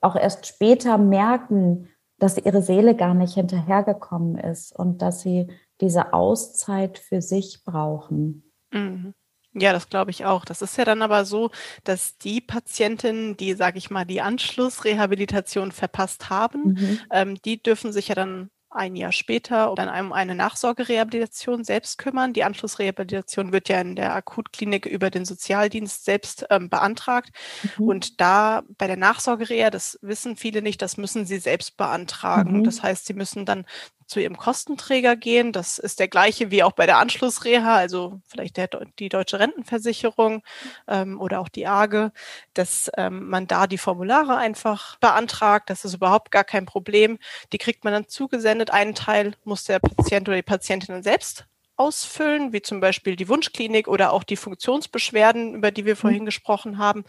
auch 0.03 0.17
erst 0.17 0.47
später 0.47 0.99
merken, 0.99 1.89
dass 2.23 2.39
ihre 2.39 2.63
Seele 2.63 2.95
gar 2.95 3.15
nicht 3.15 3.35
hinterhergekommen 3.35 4.39
ist 4.39 4.75
und 4.79 5.03
dass 5.03 5.23
sie 5.23 5.49
diese 5.81 6.13
Auszeit 6.13 6.99
für 6.99 7.21
sich 7.21 7.65
brauchen. 7.65 8.45
Mhm. 8.71 9.15
Ja, 9.55 9.73
das 9.73 9.89
glaube 9.89 10.13
ich 10.13 10.25
auch. 10.25 10.45
Das 10.45 10.63
ist 10.63 10.79
ja 10.79 10.85
dann 10.85 11.03
aber 11.03 11.25
so, 11.25 11.51
dass 11.85 12.17
die 12.19 12.41
Patientinnen, 12.41 13.37
die, 13.37 13.55
sage 13.55 13.77
ich 13.77 13.91
mal, 13.91 14.05
die 14.05 14.21
Anschlussrehabilitation 14.21 15.73
verpasst 15.73 16.31
haben, 16.31 16.75
mhm. 16.75 17.01
ähm, 17.11 17.43
die 17.45 17.61
dürfen 17.61 17.93
sich 17.93 18.09
ja 18.09 18.15
dann 18.15 18.51
ein 18.75 18.97
Jahr 18.97 19.13
später 19.13 19.73
dann 19.77 20.07
um 20.07 20.13
eine 20.13 20.35
Nachsorgerehabilitation 20.35 21.65
selbst 21.65 21.99
kümmern. 21.99 22.33
Die 22.33 22.45
Anschlussrehabilitation 22.45 23.53
wird 23.53 23.69
ja 23.69 23.81
in 23.81 23.97
der 23.97 24.15
Akutklinik 24.15 24.87
über 24.87 25.11
den 25.11 25.25
Sozialdienst 25.25 26.05
selbst 26.05 26.47
ähm, 26.51 26.69
beantragt. 26.69 27.31
Mhm. 27.77 27.89
Und 27.89 28.21
da 28.21 28.63
bei 28.79 28.87
der 28.87 28.97
Nachsorgereha, 28.97 29.71
das 29.71 29.99
wissen 30.03 30.37
viele 30.37 30.63
nicht, 30.63 30.83
das 30.83 30.97
müssen 30.97 31.27
sie 31.27 31.39
selbst 31.39 31.77
beantragen. 31.77 32.59
Mhm. 32.59 32.65
Das 32.65 32.83
heißt, 32.83 33.07
sie 33.07 33.15
müssen 33.15 33.45
dann 33.45 33.67
zu 34.13 34.21
ihrem 34.21 34.37
Kostenträger 34.37 35.17
gehen. 35.17 35.53
Das 35.53 35.79
ist 35.79 35.99
der 35.99 36.09
gleiche 36.09 36.51
wie 36.51 36.63
auch 36.63 36.73
bei 36.73 36.85
der 36.85 36.99
Anschlussreha, 36.99 37.75
also 37.77 38.21
vielleicht 38.29 38.59
der, 38.59 38.69
die 38.99 39.09
deutsche 39.09 39.39
Rentenversicherung 39.41 40.43
ähm, 40.87 41.19
oder 41.19 41.41
auch 41.41 41.49
die 41.49 41.67
AGE, 41.67 42.13
dass 42.53 42.91
ähm, 42.99 43.31
man 43.31 43.47
da 43.47 43.67
die 43.67 43.79
Formulare 43.79 44.37
einfach 44.37 44.97
beantragt. 44.99 45.71
Das 45.71 45.87
ist 45.87 45.95
überhaupt 45.95 46.31
gar 46.31 46.45
kein 46.45 46.67
Problem. 46.67 47.19
Die 47.55 47.59
kriegt 47.59 47.85
man 47.85 47.95
dann 47.95 48.09
zugesendet. 48.09 48.71
Einen 48.71 48.95
Teil 48.95 49.35
muss 49.45 49.65
der 49.65 49.79
Patient 49.79 50.29
oder 50.29 50.37
die 50.37 50.43
Patientin 50.43 50.95
dann 50.95 51.03
selbst 51.03 51.47
ausfüllen, 51.77 52.53
wie 52.53 52.61
zum 52.61 52.81
Beispiel 52.81 53.17
die 53.17 53.31
Wunschklinik 53.31 53.89
oder 53.89 54.13
auch 54.13 54.25
die 54.25 54.37
Funktionsbeschwerden, 54.37 55.55
über 55.55 55.71
die 55.71 55.87
wir 55.87 55.95
mhm. 55.95 55.99
vorhin 55.99 56.25
gesprochen 56.27 56.77
haben. 56.77 57.05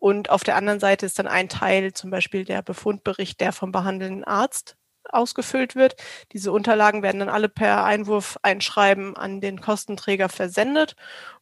Und 0.00 0.30
auf 0.30 0.42
der 0.42 0.56
anderen 0.56 0.80
Seite 0.80 1.06
ist 1.06 1.20
dann 1.20 1.28
ein 1.28 1.48
Teil, 1.48 1.92
zum 1.92 2.10
Beispiel 2.10 2.44
der 2.44 2.62
Befundbericht, 2.62 3.40
der 3.40 3.52
vom 3.52 3.70
behandelnden 3.70 4.24
Arzt 4.24 4.77
ausgefüllt 5.12 5.76
wird. 5.76 5.96
Diese 6.32 6.52
Unterlagen 6.52 7.02
werden 7.02 7.20
dann 7.20 7.28
alle 7.28 7.48
per 7.48 7.84
Einwurf 7.84 8.38
einschreiben 8.42 9.16
an 9.16 9.40
den 9.40 9.60
Kostenträger 9.60 10.28
versendet 10.28 10.96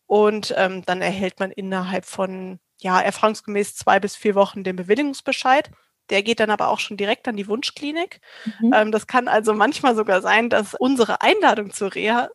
und 0.06 0.54
ähm, 0.56 0.84
dann 0.86 1.02
erhält 1.02 1.40
man 1.40 1.50
innerhalb 1.50 2.04
von 2.04 2.58
ja 2.80 3.00
erfahrungsgemäß 3.00 3.74
zwei 3.74 4.00
bis 4.00 4.16
vier 4.16 4.34
Wochen 4.34 4.64
den 4.64 4.76
Bewilligungsbescheid. 4.76 5.70
Der 6.10 6.22
geht 6.22 6.40
dann 6.40 6.50
aber 6.50 6.68
auch 6.68 6.78
schon 6.78 6.96
direkt 6.96 7.26
an 7.26 7.36
die 7.36 7.48
Wunschklinik. 7.48 8.20
Mhm. 8.60 8.72
Ähm, 8.72 8.92
das 8.92 9.06
kann 9.06 9.28
also 9.28 9.54
manchmal 9.54 9.96
sogar 9.96 10.22
sein, 10.22 10.50
dass 10.50 10.74
unsere 10.74 11.20
Einladung 11.20 11.72
zur 11.72 11.94
Reha 11.94 12.28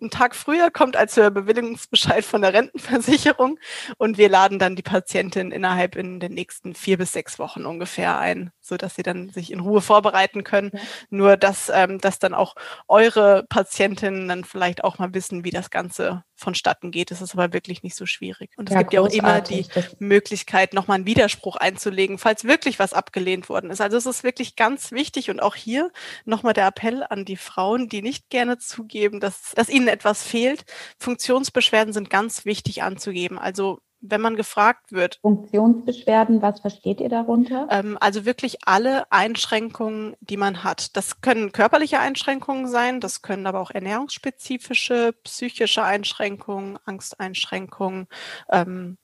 einen 0.00 0.10
Tag 0.10 0.34
früher 0.34 0.70
kommt 0.70 0.96
als 0.96 1.14
der 1.14 1.30
Bewilligungsbescheid 1.30 2.24
von 2.24 2.42
der 2.42 2.52
Rentenversicherung 2.52 3.58
und 3.96 4.18
wir 4.18 4.28
laden 4.28 4.58
dann 4.58 4.76
die 4.76 4.82
Patientin 4.82 5.50
innerhalb 5.50 5.96
in 5.96 6.20
den 6.20 6.34
nächsten 6.34 6.74
vier 6.74 6.98
bis 6.98 7.12
sechs 7.12 7.38
Wochen 7.38 7.64
ungefähr 7.64 8.18
ein, 8.18 8.50
so 8.60 8.76
dass 8.76 8.96
sie 8.96 9.02
dann 9.02 9.30
sich 9.30 9.52
in 9.52 9.60
Ruhe 9.60 9.80
vorbereiten 9.80 10.44
können. 10.44 10.70
Ja. 10.72 10.80
Nur 11.10 11.36
dass, 11.36 11.70
ähm, 11.72 11.98
dass 11.98 12.18
dann 12.18 12.34
auch 12.34 12.54
eure 12.88 13.44
Patientinnen 13.48 14.28
dann 14.28 14.44
vielleicht 14.44 14.84
auch 14.84 14.98
mal 14.98 15.14
wissen, 15.14 15.44
wie 15.44 15.50
das 15.50 15.70
Ganze 15.70 16.24
vonstatten 16.36 16.90
geht. 16.90 17.10
Das 17.10 17.22
ist 17.22 17.34
aber 17.34 17.52
wirklich 17.52 17.82
nicht 17.82 17.96
so 17.96 18.06
schwierig. 18.06 18.50
Und 18.56 18.68
es 18.68 18.74
ja, 18.74 18.80
gibt 18.80 18.92
ja 18.92 19.00
auch 19.00 19.08
immer 19.08 19.40
die 19.40 19.66
Möglichkeit, 19.98 20.74
nochmal 20.74 20.96
einen 20.96 21.06
Widerspruch 21.06 21.56
einzulegen, 21.56 22.18
falls 22.18 22.44
wirklich 22.44 22.78
was 22.78 22.92
abgelehnt 22.92 23.48
worden 23.48 23.70
ist. 23.70 23.80
Also 23.80 23.96
es 23.96 24.06
ist 24.06 24.24
wirklich 24.24 24.56
ganz 24.56 24.92
wichtig 24.92 25.30
und 25.30 25.40
auch 25.40 25.54
hier 25.54 25.90
nochmal 26.24 26.52
der 26.52 26.66
Appell 26.66 27.04
an 27.08 27.24
die 27.24 27.36
Frauen, 27.36 27.88
die 27.88 28.02
nicht 28.02 28.30
gerne 28.30 28.58
zugeben, 28.58 29.20
dass, 29.20 29.52
dass 29.54 29.68
ihnen 29.68 29.83
etwas 29.88 30.22
fehlt. 30.22 30.64
Funktionsbeschwerden 30.98 31.92
sind 31.92 32.10
ganz 32.10 32.44
wichtig 32.44 32.82
anzugeben. 32.82 33.38
Also 33.38 33.80
wenn 34.06 34.20
man 34.20 34.36
gefragt 34.36 34.92
wird. 34.92 35.18
Funktionsbeschwerden, 35.22 36.42
was 36.42 36.60
versteht 36.60 37.00
ihr 37.00 37.08
darunter? 37.08 37.66
Ähm, 37.70 37.96
also 38.00 38.26
wirklich 38.26 38.58
alle 38.66 39.10
Einschränkungen, 39.10 40.14
die 40.20 40.36
man 40.36 40.62
hat. 40.62 40.96
Das 40.96 41.22
können 41.22 41.52
körperliche 41.52 41.98
Einschränkungen 41.98 42.68
sein, 42.68 43.00
das 43.00 43.22
können 43.22 43.46
aber 43.46 43.60
auch 43.60 43.70
ernährungsspezifische, 43.70 45.14
psychische 45.24 45.82
Einschränkungen, 45.82 46.78
Angsteinschränkungen, 46.84 48.06
ähm, 48.50 48.98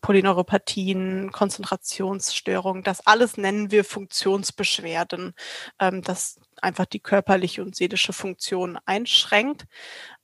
Polyneuropathien, 0.00 1.32
Konzentrationsstörungen, 1.32 2.82
das 2.82 3.06
alles 3.06 3.36
nennen 3.36 3.70
wir 3.70 3.84
Funktionsbeschwerden, 3.84 5.34
ähm, 5.80 6.02
das 6.02 6.40
einfach 6.62 6.86
die 6.86 7.00
körperliche 7.00 7.62
und 7.62 7.76
seelische 7.76 8.12
Funktion 8.12 8.78
einschränkt. 8.86 9.66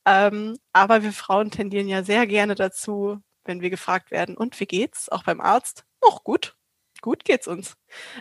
Ähm, 0.06 0.56
aber 0.72 1.02
wir 1.02 1.12
Frauen 1.12 1.50
tendieren 1.50 1.88
ja 1.88 2.02
sehr 2.02 2.26
gerne 2.26 2.54
dazu, 2.54 3.20
wenn 3.44 3.60
wir 3.60 3.70
gefragt 3.70 4.10
werden, 4.10 4.36
und 4.36 4.58
wie 4.60 4.66
geht's? 4.66 5.08
Auch 5.10 5.24
beim 5.24 5.40
Arzt? 5.40 5.84
Noch 6.02 6.24
gut. 6.24 6.56
Gut 7.02 7.24
geht's 7.24 7.46
uns. 7.46 7.76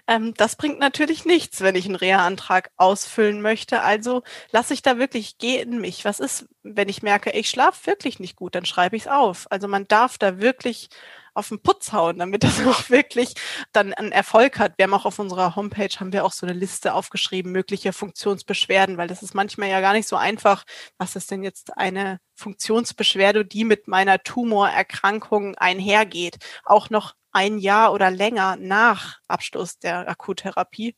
Ähm, 0.08 0.34
das 0.36 0.56
bringt 0.56 0.80
natürlich 0.80 1.26
nichts, 1.26 1.62
wenn 1.62 1.76
ich 1.76 1.86
einen 1.86 1.96
Reha-Antrag 1.96 2.72
ausfüllen 2.78 3.42
möchte. 3.42 3.82
Also 3.82 4.24
lasse 4.52 4.74
ich 4.74 4.82
da 4.82 4.98
wirklich, 4.98 5.38
geh 5.38 5.60
in 5.60 5.80
mich. 5.80 6.06
Was 6.06 6.20
ist, 6.20 6.48
wenn 6.64 6.90
ich 6.90 7.02
merke, 7.02 7.32
ich 7.32 7.50
schlafe 7.50 7.88
wirklich 7.88 8.20
nicht 8.20 8.36
gut, 8.36 8.56
dann 8.56 8.66
schreibe 8.66 8.96
ich 8.96 9.04
es 9.04 9.08
auf. 9.08 9.48
Also 9.50 9.68
man 9.68 9.88
darf 9.88 10.18
da 10.18 10.40
wirklich 10.40 10.90
auf 11.36 11.50
den 11.50 11.62
Putz 11.62 11.92
hauen, 11.92 12.18
damit 12.18 12.44
das 12.44 12.66
auch 12.66 12.90
wirklich 12.90 13.34
dann 13.72 13.94
einen 13.94 14.12
Erfolg 14.12 14.58
hat. 14.58 14.74
Wir 14.78 14.84
haben 14.84 14.94
auch 14.94 15.06
auf 15.06 15.20
unserer 15.20 15.56
Homepage 15.56 15.90
haben 16.00 16.14
wir 16.14 16.26
auch 16.26 16.32
so 16.32 16.48
eine 16.48 16.58
Liste 16.58 16.94
aufgeschrieben, 16.94 17.52
mögliche 17.52 17.94
Funktionsbeschwerden, 17.94 18.98
weil 18.98 19.08
das 19.08 19.22
ist 19.22 19.36
manchmal 19.36 19.70
ja 19.70 19.82
gar 19.82 19.94
nicht 19.94 20.08
so 20.08 20.16
einfach. 20.16 20.64
Was 20.98 21.16
ist 21.16 21.30
denn 21.32 21.44
jetzt 21.44 21.78
eine 21.78 22.20
Funktionsbeschwerde, 22.36 23.46
die 23.46 23.66
mit 23.66 23.88
meiner 23.88 24.20
Tumorerkrankung 24.24 25.56
einhergeht? 25.56 26.38
Auch 26.64 26.90
noch 26.90 27.14
ein 27.36 27.58
Jahr 27.58 27.92
oder 27.92 28.10
länger 28.12 28.56
nach 28.56 29.20
Abschluss 29.28 29.78
der 29.78 30.08
Akuttherapie. 30.08 30.96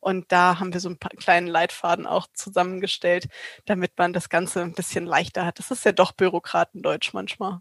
Und 0.00 0.32
da 0.32 0.58
haben 0.58 0.72
wir 0.72 0.80
so 0.80 0.88
einen 0.88 0.98
kleinen 0.98 1.46
Leitfaden 1.46 2.06
auch 2.06 2.26
zusammengestellt, 2.32 3.28
damit 3.66 3.92
man 3.98 4.14
das 4.14 4.30
Ganze 4.30 4.62
ein 4.62 4.72
bisschen 4.72 5.04
leichter 5.04 5.44
hat. 5.44 5.58
Das 5.58 5.70
ist 5.70 5.84
ja 5.84 5.92
doch 5.92 6.12
Bürokratendeutsch 6.12 7.12
manchmal. 7.12 7.60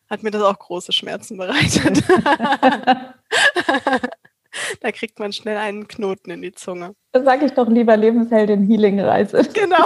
hat 0.09 0.23
mir 0.23 0.31
das 0.31 0.43
auch 0.43 0.57
große 0.57 0.93
Schmerzen 0.93 1.37
bereitet. 1.37 2.03
da 4.81 4.91
kriegt 4.91 5.19
man 5.19 5.33
schnell 5.33 5.57
einen 5.57 5.87
Knoten 5.87 6.31
in 6.31 6.41
die 6.41 6.53
Zunge. 6.53 6.95
Da 7.11 7.23
sage 7.23 7.45
ich 7.45 7.53
doch 7.53 7.67
lieber 7.67 7.95
Lebensheldin 7.97 8.65
Healing 8.65 8.99
Reise. 8.99 9.47
Genau. 9.53 9.85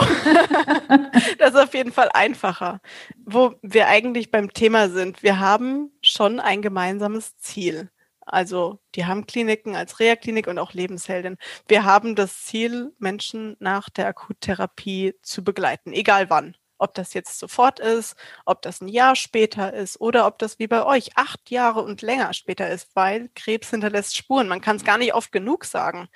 Das 1.38 1.52
ist 1.52 1.60
auf 1.60 1.74
jeden 1.74 1.92
Fall 1.92 2.10
einfacher. 2.14 2.80
Wo 3.26 3.54
wir 3.62 3.88
eigentlich 3.88 4.32
beim 4.32 4.54
Thema 4.54 4.90
sind, 4.90 5.24
wir 5.24 5.40
haben 5.40 5.92
schon 6.02 6.40
ein 6.40 6.62
gemeinsames 6.62 7.38
Ziel. 7.38 7.90
Also 8.30 8.80
die 8.96 9.06
haben 9.06 9.26
Kliniken 9.26 9.76
als 9.76 10.00
Reha-Klinik 10.00 10.48
und 10.48 10.60
auch 10.60 10.74
Lebensheldin. 10.74 11.38
Wir 11.68 11.84
haben 11.84 12.16
das 12.16 12.44
Ziel, 12.46 12.94
Menschen 13.00 13.56
nach 13.60 13.90
der 13.90 14.08
Akuttherapie 14.08 15.16
zu 15.22 15.44
begleiten, 15.44 15.94
egal 15.94 16.30
wann. 16.30 16.56
Ob 16.82 16.94
das 16.94 17.14
jetzt 17.14 17.40
sofort 17.40 17.82
ist, 17.82 18.16
ob 18.46 18.62
das 18.62 18.80
ein 18.80 18.88
Jahr 18.88 19.18
später 19.18 19.74
ist 19.74 20.00
oder 20.00 20.26
ob 20.28 20.40
das 20.40 20.60
wie 20.60 20.68
bei 20.68 20.86
euch 20.86 21.18
acht 21.18 21.52
Jahre 21.52 21.82
und 21.82 22.02
länger 22.02 22.34
später 22.34 22.70
ist, 22.70 22.96
weil 22.96 23.30
Krebs 23.36 23.72
hinterlässt 23.72 24.16
Spuren. 24.16 24.48
Man 24.48 24.62
kann 24.62 24.78
es 24.78 24.86
gar 24.86 24.98
nicht 24.98 25.14
oft 25.14 25.34
genug 25.34 25.66
sagen. 25.66 26.08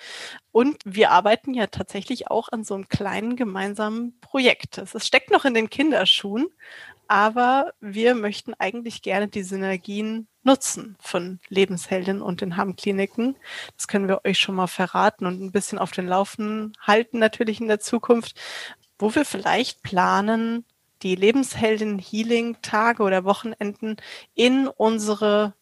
Und 0.54 0.78
wir 0.86 1.12
arbeiten 1.12 1.54
ja 1.54 1.68
tatsächlich 1.68 2.30
auch 2.32 2.48
an 2.50 2.64
so 2.64 2.76
einem 2.76 2.88
kleinen 2.88 3.36
gemeinsamen 3.36 4.18
Projekt. 4.22 4.78
Es 4.78 5.06
steckt 5.06 5.32
noch 5.32 5.44
in 5.44 5.54
den 5.54 5.70
Kinderschuhen, 5.70 6.48
aber 7.08 7.74
wir 7.80 8.16
möchten 8.16 8.54
eigentlich 8.56 9.02
gerne 9.02 9.28
die 9.28 9.44
Synergien 9.44 10.28
nutzen 10.44 10.98
von 11.00 11.40
Lebenshelden 11.50 12.22
und 12.22 12.42
den 12.42 12.58
Hamm-Kliniken. 12.58 13.36
Das 13.78 13.88
können 13.88 14.08
wir 14.08 14.26
euch 14.26 14.40
schon 14.40 14.56
mal 14.56 14.68
verraten 14.68 15.26
und 15.26 15.42
ein 15.42 15.52
bisschen 15.52 15.80
auf 15.80 15.92
den 15.92 16.08
Laufen 16.08 16.74
halten 16.82 17.20
natürlich 17.20 17.62
in 17.62 17.68
der 17.68 17.80
Zukunft, 17.80 18.40
wo 19.00 19.14
wir 19.16 19.26
vielleicht 19.26 19.84
planen, 19.84 20.66
die 21.02 21.16
Lebenshelden-Healing-Tage 21.16 23.04
oder 23.04 23.26
Wochenenden 23.26 23.98
in 24.36 24.68
unsere 24.68 25.54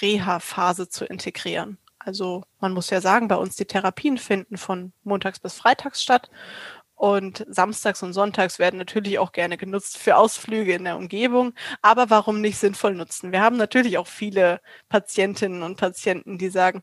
Reha-Phase 0.00 0.88
zu 0.88 1.04
integrieren. 1.04 1.78
Also 1.98 2.44
man 2.60 2.72
muss 2.72 2.90
ja 2.90 3.00
sagen, 3.00 3.26
bei 3.26 3.34
uns 3.34 3.56
die 3.56 3.64
Therapien 3.64 4.16
finden 4.16 4.56
von 4.56 4.92
montags 5.02 5.40
bis 5.40 5.54
freitags 5.54 6.00
statt 6.00 6.30
Und 6.96 7.44
samstags 7.48 8.02
und 8.02 8.14
sonntags 8.14 8.58
werden 8.58 8.78
natürlich 8.78 9.18
auch 9.18 9.32
gerne 9.32 9.58
genutzt 9.58 9.98
für 9.98 10.16
Ausflüge 10.16 10.72
in 10.74 10.84
der 10.84 10.96
Umgebung. 10.96 11.52
Aber 11.82 12.08
warum 12.10 12.40
nicht 12.40 12.56
sinnvoll 12.56 12.94
nutzen? 12.94 13.32
Wir 13.32 13.42
haben 13.42 13.58
natürlich 13.58 13.98
auch 13.98 14.06
viele 14.06 14.60
Patientinnen 14.88 15.62
und 15.62 15.76
Patienten, 15.76 16.38
die 16.38 16.48
sagen, 16.48 16.82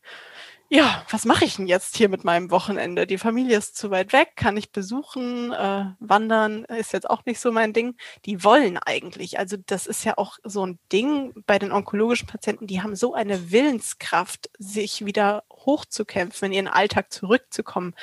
ja, 0.70 1.06
was 1.12 1.26
mache 1.26 1.46
ich 1.46 1.58
denn 1.58 1.68
jetzt 1.68 1.98
hier 1.98 2.10
mit 2.10 2.24
meinem 2.24 2.50
Wochenende? 2.50 3.06
Die 3.06 3.20
Familie 3.20 3.58
ist 3.58 3.78
zu 3.78 3.92
weit 3.92 4.12
weg, 4.12 4.32
kann 4.36 4.58
ich 4.58 4.72
besuchen, 4.72 5.52
äh, 5.52 5.86
wandern 6.00 6.66
ist 6.66 6.94
jetzt 6.94 7.08
auch 7.08 7.26
nicht 7.26 7.40
so 7.40 7.52
mein 7.52 7.74
Ding. 7.74 7.96
Die 8.26 8.44
wollen 8.44 8.80
eigentlich, 8.80 9.38
also 9.38 9.56
das 9.68 9.86
ist 9.86 10.04
ja 10.04 10.18
auch 10.18 10.40
so 10.44 10.66
ein 10.66 10.80
Ding 10.92 11.34
bei 11.46 11.60
den 11.60 11.72
onkologischen 11.72 12.28
Patienten, 12.28 12.66
die 12.66 12.82
haben 12.82 12.96
so 12.96 13.14
eine 13.14 13.52
Willenskraft, 13.52 14.50
sich 14.58 15.06
wieder 15.06 15.44
hochzukämpfen, 15.52 16.48
in 16.48 16.54
ihren 16.54 16.68
Alltag 16.68 17.14
zurückzukommen. 17.14 17.94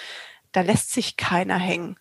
Da 0.53 0.63
lässt 0.63 0.93
sich 0.93 1.17
keiner 1.17 1.59
hängen. 1.59 1.97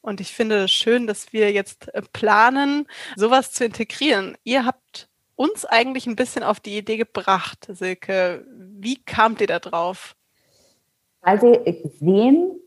Und 0.00 0.20
ich 0.20 0.34
finde 0.34 0.64
es 0.64 0.72
schön, 0.72 1.06
dass 1.06 1.32
wir 1.32 1.52
jetzt 1.52 1.94
äh, 1.94 2.02
planen, 2.12 2.86
sowas 3.16 3.52
zu 3.52 3.64
integrieren. 3.64 4.36
Ihr 4.42 4.66
habt 4.66 5.08
uns 5.36 5.64
eigentlich 5.64 6.06
ein 6.06 6.16
bisschen 6.16 6.42
auf 6.42 6.60
die 6.60 6.76
Idee 6.76 6.96
gebracht, 6.96 7.68
Silke. 7.68 8.44
Wie 8.50 9.02
kamt 9.02 9.40
ihr 9.40 9.46
da 9.46 9.60
drauf? 9.60 10.16
Weil 11.20 11.40
sie 11.40 11.90
sehen, 12.00 12.60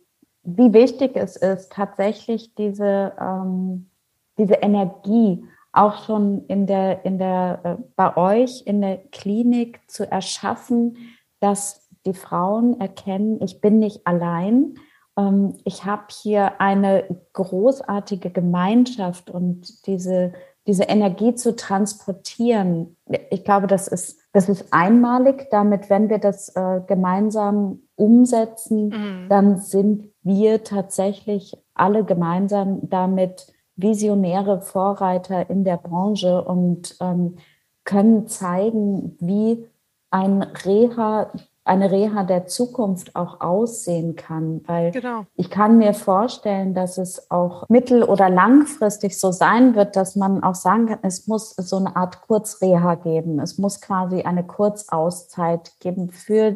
wie 0.44 0.74
wichtig 0.74 1.12
es 1.16 1.36
ist, 1.36 1.72
tatsächlich 1.72 2.56
diese, 2.56 3.14
ähm, 3.20 3.90
diese 4.38 4.56
Energie 4.56 5.44
auch 5.74 6.06
schon 6.06 6.46
in 6.48 6.68
der, 6.68 7.04
in 7.04 7.18
der, 7.18 7.60
äh, 7.64 7.84
bei 7.96 8.16
euch 8.16 8.64
in 8.66 8.82
der 8.82 8.98
Klinik 9.12 9.82
zu 9.88 10.10
erschaffen, 10.10 10.98
dass 11.42 11.90
die 12.06 12.14
Frauen 12.14 12.80
erkennen, 12.80 13.42
ich 13.42 13.60
bin 13.60 13.80
nicht 13.80 14.08
allein. 14.08 14.76
Ähm, 15.18 15.56
ich 15.64 15.86
habe 15.86 16.06
hier 16.10 16.60
eine 16.60 17.06
großartige 17.34 18.30
Gemeinschaft 18.30 19.30
und 19.30 19.86
diese 19.88 20.34
diese 20.68 20.84
Energie 20.84 21.36
zu 21.36 21.56
transportieren, 21.56 22.98
ich 23.30 23.44
glaube, 23.44 23.68
das 23.68 23.88
ist, 23.88 24.20
das 24.34 24.50
ist 24.50 24.74
einmalig. 24.74 25.48
Damit, 25.52 25.90
wenn 25.90 26.10
wir 26.10 26.18
das 26.18 26.50
äh, 26.56 26.82
gemeinsam 26.88 27.84
umsetzen, 27.96 28.90
mhm. 28.90 29.30
dann 29.30 29.60
sind 29.60 30.12
wir 30.24 30.64
tatsächlich 30.64 31.56
alle 31.76 32.04
gemeinsam 32.04 32.90
damit 32.90 33.54
visionäre 33.76 34.62
Vorreiter 34.62 35.50
in 35.50 35.64
der 35.64 35.78
Branche 35.78 36.44
und 36.44 36.96
ähm, 37.00 37.38
können 37.84 38.28
zeigen, 38.28 39.18
wie 39.20 39.68
ein 40.10 40.42
Reha 40.42 41.32
eine 41.66 41.92
Reha 41.92 42.24
der 42.24 42.46
Zukunft 42.46 43.16
auch 43.16 43.42
aussehen 43.42 44.16
kann. 44.16 44.62
Weil 44.68 44.92
genau. 44.92 45.26
ich 45.36 45.50
kann 45.50 45.80
mir 45.80 45.94
vorstellen, 45.96 46.76
dass 46.76 47.00
es 47.00 47.30
auch 47.32 47.68
mittel- 47.70 48.04
oder 48.04 48.30
langfristig 48.30 49.20
so 49.20 49.32
sein 49.32 49.76
wird, 49.76 49.96
dass 49.96 50.16
man 50.16 50.44
auch 50.44 50.56
sagen 50.56 50.86
kann, 50.86 51.00
es 51.02 51.28
muss 51.28 51.56
so 51.56 51.78
eine 51.78 51.96
Art 51.96 52.22
Kurzreha 52.22 52.96
geben. 52.96 53.40
Es 53.40 53.58
muss 53.58 53.82
quasi 53.82 54.22
eine 54.22 54.46
Kurzauszeit 54.46 55.72
geben 55.80 56.12
für 56.12 56.56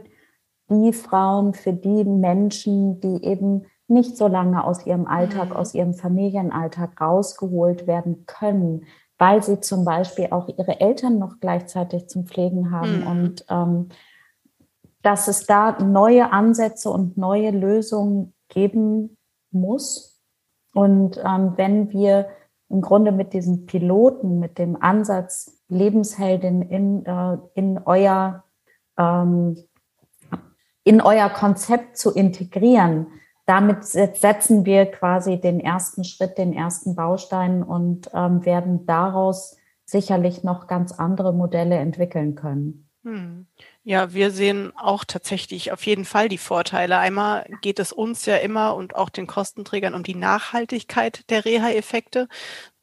die 0.69 0.93
Frauen, 0.93 1.55
für 1.55 1.73
die 1.73 2.03
Menschen, 2.03 3.01
die 3.01 3.25
eben 3.25 3.65
nicht 3.87 4.15
so 4.15 4.27
lange 4.27 4.63
aus 4.63 4.85
ihrem 4.85 5.07
Alltag, 5.07 5.49
mhm. 5.49 5.55
aus 5.55 5.73
ihrem 5.73 5.95
Familienalltag 5.95 7.01
rausgeholt 7.01 7.87
werden 7.87 8.25
können, 8.27 8.85
weil 9.17 9.41
sie 9.41 9.59
zum 9.59 9.83
Beispiel 9.83 10.27
auch 10.29 10.47
ihre 10.47 10.79
Eltern 10.79 11.17
noch 11.17 11.39
gleichzeitig 11.39 12.07
zum 12.07 12.25
Pflegen 12.25 12.69
haben 12.69 13.01
mhm. 13.01 13.07
und 13.07 13.45
ähm, 13.49 13.89
dass 15.01 15.27
es 15.27 15.45
da 15.45 15.79
neue 15.81 16.31
Ansätze 16.31 16.89
und 16.89 17.17
neue 17.17 17.51
Lösungen 17.51 18.33
geben 18.49 19.17
muss. 19.51 20.21
Und 20.73 21.17
ähm, 21.17 21.53
wenn 21.55 21.91
wir 21.91 22.29
im 22.69 22.81
Grunde 22.81 23.11
mit 23.11 23.33
diesen 23.33 23.65
Piloten, 23.65 24.39
mit 24.39 24.57
dem 24.57 24.81
Ansatz 24.81 25.57
Lebensheldin 25.69 26.61
in, 26.61 27.05
äh, 27.05 27.37
in 27.55 27.79
euer 27.85 28.43
ähm, 28.97 29.57
in 30.83 31.01
euer 31.01 31.29
Konzept 31.29 31.97
zu 31.97 32.11
integrieren, 32.11 33.07
damit 33.45 33.83
setzen 33.83 34.65
wir 34.65 34.85
quasi 34.87 35.39
den 35.39 35.59
ersten 35.59 36.03
Schritt, 36.03 36.37
den 36.37 36.53
ersten 36.53 36.95
Baustein 36.95 37.63
und 37.63 38.09
ähm, 38.13 38.45
werden 38.45 38.85
daraus 38.85 39.57
sicherlich 39.85 40.43
noch 40.43 40.67
ganz 40.67 40.91
andere 40.91 41.33
Modelle 41.33 41.75
entwickeln 41.75 42.35
können. 42.35 42.89
Hm. 43.03 43.47
Ja, 43.85 44.13
wir 44.13 44.31
sehen 44.31 44.73
auch 44.77 45.03
tatsächlich 45.05 45.71
auf 45.71 45.85
jeden 45.85 46.05
Fall 46.05 46.27
die 46.29 46.37
Vorteile. 46.37 46.97
Einmal 46.99 47.45
geht 47.61 47.79
es 47.79 47.91
uns 47.93 48.25
ja 48.25 48.35
immer 48.37 48.75
und 48.75 48.95
auch 48.95 49.09
den 49.09 49.25
Kostenträgern 49.25 49.93
um 49.95 50.03
die 50.03 50.15
Nachhaltigkeit 50.15 51.23
der 51.29 51.45
Reha-Effekte. 51.45 52.27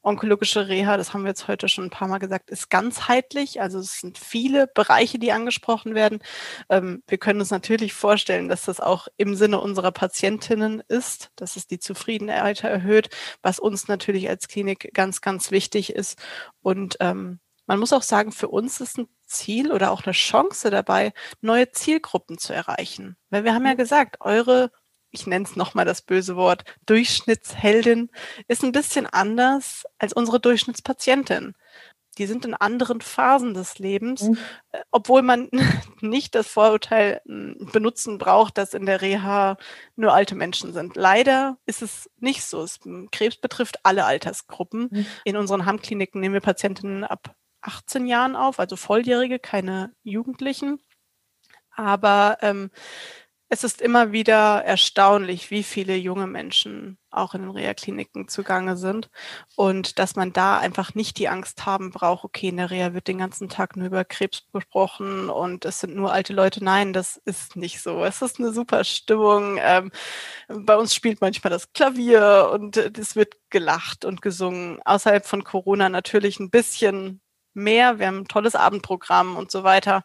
Onkologische 0.03 0.69
Reha, 0.69 0.97
das 0.97 1.13
haben 1.13 1.25
wir 1.25 1.31
jetzt 1.31 1.49
heute 1.49 1.69
schon 1.69 1.85
ein 1.87 1.91
paar 1.91 2.09
Mal 2.09 2.19
gesagt, 2.19 2.51
ist 2.51 2.71
ganzheitlich. 2.71 3.61
Also 3.61 3.79
es 3.81 4.01
sind 4.01 4.19
viele 4.19 4.69
Bereiche, 4.69 5.19
die 5.19 5.33
angesprochen 5.33 5.95
werden. 5.95 6.21
Ähm, 6.71 7.03
wir 7.09 7.19
können 7.19 7.41
uns 7.41 7.51
natürlich 7.51 7.93
vorstellen, 7.95 8.49
dass 8.49 8.65
das 8.65 8.81
auch 8.81 9.09
im 9.19 9.35
Sinne 9.37 9.61
unserer 9.61 9.93
Patientinnen 9.93 10.83
ist, 10.89 11.31
dass 11.37 11.57
es 11.57 11.67
die 11.67 11.81
Zufriedenheit 11.81 12.65
erhöht, 12.65 13.11
was 13.43 13.59
uns 13.59 13.89
natürlich 13.89 14.29
als 14.31 14.49
Klinik 14.49 14.91
ganz, 14.95 15.21
ganz 15.21 15.51
wichtig 15.51 15.91
ist. 15.95 16.19
Und 16.63 16.97
ähm, 17.01 17.41
man 17.67 17.79
muss 17.79 17.93
auch 17.93 18.03
sagen, 18.03 18.33
für 18.33 18.49
uns 18.49 18.81
ist 18.81 18.99
ein 18.99 19.09
Ziel 19.27 19.73
oder 19.73 19.91
auch 19.91 20.05
eine 20.05 20.13
Chance 20.13 20.71
dabei, 20.71 21.13
neue 21.41 21.71
Zielgruppen 21.73 22.39
zu 22.39 22.53
erreichen. 22.53 23.17
Weil 23.31 23.45
wir 23.45 23.55
haben 23.55 23.67
ja 23.67 23.75
mhm. 23.75 23.79
gesagt, 23.79 24.21
eure, 24.21 24.71
ich 25.11 25.27
nenne 25.27 25.45
es 25.45 25.57
nochmal 25.57 25.85
das 25.85 26.03
böse 26.03 26.37
Wort, 26.37 26.65
Durchschnittsheldin 26.87 28.11
ist 28.49 28.63
ein 28.63 28.73
bisschen 28.73 29.07
anders 29.07 29.85
als 29.99 30.13
unsere 30.13 30.41
Durchschnittspatientin. 30.41 31.55
Die 32.19 32.27
sind 32.27 32.47
in 32.47 32.55
anderen 32.55 33.03
Phasen 33.03 33.53
des 33.53 33.79
Lebens, 33.79 34.23
mhm. 34.23 34.39
Äh, 34.73 34.81
obwohl 34.91 35.21
man 35.23 35.51
nicht 36.01 36.35
das 36.35 36.47
Vorurteil 36.47 37.21
hm, 37.27 37.69
benutzen 37.73 38.17
braucht, 38.17 38.57
dass 38.57 38.73
in 38.73 38.87
der 38.87 39.03
Reha 39.03 39.59
nur 39.97 40.15
alte 40.15 40.35
Menschen 40.35 40.73
sind. 40.73 40.97
Leider 40.97 41.59
ist 41.67 41.83
es 41.83 42.09
nicht 42.19 42.43
so. 42.43 42.65
Hm, 42.85 43.09
Krebs 43.11 43.37
betrifft 43.37 43.81
alle 43.83 44.07
Altersgruppen. 44.07 44.89
Mhm. 44.91 45.07
In 45.25 45.37
unseren 45.37 45.67
Handkliniken 45.67 46.21
nehmen 46.21 46.35
wir 46.35 46.41
Patientinnen 46.41 47.05
ab 47.05 47.35
18 47.67 48.07
Jahren 48.07 48.37
auf, 48.37 48.59
also 48.59 48.77
Volljährige, 48.77 49.39
keine 49.39 49.93
Jugendlichen. 50.03 50.81
Aber 51.77 52.39
ähm, 52.41 52.71
es 53.49 53.63
ist 53.63 53.81
immer 53.81 54.11
wieder 54.11 54.65
erstaunlich, 54.65 55.51
wie 55.53 55.63
viele 55.63 55.95
junge 55.97 56.27
Menschen 56.27 56.99
auch 57.11 57.35
in 57.35 57.43
den 57.43 57.51
Reha-Kliniken 57.51 58.27
zugange 58.29 58.77
sind 58.77 59.09
und 59.55 60.01
dass 60.01 60.17
man 60.17 60.33
da 60.33 60.59
einfach 60.59 60.95
nicht 60.95 61.19
die 61.19 61.29
Angst 61.29 61.65
haben 61.65 61.93
braucht, 61.93 62.25
okay, 62.25 62.49
in 62.49 62.57
der 62.57 62.71
Reha 62.71 62.93
wird 62.93 63.07
den 63.07 63.19
ganzen 63.19 63.49
Tag 63.49 63.77
nur 63.77 63.87
über 63.87 64.05
Krebs 64.05 64.43
besprochen 64.53 65.31
und 65.31 65.65
es 65.65 65.79
sind 65.81 65.95
nur 65.95 66.13
alte 66.13 66.33
Leute. 66.33 66.65
Nein, 66.65 66.93
das 66.93 67.19
ist 67.25 67.55
nicht 67.57 67.81
so. 67.83 68.05
Es 68.05 68.21
ist 68.21 68.41
eine 68.41 68.53
super 68.53 68.83
Stimmung. 68.85 69.59
Ähm, 69.61 69.93
bei 70.49 70.77
uns 70.77 70.95
spielt 70.95 71.21
manchmal 71.21 71.51
das 71.51 71.73
Klavier 71.73 72.51
und 72.53 72.77
es 72.77 73.15
wird 73.17 73.37
gelacht 73.51 74.05
und 74.05 74.23
gesungen. 74.23 74.81
Außerhalb 74.85 75.25
von 75.25 75.45
Corona 75.45 75.89
natürlich 75.89 76.41
ein 76.41 76.51
bisschen 76.51 77.21
mehr. 77.57 77.99
Wir 77.99 78.07
haben 78.09 78.21
ein 78.21 78.29
tolles 78.29 78.55
Abendprogramm 78.55 79.37
und 79.37 79.51
so 79.51 79.65
weiter. 79.65 80.05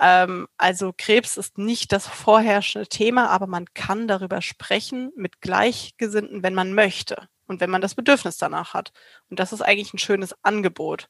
Ähm, 0.00 0.48
also 0.56 0.92
Krebs 0.96 1.36
ist 1.36 1.58
nicht 1.58 1.92
das 1.92 2.06
vorherrschende 2.06 2.88
Thema, 2.88 3.28
aber 3.28 3.46
man 3.46 3.66
kann 3.74 4.08
darüber 4.08 4.42
sprechen 4.42 5.12
mit 5.16 5.40
Gleichgesinnten, 5.40 6.42
wenn 6.42 6.54
man 6.54 6.74
möchte 6.74 7.28
und 7.46 7.60
wenn 7.60 7.70
man 7.70 7.80
das 7.82 7.94
Bedürfnis 7.94 8.38
danach 8.38 8.74
hat. 8.74 8.92
Und 9.30 9.38
das 9.38 9.52
ist 9.52 9.62
eigentlich 9.62 9.94
ein 9.94 9.98
schönes 9.98 10.34
Angebot. 10.42 11.08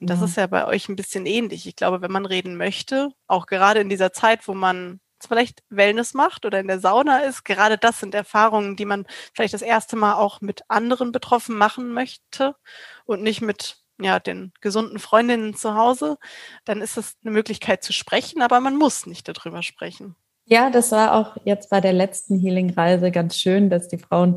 Und 0.00 0.10
das 0.10 0.20
ja. 0.20 0.24
ist 0.24 0.36
ja 0.36 0.46
bei 0.46 0.66
euch 0.66 0.88
ein 0.88 0.96
bisschen 0.96 1.26
ähnlich. 1.26 1.66
Ich 1.66 1.76
glaube, 1.76 2.02
wenn 2.02 2.10
man 2.10 2.26
reden 2.26 2.56
möchte, 2.56 3.10
auch 3.26 3.46
gerade 3.46 3.80
in 3.80 3.88
dieser 3.88 4.12
Zeit, 4.12 4.48
wo 4.48 4.54
man 4.54 5.00
vielleicht 5.26 5.62
Wellness 5.68 6.14
macht 6.14 6.44
oder 6.44 6.60
in 6.60 6.66
der 6.66 6.80
Sauna 6.80 7.20
ist, 7.20 7.44
gerade 7.44 7.78
das 7.78 8.00
sind 8.00 8.14
Erfahrungen, 8.14 8.76
die 8.76 8.84
man 8.84 9.06
vielleicht 9.32 9.54
das 9.54 9.62
erste 9.62 9.96
Mal 9.96 10.14
auch 10.14 10.40
mit 10.40 10.62
anderen 10.68 11.12
Betroffenen 11.12 11.58
machen 11.58 11.92
möchte 11.92 12.56
und 13.04 13.22
nicht 13.22 13.40
mit 13.40 13.81
ja, 14.04 14.18
den 14.20 14.52
gesunden 14.60 14.98
Freundinnen 14.98 15.54
zu 15.54 15.74
Hause, 15.74 16.18
dann 16.64 16.80
ist 16.80 16.96
es 16.96 17.16
eine 17.22 17.32
Möglichkeit 17.32 17.82
zu 17.82 17.92
sprechen, 17.92 18.42
aber 18.42 18.60
man 18.60 18.76
muss 18.76 19.06
nicht 19.06 19.28
darüber 19.28 19.62
sprechen. 19.62 20.16
Ja, 20.44 20.70
das 20.70 20.92
war 20.92 21.14
auch 21.14 21.36
jetzt 21.44 21.70
bei 21.70 21.80
der 21.80 21.92
letzten 21.92 22.38
Healing-Reise 22.38 23.10
ganz 23.10 23.38
schön, 23.38 23.70
dass 23.70 23.88
die 23.88 23.98
Frauen 23.98 24.36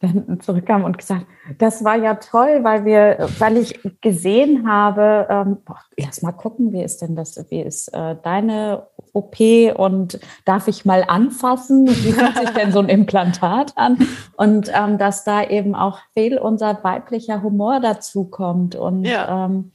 dann 0.00 0.40
zurückkamen 0.40 0.84
und 0.84 0.98
gesagt, 0.98 1.26
das 1.58 1.82
war 1.82 1.96
ja 1.96 2.16
toll, 2.16 2.60
weil 2.62 2.84
wir, 2.84 3.28
weil 3.38 3.56
ich 3.56 3.80
gesehen 4.02 4.68
habe, 4.68 5.26
ähm, 5.30 5.58
boah, 5.64 5.80
lass 5.96 6.20
mal 6.20 6.32
gucken, 6.32 6.72
wie 6.72 6.82
ist 6.82 7.00
denn 7.00 7.16
das, 7.16 7.42
wie 7.50 7.62
ist 7.62 7.88
äh, 7.94 8.16
deine 8.22 8.86
OP 9.14 9.36
und 9.74 10.20
darf 10.44 10.68
ich 10.68 10.84
mal 10.84 11.04
anfassen? 11.06 11.86
Wie 11.88 12.12
fühlt 12.12 12.36
sich 12.36 12.50
denn 12.50 12.72
so 12.72 12.80
ein 12.80 12.90
Implantat 12.90 13.72
an? 13.76 13.98
Und 14.36 14.70
ähm, 14.74 14.98
dass 14.98 15.24
da 15.24 15.42
eben 15.42 15.74
auch 15.74 15.98
viel 16.12 16.36
unser 16.38 16.84
weiblicher 16.84 17.42
Humor 17.42 17.80
dazu 17.80 18.24
kommt 18.24 18.74
und 18.74 19.04
ja. 19.04 19.46
ähm, 19.46 19.72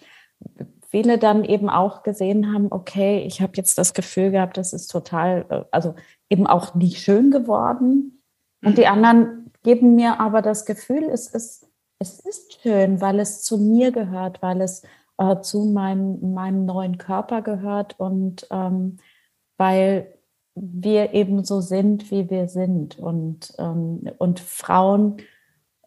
viele 0.89 1.17
dann 1.17 1.43
eben 1.43 1.69
auch 1.69 2.03
gesehen 2.03 2.53
haben, 2.53 2.67
okay, 2.69 3.23
ich 3.25 3.41
habe 3.41 3.53
jetzt 3.55 3.77
das 3.79 3.95
Gefühl 3.95 4.29
gehabt, 4.29 4.57
das 4.57 4.73
ist 4.73 4.87
total, 4.87 5.45
äh, 5.49 5.63
also 5.71 5.95
eben 6.29 6.45
auch 6.45 6.75
nicht 6.75 6.99
schön 6.99 7.31
geworden. 7.31 8.21
Und 8.63 8.77
die 8.77 8.85
anderen 8.85 9.40
geben 9.63 9.95
mir 9.95 10.19
aber 10.19 10.41
das 10.41 10.65
Gefühl, 10.65 11.03
es 11.03 11.27
ist, 11.27 11.67
es 11.99 12.19
ist 12.19 12.61
schön, 12.61 13.01
weil 13.01 13.19
es 13.19 13.43
zu 13.43 13.57
mir 13.57 13.91
gehört, 13.91 14.41
weil 14.41 14.61
es 14.61 14.83
äh, 15.17 15.39
zu 15.41 15.65
meinem, 15.65 16.33
meinem 16.33 16.65
neuen 16.65 16.97
Körper 16.97 17.41
gehört 17.41 17.99
und 17.99 18.47
ähm, 18.49 18.97
weil 19.57 20.13
wir 20.55 21.13
eben 21.13 21.43
so 21.43 21.61
sind, 21.61 22.11
wie 22.11 22.29
wir 22.29 22.47
sind. 22.47 22.99
Und, 22.99 23.53
ähm, 23.57 24.09
und 24.17 24.39
Frauen, 24.39 25.17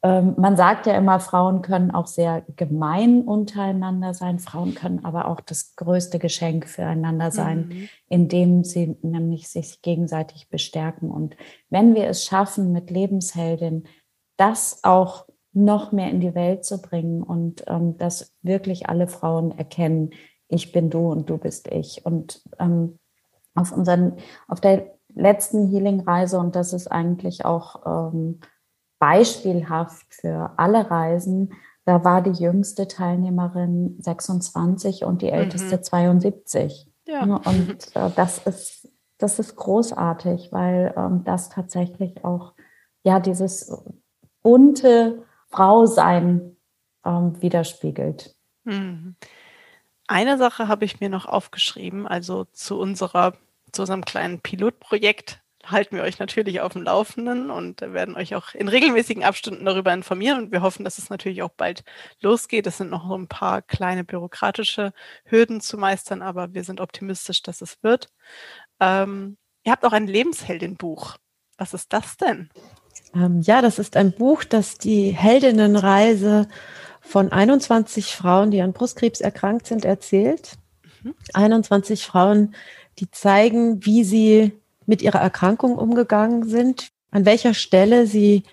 man 0.07 0.55
sagt 0.57 0.85
ja 0.87 0.95
immer, 0.99 1.19
Frauen 1.19 1.63
können 1.63 1.91
auch 1.91 2.07
sehr 2.07 2.43
gemein 2.57 3.23
untereinander 3.23 4.13
sein. 4.13 4.39
Frauen 4.39 4.75
können 4.75 5.03
aber 5.03 5.29
auch 5.29 5.41
das 5.41 5.77
größte 5.77 6.19
Geschenk 6.19 6.69
füreinander 6.69 7.31
sein, 7.31 7.69
mhm. 7.69 7.89
indem 8.11 8.65
sie 8.65 8.99
nämlich 9.01 9.49
sich 9.49 9.81
gegenseitig 9.81 10.51
bestärken. 10.51 11.11
Und 11.11 11.37
wenn 11.71 11.95
wir 11.95 12.07
es 12.07 12.27
schaffen, 12.27 12.71
mit 12.71 12.91
Lebensheldin 12.91 13.85
das 14.37 14.81
auch 14.83 15.27
noch 15.55 15.91
mehr 15.93 16.11
in 16.11 16.21
die 16.21 16.35
Welt 16.35 16.67
zu 16.67 16.83
bringen 16.83 17.23
und 17.23 17.65
ähm, 17.67 17.97
dass 17.97 18.35
wirklich 18.43 18.89
alle 18.91 19.07
Frauen 19.07 19.57
erkennen, 19.57 20.11
ich 20.49 20.73
bin 20.73 20.91
du 20.91 21.11
und 21.11 21.31
du 21.31 21.39
bist 21.39 21.69
ich. 21.69 22.05
Und 22.05 22.43
ähm, 22.59 22.99
auf 23.55 23.73
unseren, 23.73 24.17
auf 24.49 24.61
der 24.61 24.93
letzten 25.15 25.71
Healing-Reise, 25.71 26.39
und 26.39 26.57
das 26.57 26.75
ist 26.75 26.89
eigentlich 26.89 27.47
auch 27.47 28.13
ähm, 28.13 28.41
beispielhaft 29.05 30.07
für 30.15 30.55
alle 30.57 30.91
Reisen, 30.91 31.53
da 31.85 32.05
war 32.05 32.23
die 32.23 32.43
jüngste 32.43 32.89
Teilnehmerin 32.89 33.97
26 33.99 35.05
und 35.05 35.21
die 35.21 35.29
älteste 35.29 35.77
mhm. 35.77 35.83
72. 35.83 36.91
Ja. 37.07 37.23
Und 37.23 37.95
äh, 37.95 38.11
das 38.17 38.39
ist, 38.47 38.89
das 39.19 39.39
ist 39.39 39.57
großartig, 39.57 40.53
weil 40.53 40.95
ähm, 40.97 41.23
das 41.23 41.51
tatsächlich 41.51 42.25
auch 42.25 42.55
ja 43.03 43.21
dieses 43.21 43.71
bunte 44.43 45.23
Frausein 45.49 46.57
ähm, 47.05 47.43
widerspiegelt. 47.43 48.35
Mhm. 48.65 49.17
Eine 50.07 50.39
Sache 50.39 50.67
habe 50.67 50.87
ich 50.87 51.01
mir 51.01 51.11
noch 51.11 51.27
aufgeschrieben, 51.27 52.07
also 52.07 52.45
zu 52.53 52.79
unserer, 52.79 53.35
zu 53.71 53.83
unserem 53.83 54.07
kleinen 54.07 54.41
Pilotprojekt 54.41 55.44
halten 55.71 55.97
wir 55.97 56.03
euch 56.03 56.19
natürlich 56.19 56.61
auf 56.61 56.73
dem 56.73 56.83
Laufenden 56.83 57.51
und 57.51 57.81
werden 57.81 58.17
euch 58.17 58.35
auch 58.35 58.55
in 58.55 58.69
regelmäßigen 58.69 59.25
Abständen 59.25 59.65
darüber 59.65 59.93
informieren 59.93 60.45
und 60.45 60.53
wir 60.53 60.63
hoffen, 60.63 60.85
dass 60.85 60.99
es 60.99 61.11
natürlich 61.11 61.43
auch 61.43 61.51
bald 61.51 61.85
losgeht. 62.21 62.67
Es 62.67 62.79
sind 62.79 62.91
noch 62.91 63.09
so 63.09 63.17
ein 63.17 63.29
paar 63.29 63.63
kleine 63.63 64.05
bürokratische 64.05 64.93
Hürden 65.25 65.61
zu 65.61 65.79
meistern, 65.79 66.23
aber 66.23 66.55
wir 66.55 66.65
sind 66.65 66.81
optimistisch, 66.81 67.43
dass 67.43 67.61
es 67.63 67.83
wird. 67.83 68.09
Ähm, 68.81 69.37
ihr 69.63 69.73
habt 69.73 69.85
auch 69.85 69.93
ein 69.93 70.07
Lebensheldin-Buch. 70.07 71.17
Was 71.57 71.75
ist 71.75 71.93
das 71.93 72.17
denn? 72.17 72.51
Ähm, 73.15 73.41
ja, 73.41 73.63
das 73.63 73.79
ist 73.79 73.97
ein 73.97 74.13
Buch, 74.13 74.45
das 74.45 74.79
die 74.79 75.11
Heldinnenreise 75.11 76.49
von 77.01 77.31
21 77.31 78.15
Frauen, 78.17 78.51
die 78.51 78.61
an 78.61 78.73
Brustkrebs 78.73 79.21
erkrankt 79.21 79.67
sind, 79.67 79.85
erzählt. 79.85 80.57
Mhm. 81.03 81.15
21 81.33 82.05
Frauen, 82.05 82.55
die 82.99 83.11
zeigen, 83.11 83.85
wie 83.85 84.05
sie 84.05 84.53
mit 84.87 85.03
ihrer 85.03 85.21
Erkrankung 85.21 85.77
umgegangen 85.77 86.49
sind, 86.49 86.91
an 87.11 87.25
welcher 87.25 87.55
Stelle 87.55 88.07
sie 88.07 88.45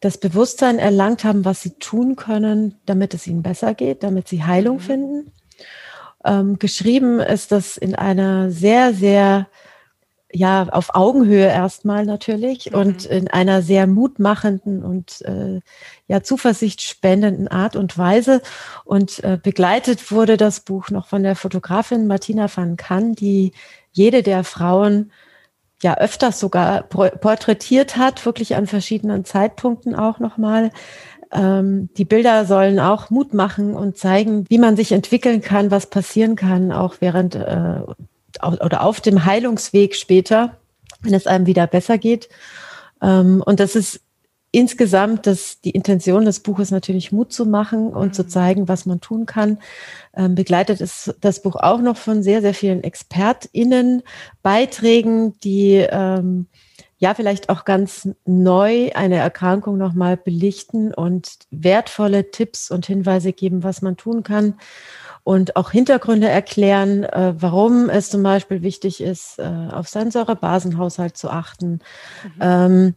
das 0.00 0.18
Bewusstsein 0.18 0.78
erlangt 0.78 1.24
haben, 1.24 1.44
was 1.44 1.62
sie 1.62 1.78
tun 1.78 2.16
können, 2.16 2.78
damit 2.86 3.14
es 3.14 3.26
ihnen 3.26 3.42
besser 3.42 3.74
geht, 3.74 4.02
damit 4.02 4.28
sie 4.28 4.44
Heilung 4.44 4.76
mhm. 4.76 4.80
finden. 4.80 5.32
Ähm, 6.24 6.58
geschrieben 6.58 7.20
ist 7.20 7.52
das 7.52 7.76
in 7.76 7.94
einer 7.94 8.50
sehr, 8.50 8.92
sehr 8.92 9.48
ja, 10.32 10.68
auf 10.68 10.94
Augenhöhe 10.94 11.46
erstmal 11.46 12.04
natürlich 12.04 12.70
mhm. 12.70 12.78
und 12.78 13.04
in 13.06 13.28
einer 13.28 13.62
sehr 13.62 13.86
mutmachenden 13.86 14.84
und 14.84 15.22
äh, 15.22 15.60
ja, 16.08 16.22
zuversichtspendenden 16.22 17.48
Art 17.48 17.76
und 17.76 17.96
Weise. 17.96 18.42
Und 18.84 19.22
äh, 19.24 19.38
begleitet 19.42 20.10
wurde 20.10 20.36
das 20.36 20.60
Buch 20.60 20.90
noch 20.90 21.06
von 21.06 21.22
der 21.22 21.36
Fotografin 21.36 22.06
Martina 22.06 22.48
van 22.54 22.76
Kann, 22.76 23.14
die 23.14 23.52
jede 23.92 24.22
der 24.22 24.44
Frauen 24.44 25.10
ja 25.86 25.96
öfters 25.98 26.40
sogar 26.40 26.82
porträtiert 26.82 27.96
hat, 27.96 28.26
wirklich 28.26 28.56
an 28.56 28.66
verschiedenen 28.66 29.24
Zeitpunkten 29.24 29.94
auch 29.94 30.18
nochmal. 30.18 30.72
Ähm, 31.32 31.90
die 31.96 32.04
Bilder 32.04 32.44
sollen 32.44 32.80
auch 32.80 33.10
Mut 33.10 33.34
machen 33.34 33.74
und 33.74 33.96
zeigen, 33.96 34.46
wie 34.48 34.58
man 34.58 34.76
sich 34.76 34.90
entwickeln 34.90 35.42
kann, 35.42 35.70
was 35.70 35.86
passieren 35.86 36.34
kann, 36.34 36.72
auch 36.72 36.96
während 36.98 37.36
äh, 37.36 37.80
oder 38.42 38.82
auf 38.82 39.00
dem 39.00 39.24
Heilungsweg 39.24 39.94
später, 39.94 40.56
wenn 41.02 41.14
es 41.14 41.28
einem 41.28 41.46
wieder 41.46 41.68
besser 41.68 41.98
geht. 41.98 42.28
Ähm, 43.00 43.40
und 43.46 43.60
das 43.60 43.76
ist 43.76 44.00
insgesamt 44.56 45.26
das, 45.26 45.60
die 45.60 45.72
Intention 45.72 46.24
des 46.24 46.40
Buches 46.40 46.70
natürlich 46.70 47.12
Mut 47.12 47.30
zu 47.30 47.44
machen 47.44 47.88
und 47.92 48.08
mhm. 48.08 48.12
zu 48.14 48.26
zeigen, 48.26 48.68
was 48.68 48.86
man 48.86 49.02
tun 49.02 49.26
kann. 49.26 49.58
Ähm, 50.16 50.34
begleitet 50.34 50.80
ist 50.80 51.14
das 51.20 51.42
Buch 51.42 51.56
auch 51.56 51.82
noch 51.82 51.98
von 51.98 52.22
sehr, 52.22 52.40
sehr 52.40 52.54
vielen 52.54 52.82
ExpertInnen, 52.82 54.02
Beiträgen, 54.42 55.38
die 55.40 55.74
ähm, 55.74 56.46
ja 56.96 57.12
vielleicht 57.12 57.50
auch 57.50 57.66
ganz 57.66 58.08
neu 58.24 58.92
eine 58.94 59.16
Erkrankung 59.16 59.76
nochmal 59.76 60.16
belichten 60.16 60.94
und 60.94 61.32
wertvolle 61.50 62.30
Tipps 62.30 62.70
und 62.70 62.86
Hinweise 62.86 63.34
geben, 63.34 63.62
was 63.62 63.82
man 63.82 63.98
tun 63.98 64.22
kann 64.22 64.54
und 65.22 65.56
auch 65.56 65.70
Hintergründe 65.70 66.30
erklären, 66.30 67.04
äh, 67.04 67.34
warum 67.36 67.90
es 67.90 68.08
zum 68.08 68.22
Beispiel 68.22 68.62
wichtig 68.62 69.02
ist, 69.02 69.38
äh, 69.38 69.68
auf 69.70 69.88
seinen 69.88 70.10
Säurebasenhaushalt 70.10 71.18
zu 71.18 71.28
achten. 71.28 71.80
Mhm. 72.22 72.40
Ähm, 72.40 72.94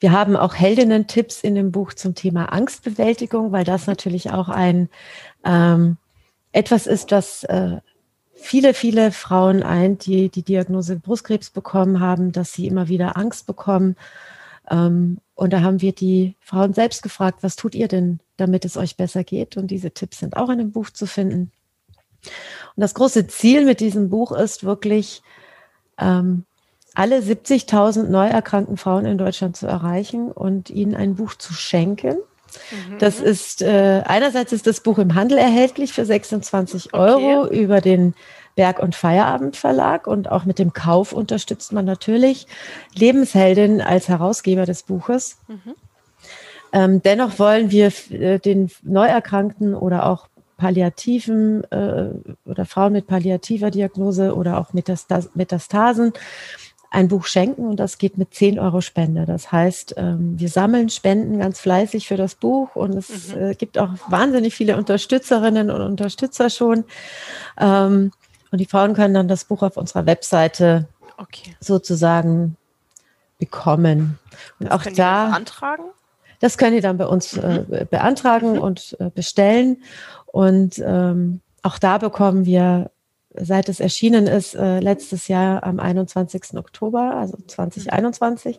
wir 0.00 0.12
haben 0.12 0.36
auch 0.36 0.54
Heldinnen-Tipps 0.54 1.40
in 1.40 1.54
dem 1.54 1.72
Buch 1.72 1.92
zum 1.94 2.14
Thema 2.14 2.52
Angstbewältigung, 2.52 3.52
weil 3.52 3.64
das 3.64 3.86
natürlich 3.86 4.30
auch 4.30 4.48
ein 4.48 4.88
ähm, 5.44 5.96
etwas 6.52 6.86
ist, 6.86 7.12
das 7.12 7.44
äh, 7.44 7.78
viele, 8.34 8.74
viele 8.74 9.12
Frauen 9.12 9.62
ein, 9.62 9.98
die 9.98 10.28
die 10.28 10.42
Diagnose 10.42 10.96
Brustkrebs 10.96 11.50
bekommen 11.50 12.00
haben, 12.00 12.32
dass 12.32 12.52
sie 12.52 12.66
immer 12.66 12.88
wieder 12.88 13.16
Angst 13.16 13.46
bekommen. 13.46 13.96
Ähm, 14.70 15.18
und 15.34 15.52
da 15.52 15.60
haben 15.60 15.82
wir 15.82 15.92
die 15.92 16.34
Frauen 16.40 16.72
selbst 16.72 17.02
gefragt, 17.02 17.42
was 17.42 17.56
tut 17.56 17.74
ihr 17.74 17.88
denn, 17.88 18.20
damit 18.38 18.64
es 18.64 18.76
euch 18.78 18.96
besser 18.96 19.22
geht? 19.22 19.56
Und 19.58 19.66
diese 19.66 19.90
Tipps 19.90 20.20
sind 20.20 20.36
auch 20.36 20.48
in 20.48 20.58
dem 20.58 20.72
Buch 20.72 20.88
zu 20.90 21.06
finden. 21.06 21.52
Und 22.74 22.80
das 22.80 22.94
große 22.94 23.26
Ziel 23.26 23.66
mit 23.66 23.80
diesem 23.80 24.08
Buch 24.08 24.32
ist 24.32 24.64
wirklich, 24.64 25.22
ähm, 25.98 26.45
alle 26.96 27.18
70.000 27.18 28.04
neu 28.04 28.26
erkrankten 28.26 28.76
Frauen 28.76 29.04
in 29.04 29.18
Deutschland 29.18 29.56
zu 29.56 29.66
erreichen 29.66 30.32
und 30.32 30.70
ihnen 30.70 30.94
ein 30.94 31.16
Buch 31.16 31.34
zu 31.34 31.52
schenken. 31.52 32.16
Mhm. 32.70 32.98
Das 32.98 33.20
ist, 33.20 33.60
äh, 33.60 34.02
einerseits 34.06 34.52
ist 34.52 34.66
das 34.66 34.80
Buch 34.80 34.98
im 34.98 35.14
Handel 35.14 35.36
erhältlich 35.36 35.92
für 35.92 36.04
26 36.04 36.94
Euro 36.94 37.44
okay. 37.44 37.62
über 37.62 37.80
den 37.80 38.14
Berg- 38.54 38.78
und 38.78 38.94
Feierabend 38.94 39.56
Verlag 39.56 40.06
und 40.06 40.30
auch 40.30 40.46
mit 40.46 40.58
dem 40.58 40.72
Kauf 40.72 41.12
unterstützt 41.12 41.72
man 41.74 41.84
natürlich 41.84 42.46
Lebensheldin 42.94 43.82
als 43.82 44.08
Herausgeber 44.08 44.64
des 44.64 44.82
Buches. 44.82 45.36
Mhm. 45.48 45.74
Ähm, 46.72 47.02
dennoch 47.02 47.38
wollen 47.38 47.70
wir 47.70 47.92
äh, 48.10 48.38
den 48.38 48.70
Neuerkrankten 48.82 49.74
oder 49.74 50.06
auch 50.06 50.28
palliativen 50.56 51.64
äh, 51.70 52.08
oder 52.46 52.64
Frauen 52.64 52.94
mit 52.94 53.06
palliativer 53.06 53.70
Diagnose 53.70 54.34
oder 54.34 54.58
auch 54.58 54.72
Metastas 54.72 55.30
Metastasen 55.34 56.14
ein 56.96 57.08
Buch 57.08 57.26
schenken 57.26 57.66
und 57.66 57.76
das 57.76 57.98
geht 57.98 58.16
mit 58.16 58.32
10 58.32 58.58
Euro 58.58 58.80
Spende. 58.80 59.26
Das 59.26 59.52
heißt, 59.52 59.96
ähm, 59.98 60.40
wir 60.40 60.48
sammeln 60.48 60.88
Spenden 60.88 61.38
ganz 61.38 61.60
fleißig 61.60 62.08
für 62.08 62.16
das 62.16 62.36
Buch 62.36 62.74
und 62.74 62.94
es 62.94 63.34
mhm. 63.34 63.42
äh, 63.42 63.54
gibt 63.54 63.76
auch 63.76 63.90
wahnsinnig 64.08 64.54
viele 64.54 64.78
Unterstützerinnen 64.78 65.70
und 65.70 65.82
Unterstützer 65.82 66.48
schon. 66.48 66.84
Ähm, 67.60 68.12
und 68.50 68.58
die 68.58 68.64
Frauen 68.64 68.94
können 68.94 69.12
dann 69.12 69.28
das 69.28 69.44
Buch 69.44 69.62
auf 69.62 69.76
unserer 69.76 70.06
Webseite 70.06 70.88
okay. 71.18 71.54
sozusagen 71.60 72.56
bekommen. 73.38 74.18
Und 74.58 74.70
das 74.70 74.80
auch 74.80 74.90
da 74.90 75.28
beantragen? 75.28 75.84
Das 76.40 76.56
können 76.56 76.76
die 76.76 76.80
dann 76.80 76.96
bei 76.96 77.06
uns 77.06 77.36
äh, 77.36 77.60
mhm. 77.68 77.88
beantragen 77.90 78.54
mhm. 78.54 78.60
und 78.60 78.96
äh, 79.00 79.10
bestellen. 79.10 79.82
Und 80.24 80.78
ähm, 80.78 81.42
auch 81.62 81.78
da 81.78 81.98
bekommen 81.98 82.46
wir, 82.46 82.90
seit 83.40 83.68
es 83.68 83.80
erschienen 83.80 84.26
ist, 84.26 84.54
äh, 84.54 84.80
letztes 84.80 85.28
Jahr 85.28 85.62
am 85.64 85.80
21. 85.80 86.56
Oktober, 86.56 87.16
also 87.16 87.36
2021, 87.46 88.58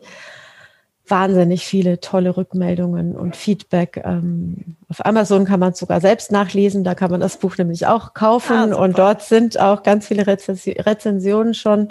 wahnsinnig 1.07 1.65
viele 1.65 2.01
tolle 2.01 2.35
Rückmeldungen 2.35 3.15
und 3.15 3.35
Feedback. 3.35 4.01
Ähm, 4.03 4.75
auf 4.89 5.05
Amazon 5.05 5.45
kann 5.45 5.59
man 5.59 5.71
es 5.71 5.79
sogar 5.79 6.01
selbst 6.01 6.31
nachlesen, 6.31 6.83
da 6.83 6.95
kann 6.95 7.11
man 7.11 7.21
das 7.21 7.37
Buch 7.37 7.57
nämlich 7.57 7.87
auch 7.87 8.13
kaufen 8.13 8.73
ah, 8.73 8.75
und 8.75 8.97
dort 8.97 9.21
sind 9.21 9.59
auch 9.59 9.83
ganz 9.83 10.07
viele 10.07 10.27
Rezensionen 10.27 11.53
schon, 11.53 11.87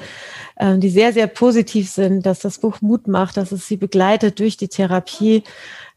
ähm, 0.59 0.81
die 0.81 0.91
sehr, 0.91 1.13
sehr 1.13 1.29
positiv 1.29 1.91
sind, 1.91 2.27
dass 2.27 2.41
das 2.41 2.59
Buch 2.59 2.83
Mut 2.83 3.09
macht, 3.09 3.39
dass 3.39 3.53
es 3.53 3.67
sie 3.67 3.79
begleitet 3.79 4.39
durch 4.39 4.57
die 4.59 4.69
Therapie, 4.69 5.45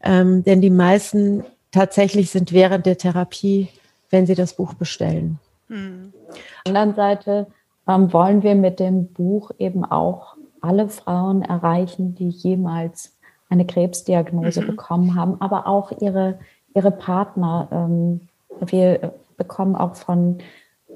ähm, 0.02 0.42
denn 0.44 0.62
die 0.62 0.70
meisten 0.70 1.44
tatsächlich 1.72 2.30
sind 2.30 2.52
während 2.52 2.86
der 2.86 2.96
Therapie 2.96 3.68
wenn 4.10 4.26
Sie 4.26 4.34
das 4.34 4.54
Buch 4.54 4.74
bestellen. 4.74 5.38
Mhm. 5.70 6.12
Auf 6.28 6.36
der 6.66 6.76
anderen 6.76 6.94
Seite 6.94 7.46
ähm, 7.88 8.12
wollen 8.12 8.42
wir 8.42 8.54
mit 8.54 8.80
dem 8.80 9.12
Buch 9.12 9.50
eben 9.58 9.84
auch 9.84 10.36
alle 10.60 10.88
Frauen 10.88 11.42
erreichen, 11.42 12.14
die 12.14 12.28
jemals 12.28 13.16
eine 13.48 13.66
Krebsdiagnose 13.66 14.62
mhm. 14.62 14.66
bekommen 14.66 15.14
haben, 15.14 15.40
aber 15.40 15.66
auch 15.66 15.92
ihre, 16.00 16.38
ihre 16.74 16.90
Partner. 16.90 17.68
Ähm, 17.72 18.28
wir 18.60 19.14
bekommen 19.36 19.76
auch 19.76 19.94
von 19.94 20.38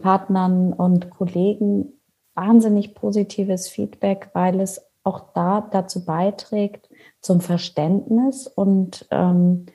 Partnern 0.03 0.73
und 0.73 1.11
Kollegen 1.11 1.93
wahnsinnig 2.35 2.95
positives 2.95 3.69
Feedback, 3.69 4.31
weil 4.33 4.61
es 4.61 4.85
auch 5.05 5.33
da 5.35 5.61
dazu 5.71 6.05
beiträgt, 6.05 6.89
zum 7.21 7.41
Verständnis 7.41 8.47
und 8.47 9.07
ähm, 9.11 9.67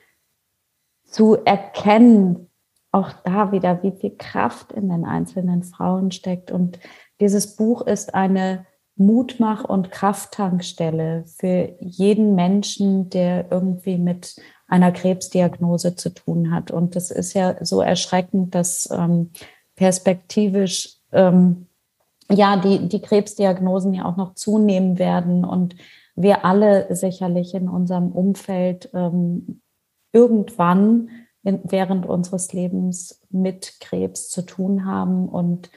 zu 1.04 1.36
erkennen, 1.44 2.49
auch 2.92 3.12
da 3.24 3.52
wieder, 3.52 3.82
wie 3.82 3.92
viel 3.92 4.16
Kraft 4.16 4.72
in 4.72 4.88
den 4.88 5.04
einzelnen 5.04 5.62
Frauen 5.62 6.10
steckt. 6.10 6.50
Und 6.50 6.78
dieses 7.20 7.56
Buch 7.56 7.86
ist 7.86 8.14
eine 8.14 8.66
Mutmach- 8.96 9.64
und 9.64 9.90
Krafttankstelle 9.90 11.24
für 11.26 11.74
jeden 11.80 12.34
Menschen, 12.34 13.08
der 13.10 13.50
irgendwie 13.50 13.96
mit 13.96 14.36
einer 14.66 14.92
Krebsdiagnose 14.92 15.96
zu 15.96 16.10
tun 16.10 16.52
hat. 16.52 16.70
Und 16.70 16.96
das 16.96 17.10
ist 17.10 17.34
ja 17.34 17.64
so 17.64 17.80
erschreckend, 17.80 18.54
dass 18.54 18.88
ähm, 18.92 19.30
perspektivisch 19.76 20.98
ähm, 21.12 21.66
ja 22.30 22.56
die, 22.56 22.88
die 22.88 23.00
Krebsdiagnosen 23.00 23.94
ja 23.94 24.04
auch 24.04 24.16
noch 24.16 24.34
zunehmen 24.34 24.98
werden 24.98 25.44
und 25.44 25.76
wir 26.14 26.44
alle 26.44 26.94
sicherlich 26.94 27.54
in 27.54 27.68
unserem 27.68 28.12
Umfeld 28.12 28.90
ähm, 28.92 29.62
irgendwann 30.12 31.08
in, 31.42 31.60
während 31.64 32.06
unseres 32.06 32.52
Lebens 32.52 33.22
mit 33.30 33.80
Krebs 33.80 34.28
zu 34.28 34.42
tun 34.42 34.84
haben 34.84 35.28
und 35.28 35.70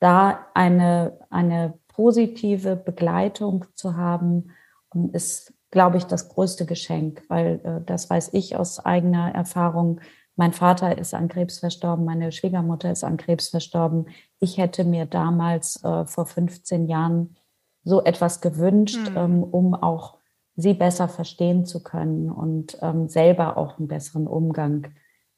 da 0.00 0.46
eine, 0.54 1.18
eine 1.30 1.74
positive 1.88 2.76
Begleitung 2.76 3.64
zu 3.74 3.96
haben, 3.96 4.50
ähm, 4.94 5.10
ist, 5.12 5.54
glaube 5.70 5.96
ich, 5.96 6.04
das 6.04 6.28
größte 6.28 6.66
Geschenk, 6.66 7.22
weil 7.28 7.60
äh, 7.64 7.84
das 7.86 8.10
weiß 8.10 8.30
ich 8.32 8.56
aus 8.56 8.84
eigener 8.84 9.34
Erfahrung. 9.34 10.00
Mein 10.36 10.52
Vater 10.52 10.98
ist 10.98 11.14
an 11.14 11.28
Krebs 11.28 11.60
verstorben, 11.60 12.04
meine 12.04 12.32
Schwiegermutter 12.32 12.90
ist 12.90 13.04
an 13.04 13.16
Krebs 13.16 13.48
verstorben. 13.48 14.08
Ich 14.40 14.58
hätte 14.58 14.84
mir 14.84 15.06
damals 15.06 15.82
äh, 15.84 16.04
vor 16.06 16.26
15 16.26 16.88
Jahren 16.88 17.36
so 17.84 18.02
etwas 18.02 18.40
gewünscht, 18.40 19.10
mhm. 19.10 19.16
ähm, 19.16 19.42
um 19.42 19.74
auch 19.74 20.18
sie 20.56 20.74
besser 20.74 21.08
verstehen 21.08 21.64
zu 21.64 21.82
können 21.82 22.30
und 22.30 22.78
ähm, 22.80 23.08
selber 23.08 23.56
auch 23.56 23.78
einen 23.78 23.88
besseren 23.88 24.26
Umgang 24.26 24.88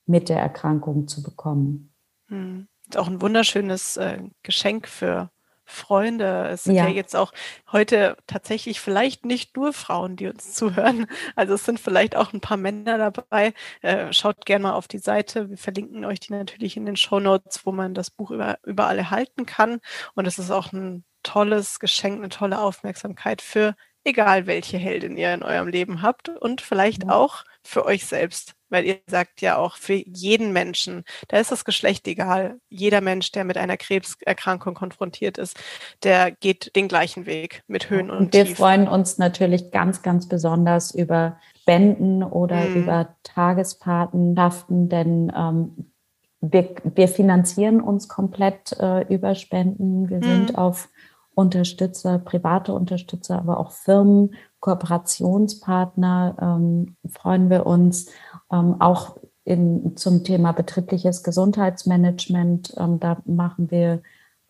mit 0.07 0.29
der 0.29 0.39
Erkrankung 0.39 1.09
zu 1.09 1.23
bekommen. 1.23 1.93
Mhm. 2.29 2.69
Auch 2.95 3.09
ein 3.09 3.21
wunderschönes 3.21 3.97
äh, 3.97 4.19
Geschenk 4.43 4.89
für 4.89 5.31
Freunde. 5.65 6.49
Es 6.49 6.65
sind 6.65 6.77
ja. 6.77 6.87
ja. 6.87 6.95
jetzt 6.95 7.17
auch 7.17 7.33
heute 7.73 8.17
tatsächlich 8.29 8.81
vielleicht 8.81 9.25
nicht 9.25 9.57
nur 9.57 9.73
Frauen, 9.73 10.15
die 10.17 10.29
uns 10.29 10.53
zuhören. 10.55 11.07
Also 11.35 11.55
es 11.55 11.65
sind 11.65 11.81
vielleicht 11.81 12.17
auch 12.17 12.33
ein 12.33 12.41
paar 12.41 12.57
Männer 12.57 12.99
dabei. 12.99 13.53
Äh, 13.83 14.13
schaut 14.13 14.47
gerne 14.47 14.63
mal 14.63 14.75
auf 14.75 14.87
die 14.89 14.99
Seite. 14.99 15.51
Wir 15.51 15.59
verlinken 15.59 16.05
euch 16.05 16.21
die 16.21 16.33
natürlich 16.33 16.77
in 16.77 16.87
den 16.87 16.97
Show 16.97 17.19
Notes, 17.19 17.67
wo 17.67 17.73
man 17.73 17.95
das 17.95 18.11
Buch 18.11 18.31
über, 18.31 18.59
überall 18.65 18.99
erhalten 18.99 19.45
kann. 19.45 19.81
Und 20.15 20.27
es 20.27 20.39
ist 20.39 20.53
auch 20.53 20.73
ein 20.73 21.05
tolles 21.25 21.81
Geschenk, 21.81 22.19
eine 22.19 22.29
tolle 22.29 22.61
Aufmerksamkeit 22.61 23.43
für 23.43 23.75
egal 24.07 24.47
welche 24.47 24.79
Heldin 24.79 25.17
ihr 25.17 25.35
in 25.35 25.43
eurem 25.43 25.69
Leben 25.69 26.01
habt 26.01 26.29
und 26.29 26.61
vielleicht 26.61 27.05
ja. 27.05 27.11
auch 27.11 27.45
für 27.63 27.85
euch 27.85 28.07
selbst, 28.07 28.55
weil 28.69 28.85
ihr 28.85 28.99
sagt 29.07 29.41
ja 29.41 29.57
auch 29.57 29.77
für 29.77 29.95
jeden 29.95 30.53
Menschen, 30.53 31.05
da 31.29 31.39
ist 31.39 31.53
das 31.53 31.65
Geschlecht 31.65 32.07
egal. 32.09 32.59
Jeder 32.69 33.01
Mensch, 33.01 33.33
der 33.33 33.45
mit 33.45 33.57
einer 33.57 33.77
Krebserkrankung 33.77 34.75
konfrontiert 34.75 35.39
ist, 35.39 35.59
der 36.03 36.31
geht 36.31 36.75
den 36.77 36.89
gleichen 36.89 37.27
Weg 37.27 37.63
mit 37.67 37.91
Höhen 37.91 38.11
und, 38.11 38.19
und 38.19 38.35
wir 38.35 38.45
Tiefen. 38.45 38.57
freuen 38.57 38.89
uns 38.89 39.19
natürlich 39.19 39.71
ganz, 39.71 40.03
ganz 40.03 40.29
besonders 40.29 40.95
über 40.95 41.39
Spenden 41.61 42.23
oder 42.23 42.61
mhm. 42.61 42.77
über 42.77 43.17
Tagespatenschaften, 43.23 44.89
denn 44.89 45.33
ähm, 45.37 45.93
wir, 46.41 46.75
wir 46.83 47.09
finanzieren 47.09 47.81
uns 47.81 48.09
komplett 48.09 48.73
äh, 48.79 49.03
über 49.13 49.35
Spenden. 49.35 50.09
Wir 50.09 50.19
mhm. 50.19 50.23
sind 50.23 50.59
auf 50.59 50.89
Unterstützer, 51.35 52.19
private 52.19 52.73
Unterstützer, 52.73 53.39
aber 53.39 53.59
auch 53.61 53.73
Firmen, 53.73 54.35
Kooperationspartner 54.61 56.37
ähm, 56.41 56.97
freuen 57.11 57.51
wir 57.51 57.67
uns. 57.67 58.11
Ähm, 58.53 58.81
auch 58.81 59.17
in, 59.45 59.97
zum 59.97 60.25
Thema 60.25 60.53
betriebliches 60.53 61.23
Gesundheitsmanagement, 61.23 62.75
ähm, 62.77 63.01
da 63.01 63.23
machen 63.25 63.71
wir 63.71 64.03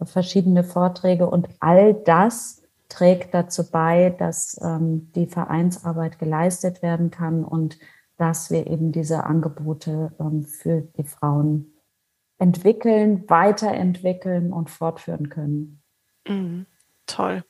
verschiedene 0.02 0.64
Vorträge 0.64 1.28
und 1.28 1.48
all 1.60 1.94
das 1.94 2.62
trägt 2.88 3.34
dazu 3.34 3.70
bei, 3.70 4.10
dass 4.10 4.60
ähm, 4.62 5.10
die 5.14 5.26
Vereinsarbeit 5.26 6.18
geleistet 6.18 6.82
werden 6.82 7.10
kann 7.10 7.44
und 7.44 7.78
dass 8.16 8.50
wir 8.50 8.66
eben 8.66 8.92
diese 8.92 9.24
Angebote 9.24 10.12
ähm, 10.20 10.44
für 10.44 10.82
die 10.82 11.04
Frauen 11.04 11.72
entwickeln, 12.38 13.24
weiterentwickeln 13.28 14.52
und 14.52 14.70
fortführen 14.70 15.28
können. 15.28 15.82
Mhm. 16.28 16.66
Toll. 17.06 17.44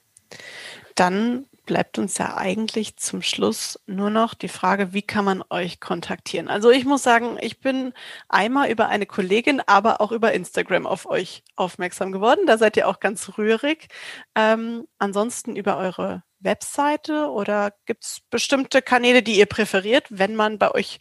Dann 0.95 1.47
bleibt 1.67 1.99
uns 1.99 2.17
ja 2.19 2.37
eigentlich 2.37 2.97
zum 2.97 3.23
Schluss 3.23 3.79
nur 3.87 4.11
noch 4.11 4.35
die 4.35 4.49
Frage, 4.49 4.93
wie 4.93 5.03
kann 5.03 5.25
man 5.25 5.45
euch 5.51 5.81
kontaktieren? 5.81 6.49
Also 6.49 6.71
ich 6.71 6.85
muss 6.85 7.03
sagen, 7.03 7.37
ich 7.41 7.61
bin 7.61 7.93
einmal 8.29 8.71
über 8.71 8.89
eine 8.89 9.07
Kollegin, 9.07 9.61
aber 9.67 10.01
auch 10.01 10.13
über 10.13 10.33
Instagram 10.33 10.87
auf 10.87 11.07
euch 11.07 11.43
aufmerksam 11.57 12.13
geworden. 12.13 12.47
Da 12.47 12.57
seid 12.57 12.77
ihr 12.77 12.89
auch 12.89 13.01
ganz 13.01 13.37
rührig. 13.37 13.89
Ähm, 14.35 14.87
ansonsten 14.99 15.57
über 15.57 15.77
eure 15.77 16.23
Webseite 16.39 17.31
oder 17.31 17.73
gibt 17.87 18.05
es 18.05 18.21
bestimmte 18.31 18.81
Kanäle, 18.83 19.23
die 19.23 19.39
ihr 19.39 19.47
präferiert, 19.47 20.07
wenn 20.11 20.37
man 20.37 20.59
bei 20.59 20.71
euch 20.71 21.01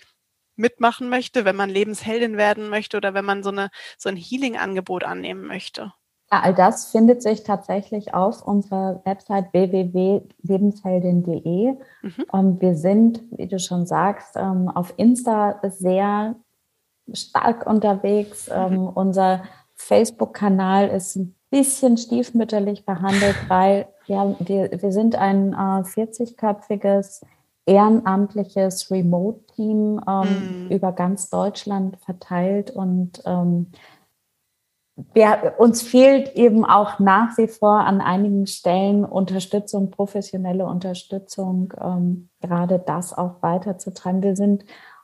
mitmachen 0.56 1.10
möchte, 1.10 1.46
wenn 1.46 1.56
man 1.56 1.70
Lebensheldin 1.70 2.38
werden 2.38 2.70
möchte 2.70 2.98
oder 2.98 3.14
wenn 3.14 3.26
man 3.26 3.44
so, 3.44 3.50
eine, 3.50 3.70
so 3.98 4.10
ein 4.10 4.18
Healing-Angebot 4.18 5.04
annehmen 5.04 5.46
möchte? 5.46 5.94
Ja, 6.36 6.42
all 6.42 6.54
das 6.54 6.92
findet 6.92 7.24
sich 7.24 7.44
tatsächlich 7.44 8.14
auf 8.14 8.46
unserer 8.46 9.00
Website 9.06 9.54
www.lebensheldin.de. 9.54 11.78
Mhm. 12.02 12.26
Ähm, 12.34 12.60
wir 12.60 12.76
sind, 12.76 13.24
wie 13.32 13.48
du 13.48 13.58
schon 13.58 13.86
sagst, 13.86 14.36
ähm, 14.36 14.68
auf 14.68 14.94
Insta 14.98 15.62
sehr 15.64 16.36
stark 17.14 17.66
unterwegs. 17.66 18.50
Mhm. 18.50 18.54
Ähm, 18.54 18.90
unser 18.94 19.44
Facebook-Kanal 19.76 20.90
ist 20.90 21.16
ein 21.16 21.34
bisschen 21.52 21.96
stiefmütterlich 21.96 22.86
behandelt, 22.86 23.38
weil 23.48 23.88
ja, 24.06 24.36
wir, 24.40 24.82
wir 24.82 24.92
sind 24.92 25.16
ein 25.16 25.54
äh, 25.54 25.56
40-köpfiges 25.56 27.22
ehrenamtliches 27.66 28.92
Remote-Team 28.92 30.02
ähm, 30.06 30.66
mhm. 30.66 30.70
über 30.70 30.92
ganz 30.92 31.30
Deutschland 31.30 31.96
verteilt 32.02 32.72
und 32.72 33.24
ähm, 33.26 33.68
wir, 35.14 35.56
uns 35.58 35.82
fehlt 35.82 36.36
eben 36.36 36.64
auch 36.64 37.00
nach 37.00 37.38
wie 37.38 37.48
vor 37.48 37.82
an 37.82 38.00
einigen 38.00 38.48
Stellen 38.48 39.04
Unterstützung, 39.04 39.92
professionelle 39.92 40.66
Unterstützung, 40.66 41.74
ähm, 41.82 42.30
gerade 42.42 42.80
das 42.80 43.18
auch 43.18 43.42
weiterzutreiben. 43.42 44.24
Wir 44.24 44.36
sind 44.38 44.64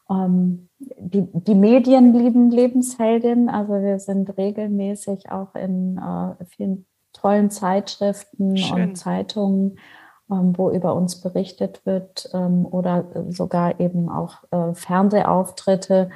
ähm, 0.09 0.69
die, 0.79 1.27
die 1.33 1.55
Medien 1.55 2.13
lieben 2.13 2.51
Lebensheldin, 2.51 3.49
also 3.49 3.73
wir 3.73 3.99
sind 3.99 4.37
regelmäßig 4.37 5.29
auch 5.29 5.55
in 5.55 5.97
äh, 5.97 6.45
vielen 6.45 6.85
tollen 7.11 7.49
Zeitschriften 7.49 8.55
Schön. 8.55 8.81
und 8.81 8.95
Zeitungen, 8.95 9.77
ähm, 10.31 10.57
wo 10.57 10.71
über 10.71 10.95
uns 10.95 11.19
berichtet 11.19 11.85
wird 11.85 12.29
ähm, 12.33 12.65
oder 12.65 13.05
sogar 13.29 13.79
eben 13.81 14.07
auch 14.07 14.37
äh, 14.51 14.73
Fernsehauftritte 14.73 16.09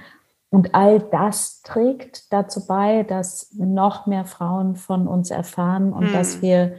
und 0.50 0.74
all 0.74 1.00
das 1.00 1.62
trägt 1.62 2.32
dazu 2.32 2.66
bei, 2.66 3.04
dass 3.04 3.52
noch 3.54 4.06
mehr 4.06 4.26
Frauen 4.26 4.76
von 4.76 5.08
uns 5.08 5.32
erfahren 5.32 5.92
und 5.92 6.08
hm. 6.08 6.14
dass 6.14 6.42
wir 6.42 6.78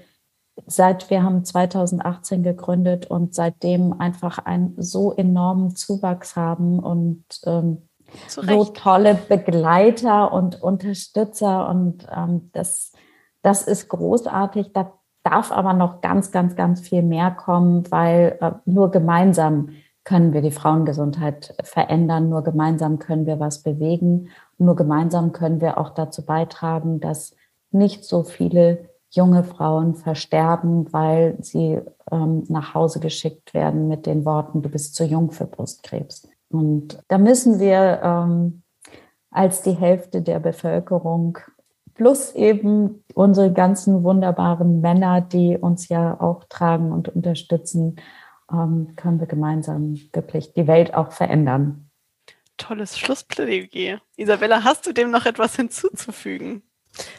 seit 0.67 1.11
wir 1.11 1.23
haben 1.23 1.45
2018 1.45 2.43
gegründet 2.43 3.07
und 3.07 3.35
seitdem 3.35 4.01
einfach 4.01 4.39
einen 4.39 4.75
so 4.79 5.13
enormen 5.13 5.77
Zuwachs 5.77 6.37
haben 6.37 6.79
und 6.79 7.25
ähm, 7.45 7.89
so 8.29 8.65
tolle 8.65 9.15
Begleiter 9.15 10.33
und 10.33 10.63
Unterstützer 10.63 11.69
und 11.69 12.07
ähm, 12.15 12.51
das, 12.53 12.93
das 13.43 13.63
ist 13.67 13.89
großartig. 13.89 14.73
Da 14.73 14.93
darf 15.23 15.53
aber 15.53 15.73
noch 15.73 16.01
ganz, 16.01 16.31
ganz, 16.31 16.57
ganz 16.57 16.81
viel 16.81 17.03
mehr 17.03 17.33
kommen, 17.33 17.91
weil 17.91 18.39
äh, 18.41 18.53
nur 18.65 18.91
gemeinsam 18.91 19.71
können 20.07 20.33
wir 20.33 20.41
die 20.41 20.53
Frauengesundheit 20.53 21.55
verändern. 21.65 22.29
Nur 22.31 22.45
gemeinsam 22.45 23.01
können 23.01 23.27
wir 23.27 23.41
was 23.41 23.63
bewegen. 23.63 24.29
Nur 24.57 24.77
gemeinsam 24.77 25.33
können 25.33 25.61
wir 25.61 25.79
auch 25.79 25.91
dazu 25.91 26.25
beitragen, 26.25 27.01
dass 27.01 27.35
nicht 27.73 28.05
so 28.05 28.23
viele 28.23 28.89
junge 29.11 29.43
Frauen 29.43 29.95
versterben, 29.95 30.93
weil 30.93 31.37
sie 31.41 31.81
ähm, 32.11 32.45
nach 32.49 32.73
Hause 32.75 33.01
geschickt 33.01 33.53
werden 33.53 33.89
mit 33.89 34.07
den 34.07 34.25
Worten, 34.25 34.63
du 34.63 34.69
bist 34.69 34.95
zu 34.95 35.05
jung 35.05 35.33
für 35.33 35.47
Brustkrebs. 35.47 36.29
Und 36.51 36.99
da 37.09 37.19
müssen 37.19 37.59
wir 37.59 38.01
ähm, 38.03 38.63
als 39.33 39.63
die 39.63 39.73
Hälfte 39.73 40.23
der 40.23 40.39
Bevölkerung 40.39 41.39
plus 41.95 42.33
eben 42.35 43.03
unsere 43.15 43.53
ganzen 43.53 44.05
wunderbaren 44.05 44.81
Männer, 44.81 45.21
die 45.21 45.59
uns 45.59 45.89
ja 45.89 46.21
auch 46.21 46.45
tragen 46.45 46.93
und 46.93 47.09
unterstützen, 47.09 47.97
können 48.49 49.21
wir 49.21 49.27
gemeinsam 49.27 50.01
wirklich 50.13 50.53
die 50.53 50.67
Welt 50.67 50.95
auch 50.95 51.13
verändern. 51.13 51.91
Tolles 52.57 52.99
Schlussplädoyer. 52.99 54.01
Isabella, 54.17 54.65
hast 54.65 54.87
du 54.87 54.93
dem 54.93 55.11
noch 55.11 55.27
etwas 55.27 55.57
hinzuzufügen? 55.57 56.63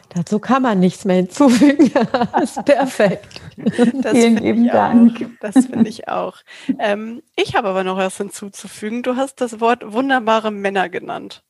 Dazu 0.08 0.40
kann 0.40 0.62
man 0.62 0.80
nichts 0.80 1.04
mehr 1.04 1.16
hinzufügen. 1.16 1.92
das 2.32 2.56
ist 2.56 2.64
perfekt. 2.64 3.40
Das 3.56 4.12
Vielen 4.12 4.36
lieben 4.38 4.66
Dank. 4.66 5.16
Auch. 5.16 5.40
Das 5.40 5.66
finde 5.66 5.88
ich 5.88 6.08
auch. 6.08 6.38
Ähm, 6.78 7.22
ich 7.36 7.54
habe 7.54 7.68
aber 7.68 7.84
noch 7.84 7.96
was 7.96 8.16
hinzuzufügen. 8.16 9.02
Du 9.02 9.16
hast 9.16 9.40
das 9.40 9.60
Wort 9.60 9.92
wunderbare 9.92 10.50
Männer 10.50 10.88
genannt. 10.88 11.44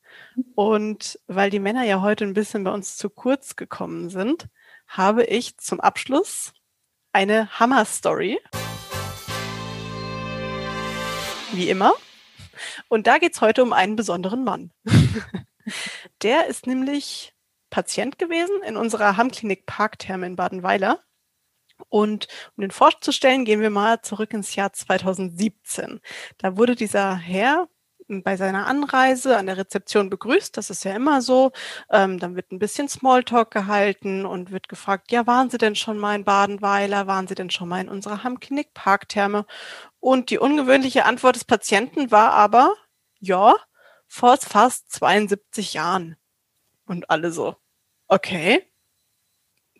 Und 0.55 1.19
weil 1.27 1.49
die 1.49 1.59
Männer 1.59 1.83
ja 1.83 2.01
heute 2.01 2.25
ein 2.25 2.33
bisschen 2.33 2.63
bei 2.63 2.71
uns 2.71 2.97
zu 2.97 3.09
kurz 3.09 3.55
gekommen 3.55 4.09
sind, 4.09 4.47
habe 4.87 5.23
ich 5.23 5.57
zum 5.57 5.79
Abschluss 5.79 6.53
eine 7.13 7.59
Hammer-Story. 7.59 8.39
Wie 11.53 11.69
immer. 11.69 11.93
Und 12.87 13.07
da 13.07 13.17
geht 13.17 13.33
es 13.33 13.41
heute 13.41 13.63
um 13.63 13.73
einen 13.73 13.95
besonderen 13.95 14.43
Mann. 14.43 14.71
Der 16.21 16.47
ist 16.47 16.67
nämlich 16.67 17.33
Patient 17.69 18.17
gewesen 18.17 18.61
in 18.65 18.77
unserer 18.77 19.17
Hammklinik 19.17 19.65
Parktherme 19.65 20.25
in 20.25 20.35
Badenweiler. 20.35 20.99
Und 21.87 22.27
um 22.57 22.61
den 22.61 22.71
vorzustellen, 22.71 23.45
gehen 23.45 23.61
wir 23.61 23.69
mal 23.69 24.01
zurück 24.01 24.33
ins 24.33 24.55
Jahr 24.55 24.73
2017. 24.73 26.01
Da 26.37 26.57
wurde 26.57 26.75
dieser 26.75 27.15
Herr 27.15 27.69
bei 28.09 28.37
seiner 28.37 28.67
Anreise 28.67 29.37
an 29.37 29.45
der 29.45 29.57
Rezeption 29.57 30.09
begrüßt. 30.09 30.57
Das 30.57 30.69
ist 30.69 30.83
ja 30.83 30.95
immer 30.95 31.21
so. 31.21 31.51
Ähm, 31.91 32.19
dann 32.19 32.35
wird 32.35 32.51
ein 32.51 32.59
bisschen 32.59 32.89
Smalltalk 32.89 33.51
gehalten 33.51 34.25
und 34.25 34.51
wird 34.51 34.69
gefragt, 34.69 35.11
ja, 35.11 35.27
waren 35.27 35.49
Sie 35.49 35.57
denn 35.57 35.75
schon 35.75 35.97
mal 35.97 36.15
in 36.15 36.25
Badenweiler? 36.25 37.07
Waren 37.07 37.27
Sie 37.27 37.35
denn 37.35 37.49
schon 37.49 37.69
mal 37.69 37.81
in 37.81 37.89
unserer 37.89 38.23
Hammknick 38.23 38.73
Parktherme? 38.73 39.45
Und 39.99 40.29
die 40.29 40.39
ungewöhnliche 40.39 41.05
Antwort 41.05 41.35
des 41.35 41.45
Patienten 41.45 42.11
war 42.11 42.31
aber, 42.31 42.73
ja, 43.19 43.55
vor 44.07 44.37
fast 44.37 44.91
72 44.91 45.73
Jahren. 45.73 46.17
Und 46.85 47.09
alle 47.09 47.31
so, 47.31 47.55
okay. 48.07 48.65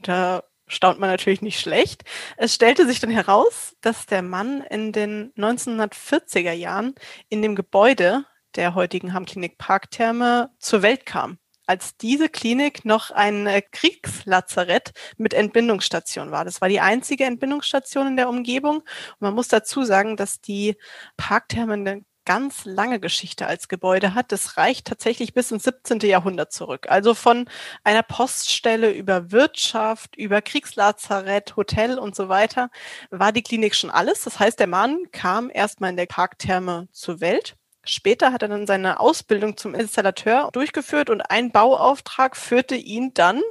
Da 0.01 0.43
staunt 0.69 0.99
man 0.99 1.09
natürlich 1.09 1.41
nicht 1.41 1.59
schlecht. 1.59 2.03
Es 2.37 2.55
stellte 2.55 2.87
sich 2.87 2.99
dann 2.99 3.09
heraus, 3.09 3.75
dass 3.81 4.05
der 4.05 4.21
Mann 4.21 4.61
in 4.61 4.93
den 4.93 5.33
1940er 5.33 6.53
Jahren 6.53 6.95
in 7.27 7.41
dem 7.41 7.55
Gebäude 7.55 8.25
der 8.55 8.75
heutigen 8.75 9.13
Hammklinik 9.13 9.57
Parktherme 9.57 10.51
zur 10.59 10.81
Welt 10.81 11.05
kam, 11.05 11.37
als 11.65 11.97
diese 11.97 12.29
Klinik 12.29 12.85
noch 12.85 13.11
ein 13.11 13.45
äh, 13.45 13.61
Kriegslazarett 13.61 14.91
mit 15.17 15.33
Entbindungsstation 15.33 16.31
war. 16.31 16.45
Das 16.45 16.61
war 16.61 16.69
die 16.69 16.79
einzige 16.79 17.25
Entbindungsstation 17.25 18.07
in 18.07 18.17
der 18.17 18.29
Umgebung. 18.29 18.77
Und 18.77 19.21
man 19.21 19.35
muss 19.35 19.49
dazu 19.49 19.83
sagen, 19.83 20.17
dass 20.17 20.41
die 20.41 20.77
Parktherme 21.17 21.73
eine 21.73 22.01
ganz 22.29 22.63
lange 22.65 22.99
Geschichte 22.99 23.47
als 23.47 23.69
Gebäude 23.69 24.13
hat. 24.13 24.31
Das 24.31 24.55
reicht 24.55 24.85
tatsächlich 24.85 25.33
bis 25.33 25.49
ins 25.49 25.63
17. 25.63 26.01
Jahrhundert 26.01 26.53
zurück. 26.53 26.85
Also 26.87 27.15
von 27.15 27.49
einer 27.83 28.03
Poststelle 28.03 28.91
über 28.91 29.31
Wirtschaft, 29.31 30.15
über 30.15 30.43
Kriegslazarett, 30.43 31.55
Hotel 31.55 31.97
und 31.97 32.15
so 32.15 32.29
weiter 32.29 32.69
war 33.09 33.31
die 33.31 33.41
Klinik 33.41 33.73
schon 33.73 33.89
alles. 33.89 34.25
Das 34.25 34.39
heißt, 34.39 34.59
der 34.59 34.67
Mann 34.67 35.05
kam 35.11 35.49
erstmal 35.51 35.89
in 35.89 35.97
der 35.97 36.05
Parktherme 36.05 36.87
zur 36.91 37.19
Welt. 37.19 37.57
Später 37.83 38.31
hat 38.31 38.43
er 38.43 38.49
dann 38.49 38.67
seine 38.67 38.99
Ausbildung 38.99 39.57
zum 39.57 39.73
Installateur 39.73 40.51
durchgeführt 40.53 41.09
und 41.09 41.21
ein 41.21 41.51
Bauauftrag 41.51 42.37
führte 42.37 42.75
ihn 42.75 43.11
dann 43.15 43.41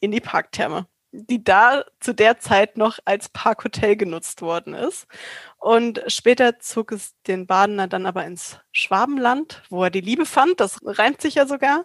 in 0.00 0.10
die 0.10 0.22
Parktherme 0.22 0.86
die 1.16 1.44
da 1.44 1.84
zu 2.00 2.12
der 2.12 2.40
Zeit 2.40 2.76
noch 2.76 2.98
als 3.04 3.28
Parkhotel 3.28 3.96
genutzt 3.96 4.42
worden 4.42 4.74
ist. 4.74 5.06
Und 5.58 6.02
später 6.08 6.58
zog 6.58 6.90
es 6.92 7.14
den 7.28 7.46
Badener 7.46 7.86
dann 7.86 8.04
aber 8.04 8.24
ins 8.26 8.58
Schwabenland, 8.72 9.62
wo 9.70 9.84
er 9.84 9.90
die 9.90 10.00
Liebe 10.00 10.26
fand, 10.26 10.58
das 10.60 10.80
reimt 10.84 11.22
sich 11.22 11.36
ja 11.36 11.46
sogar, 11.46 11.84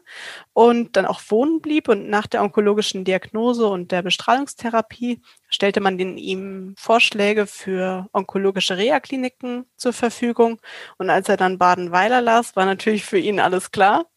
und 0.54 0.98
dann 0.98 1.06
auch 1.06 1.22
wohnen 1.30 1.62
blieb. 1.62 1.88
Und 1.88 2.10
nach 2.10 2.26
der 2.28 2.42
onkologischen 2.42 3.06
Diagnose 3.06 3.68
und 3.68 3.92
der 3.92 4.02
Bestrahlungstherapie 4.02 5.22
stellte 5.48 5.80
man 5.80 5.98
den, 6.00 6.18
ihm 6.18 6.74
Vorschläge 6.78 7.46
für 7.46 8.10
onkologische 8.12 8.78
Reha-Kliniken 8.78 9.66
zur 9.78 9.94
Verfügung. 9.94 10.60
Und 10.98 11.10
als 11.12 11.30
er 11.30 11.38
dann 11.38 11.60
Badenweiler 11.60 12.22
las, 12.22 12.56
war 12.56 12.66
natürlich 12.66 13.06
für 13.06 13.20
ihn 13.20 13.40
alles 13.40 13.72
klar. 13.72 14.08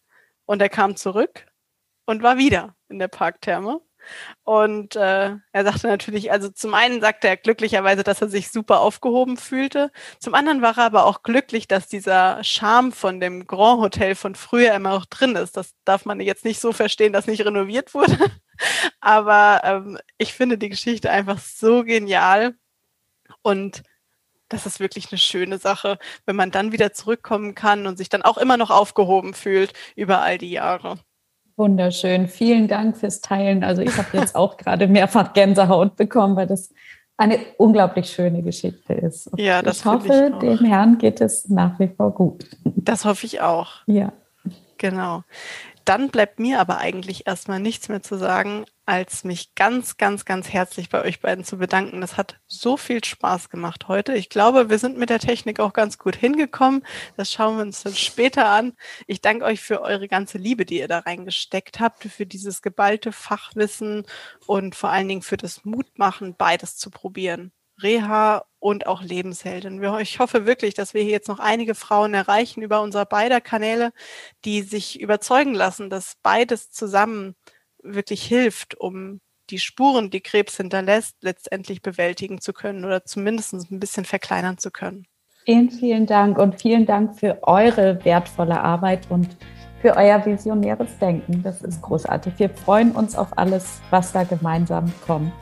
Und 0.46 0.62
er 0.62 0.70
kam 0.70 0.96
zurück 0.96 1.46
und 2.06 2.22
war 2.22 2.38
wieder 2.38 2.74
in 2.88 2.98
der 2.98 3.08
Parktherme 3.08 3.80
und 4.44 4.96
äh, 4.96 5.36
er 5.52 5.64
sagte 5.64 5.86
natürlich, 5.86 6.32
also 6.32 6.48
zum 6.48 6.74
einen 6.74 7.00
sagte 7.00 7.28
er 7.28 7.36
glücklicherweise, 7.36 8.02
dass 8.02 8.20
er 8.20 8.28
sich 8.28 8.50
super 8.50 8.80
aufgehoben 8.80 9.36
fühlte. 9.36 9.90
Zum 10.18 10.34
anderen 10.34 10.62
war 10.62 10.76
er 10.78 10.84
aber 10.84 11.06
auch 11.06 11.22
glücklich, 11.22 11.68
dass 11.68 11.88
dieser 11.88 12.42
Charme 12.44 12.92
von 12.92 13.20
dem 13.20 13.46
Grand 13.46 13.80
Hotel 13.80 14.14
von 14.14 14.34
früher 14.34 14.74
immer 14.74 14.90
noch 14.90 15.06
drin 15.06 15.36
ist. 15.36 15.56
Das 15.56 15.74
darf 15.84 16.04
man 16.04 16.20
jetzt 16.20 16.44
nicht 16.44 16.60
so 16.60 16.72
verstehen, 16.72 17.12
dass 17.12 17.26
nicht 17.26 17.44
renoviert 17.44 17.94
wurde. 17.94 18.18
aber 19.00 19.60
ähm, 19.64 19.98
ich 20.18 20.34
finde 20.34 20.58
die 20.58 20.68
Geschichte 20.68 21.10
einfach 21.10 21.38
so 21.38 21.84
genial. 21.84 22.54
Und 23.42 23.82
das 24.48 24.66
ist 24.66 24.80
wirklich 24.80 25.10
eine 25.10 25.18
schöne 25.18 25.58
Sache, 25.58 25.98
wenn 26.26 26.36
man 26.36 26.50
dann 26.50 26.72
wieder 26.72 26.92
zurückkommen 26.92 27.54
kann 27.54 27.86
und 27.86 27.96
sich 27.96 28.08
dann 28.08 28.22
auch 28.22 28.38
immer 28.38 28.56
noch 28.56 28.70
aufgehoben 28.70 29.34
fühlt 29.34 29.72
über 29.96 30.20
all 30.20 30.38
die 30.38 30.50
Jahre. 30.50 30.98
Wunderschön. 31.56 32.28
Vielen 32.28 32.68
Dank 32.68 32.96
fürs 32.96 33.20
Teilen. 33.20 33.64
Also 33.64 33.82
ich 33.82 33.96
habe 33.96 34.16
jetzt 34.16 34.34
auch 34.34 34.56
gerade 34.56 34.88
mehrfach 34.88 35.32
Gänsehaut 35.32 35.96
bekommen, 35.96 36.36
weil 36.36 36.46
das 36.46 36.72
eine 37.16 37.38
unglaublich 37.58 38.10
schöne 38.10 38.42
Geschichte 38.42 38.94
ist. 38.94 39.28
Und 39.28 39.40
ja, 39.40 39.62
das 39.62 39.80
ich 39.80 39.84
hoffe, 39.84 40.32
ich 40.32 40.38
dem 40.38 40.64
Herrn 40.64 40.98
geht 40.98 41.20
es 41.20 41.48
nach 41.48 41.78
wie 41.78 41.88
vor 41.88 42.12
gut. 42.12 42.46
Das 42.64 43.04
hoffe 43.04 43.26
ich 43.26 43.40
auch. 43.40 43.82
Ja. 43.86 44.12
Genau. 44.78 45.22
Dann 45.84 46.10
bleibt 46.10 46.38
mir 46.38 46.60
aber 46.60 46.78
eigentlich 46.78 47.26
erstmal 47.26 47.58
nichts 47.58 47.88
mehr 47.88 48.02
zu 48.02 48.16
sagen, 48.16 48.64
als 48.86 49.24
mich 49.24 49.54
ganz, 49.54 49.96
ganz, 49.96 50.24
ganz 50.24 50.48
herzlich 50.48 50.88
bei 50.88 51.02
euch 51.02 51.20
beiden 51.20 51.44
zu 51.44 51.58
bedanken. 51.58 52.00
Das 52.00 52.16
hat 52.16 52.40
so 52.46 52.76
viel 52.76 53.02
Spaß 53.02 53.48
gemacht 53.48 53.88
heute. 53.88 54.14
Ich 54.14 54.28
glaube, 54.28 54.70
wir 54.70 54.78
sind 54.78 54.98
mit 54.98 55.10
der 55.10 55.18
Technik 55.18 55.60
auch 55.60 55.72
ganz 55.72 55.98
gut 55.98 56.16
hingekommen. 56.16 56.84
Das 57.16 57.32
schauen 57.32 57.56
wir 57.56 57.62
uns 57.62 57.82
dann 57.82 57.94
später 57.94 58.48
an. 58.48 58.74
Ich 59.06 59.20
danke 59.20 59.44
euch 59.44 59.60
für 59.60 59.82
eure 59.82 60.08
ganze 60.08 60.38
Liebe, 60.38 60.64
die 60.66 60.78
ihr 60.78 60.88
da 60.88 61.00
reingesteckt 61.00 61.80
habt, 61.80 62.04
für 62.04 62.26
dieses 62.26 62.62
geballte 62.62 63.12
Fachwissen 63.12 64.04
und 64.46 64.74
vor 64.74 64.90
allen 64.90 65.08
Dingen 65.08 65.22
für 65.22 65.36
das 65.36 65.64
Mutmachen, 65.64 66.36
beides 66.36 66.76
zu 66.76 66.90
probieren. 66.90 67.52
Reha 67.82 68.44
und 68.58 68.86
auch 68.86 69.02
Lebensheldin. 69.02 69.82
Ich 70.00 70.18
hoffe 70.18 70.46
wirklich, 70.46 70.74
dass 70.74 70.94
wir 70.94 71.02
hier 71.02 71.12
jetzt 71.12 71.28
noch 71.28 71.40
einige 71.40 71.74
Frauen 71.74 72.14
erreichen 72.14 72.62
über 72.62 72.80
unsere 72.80 73.06
beider 73.06 73.40
Kanäle, 73.40 73.92
die 74.44 74.62
sich 74.62 75.00
überzeugen 75.00 75.54
lassen, 75.54 75.90
dass 75.90 76.14
beides 76.22 76.70
zusammen 76.70 77.34
wirklich 77.82 78.22
hilft, 78.22 78.78
um 78.78 79.20
die 79.50 79.58
Spuren, 79.58 80.10
die 80.10 80.20
Krebs 80.20 80.56
hinterlässt, 80.56 81.16
letztendlich 81.20 81.82
bewältigen 81.82 82.40
zu 82.40 82.52
können 82.52 82.84
oder 82.84 83.04
zumindest 83.04 83.52
ein 83.52 83.80
bisschen 83.80 84.04
verkleinern 84.04 84.58
zu 84.58 84.70
können. 84.70 85.06
Vielen, 85.44 85.70
vielen 85.70 86.06
Dank 86.06 86.38
und 86.38 86.60
vielen 86.60 86.86
Dank 86.86 87.18
für 87.18 87.42
eure 87.42 88.04
wertvolle 88.04 88.60
Arbeit 88.60 89.10
und 89.10 89.36
für 89.80 89.96
euer 89.96 90.24
visionäres 90.24 90.96
Denken. 90.98 91.42
Das 91.42 91.62
ist 91.62 91.82
großartig. 91.82 92.34
Wir 92.38 92.48
freuen 92.48 92.92
uns 92.92 93.16
auf 93.16 93.36
alles, 93.36 93.80
was 93.90 94.12
da 94.12 94.22
gemeinsam 94.22 94.92
kommt. 95.04 95.32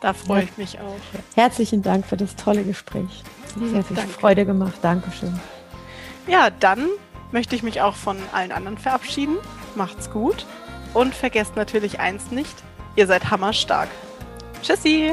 Da 0.00 0.12
freue 0.12 0.44
ich 0.44 0.56
mich 0.56 0.78
auch. 0.80 0.96
Herzlichen 1.34 1.82
Dank 1.82 2.06
für 2.06 2.16
das 2.16 2.36
tolle 2.36 2.64
Gespräch. 2.64 3.22
Sehr 3.58 3.82
viel 3.84 3.96
Danke. 3.96 4.12
Freude 4.12 4.44
gemacht. 4.44 4.74
Dankeschön. 4.82 5.38
Ja, 6.26 6.50
dann 6.50 6.88
möchte 7.32 7.54
ich 7.54 7.62
mich 7.62 7.80
auch 7.80 7.94
von 7.94 8.16
allen 8.32 8.52
anderen 8.52 8.78
verabschieden. 8.78 9.36
Macht's 9.74 10.10
gut 10.10 10.46
und 10.94 11.14
vergesst 11.14 11.56
natürlich 11.56 12.00
eins 12.00 12.30
nicht, 12.30 12.54
ihr 12.96 13.06
seid 13.06 13.30
hammerstark. 13.30 13.88
Tschüssi! 14.62 15.12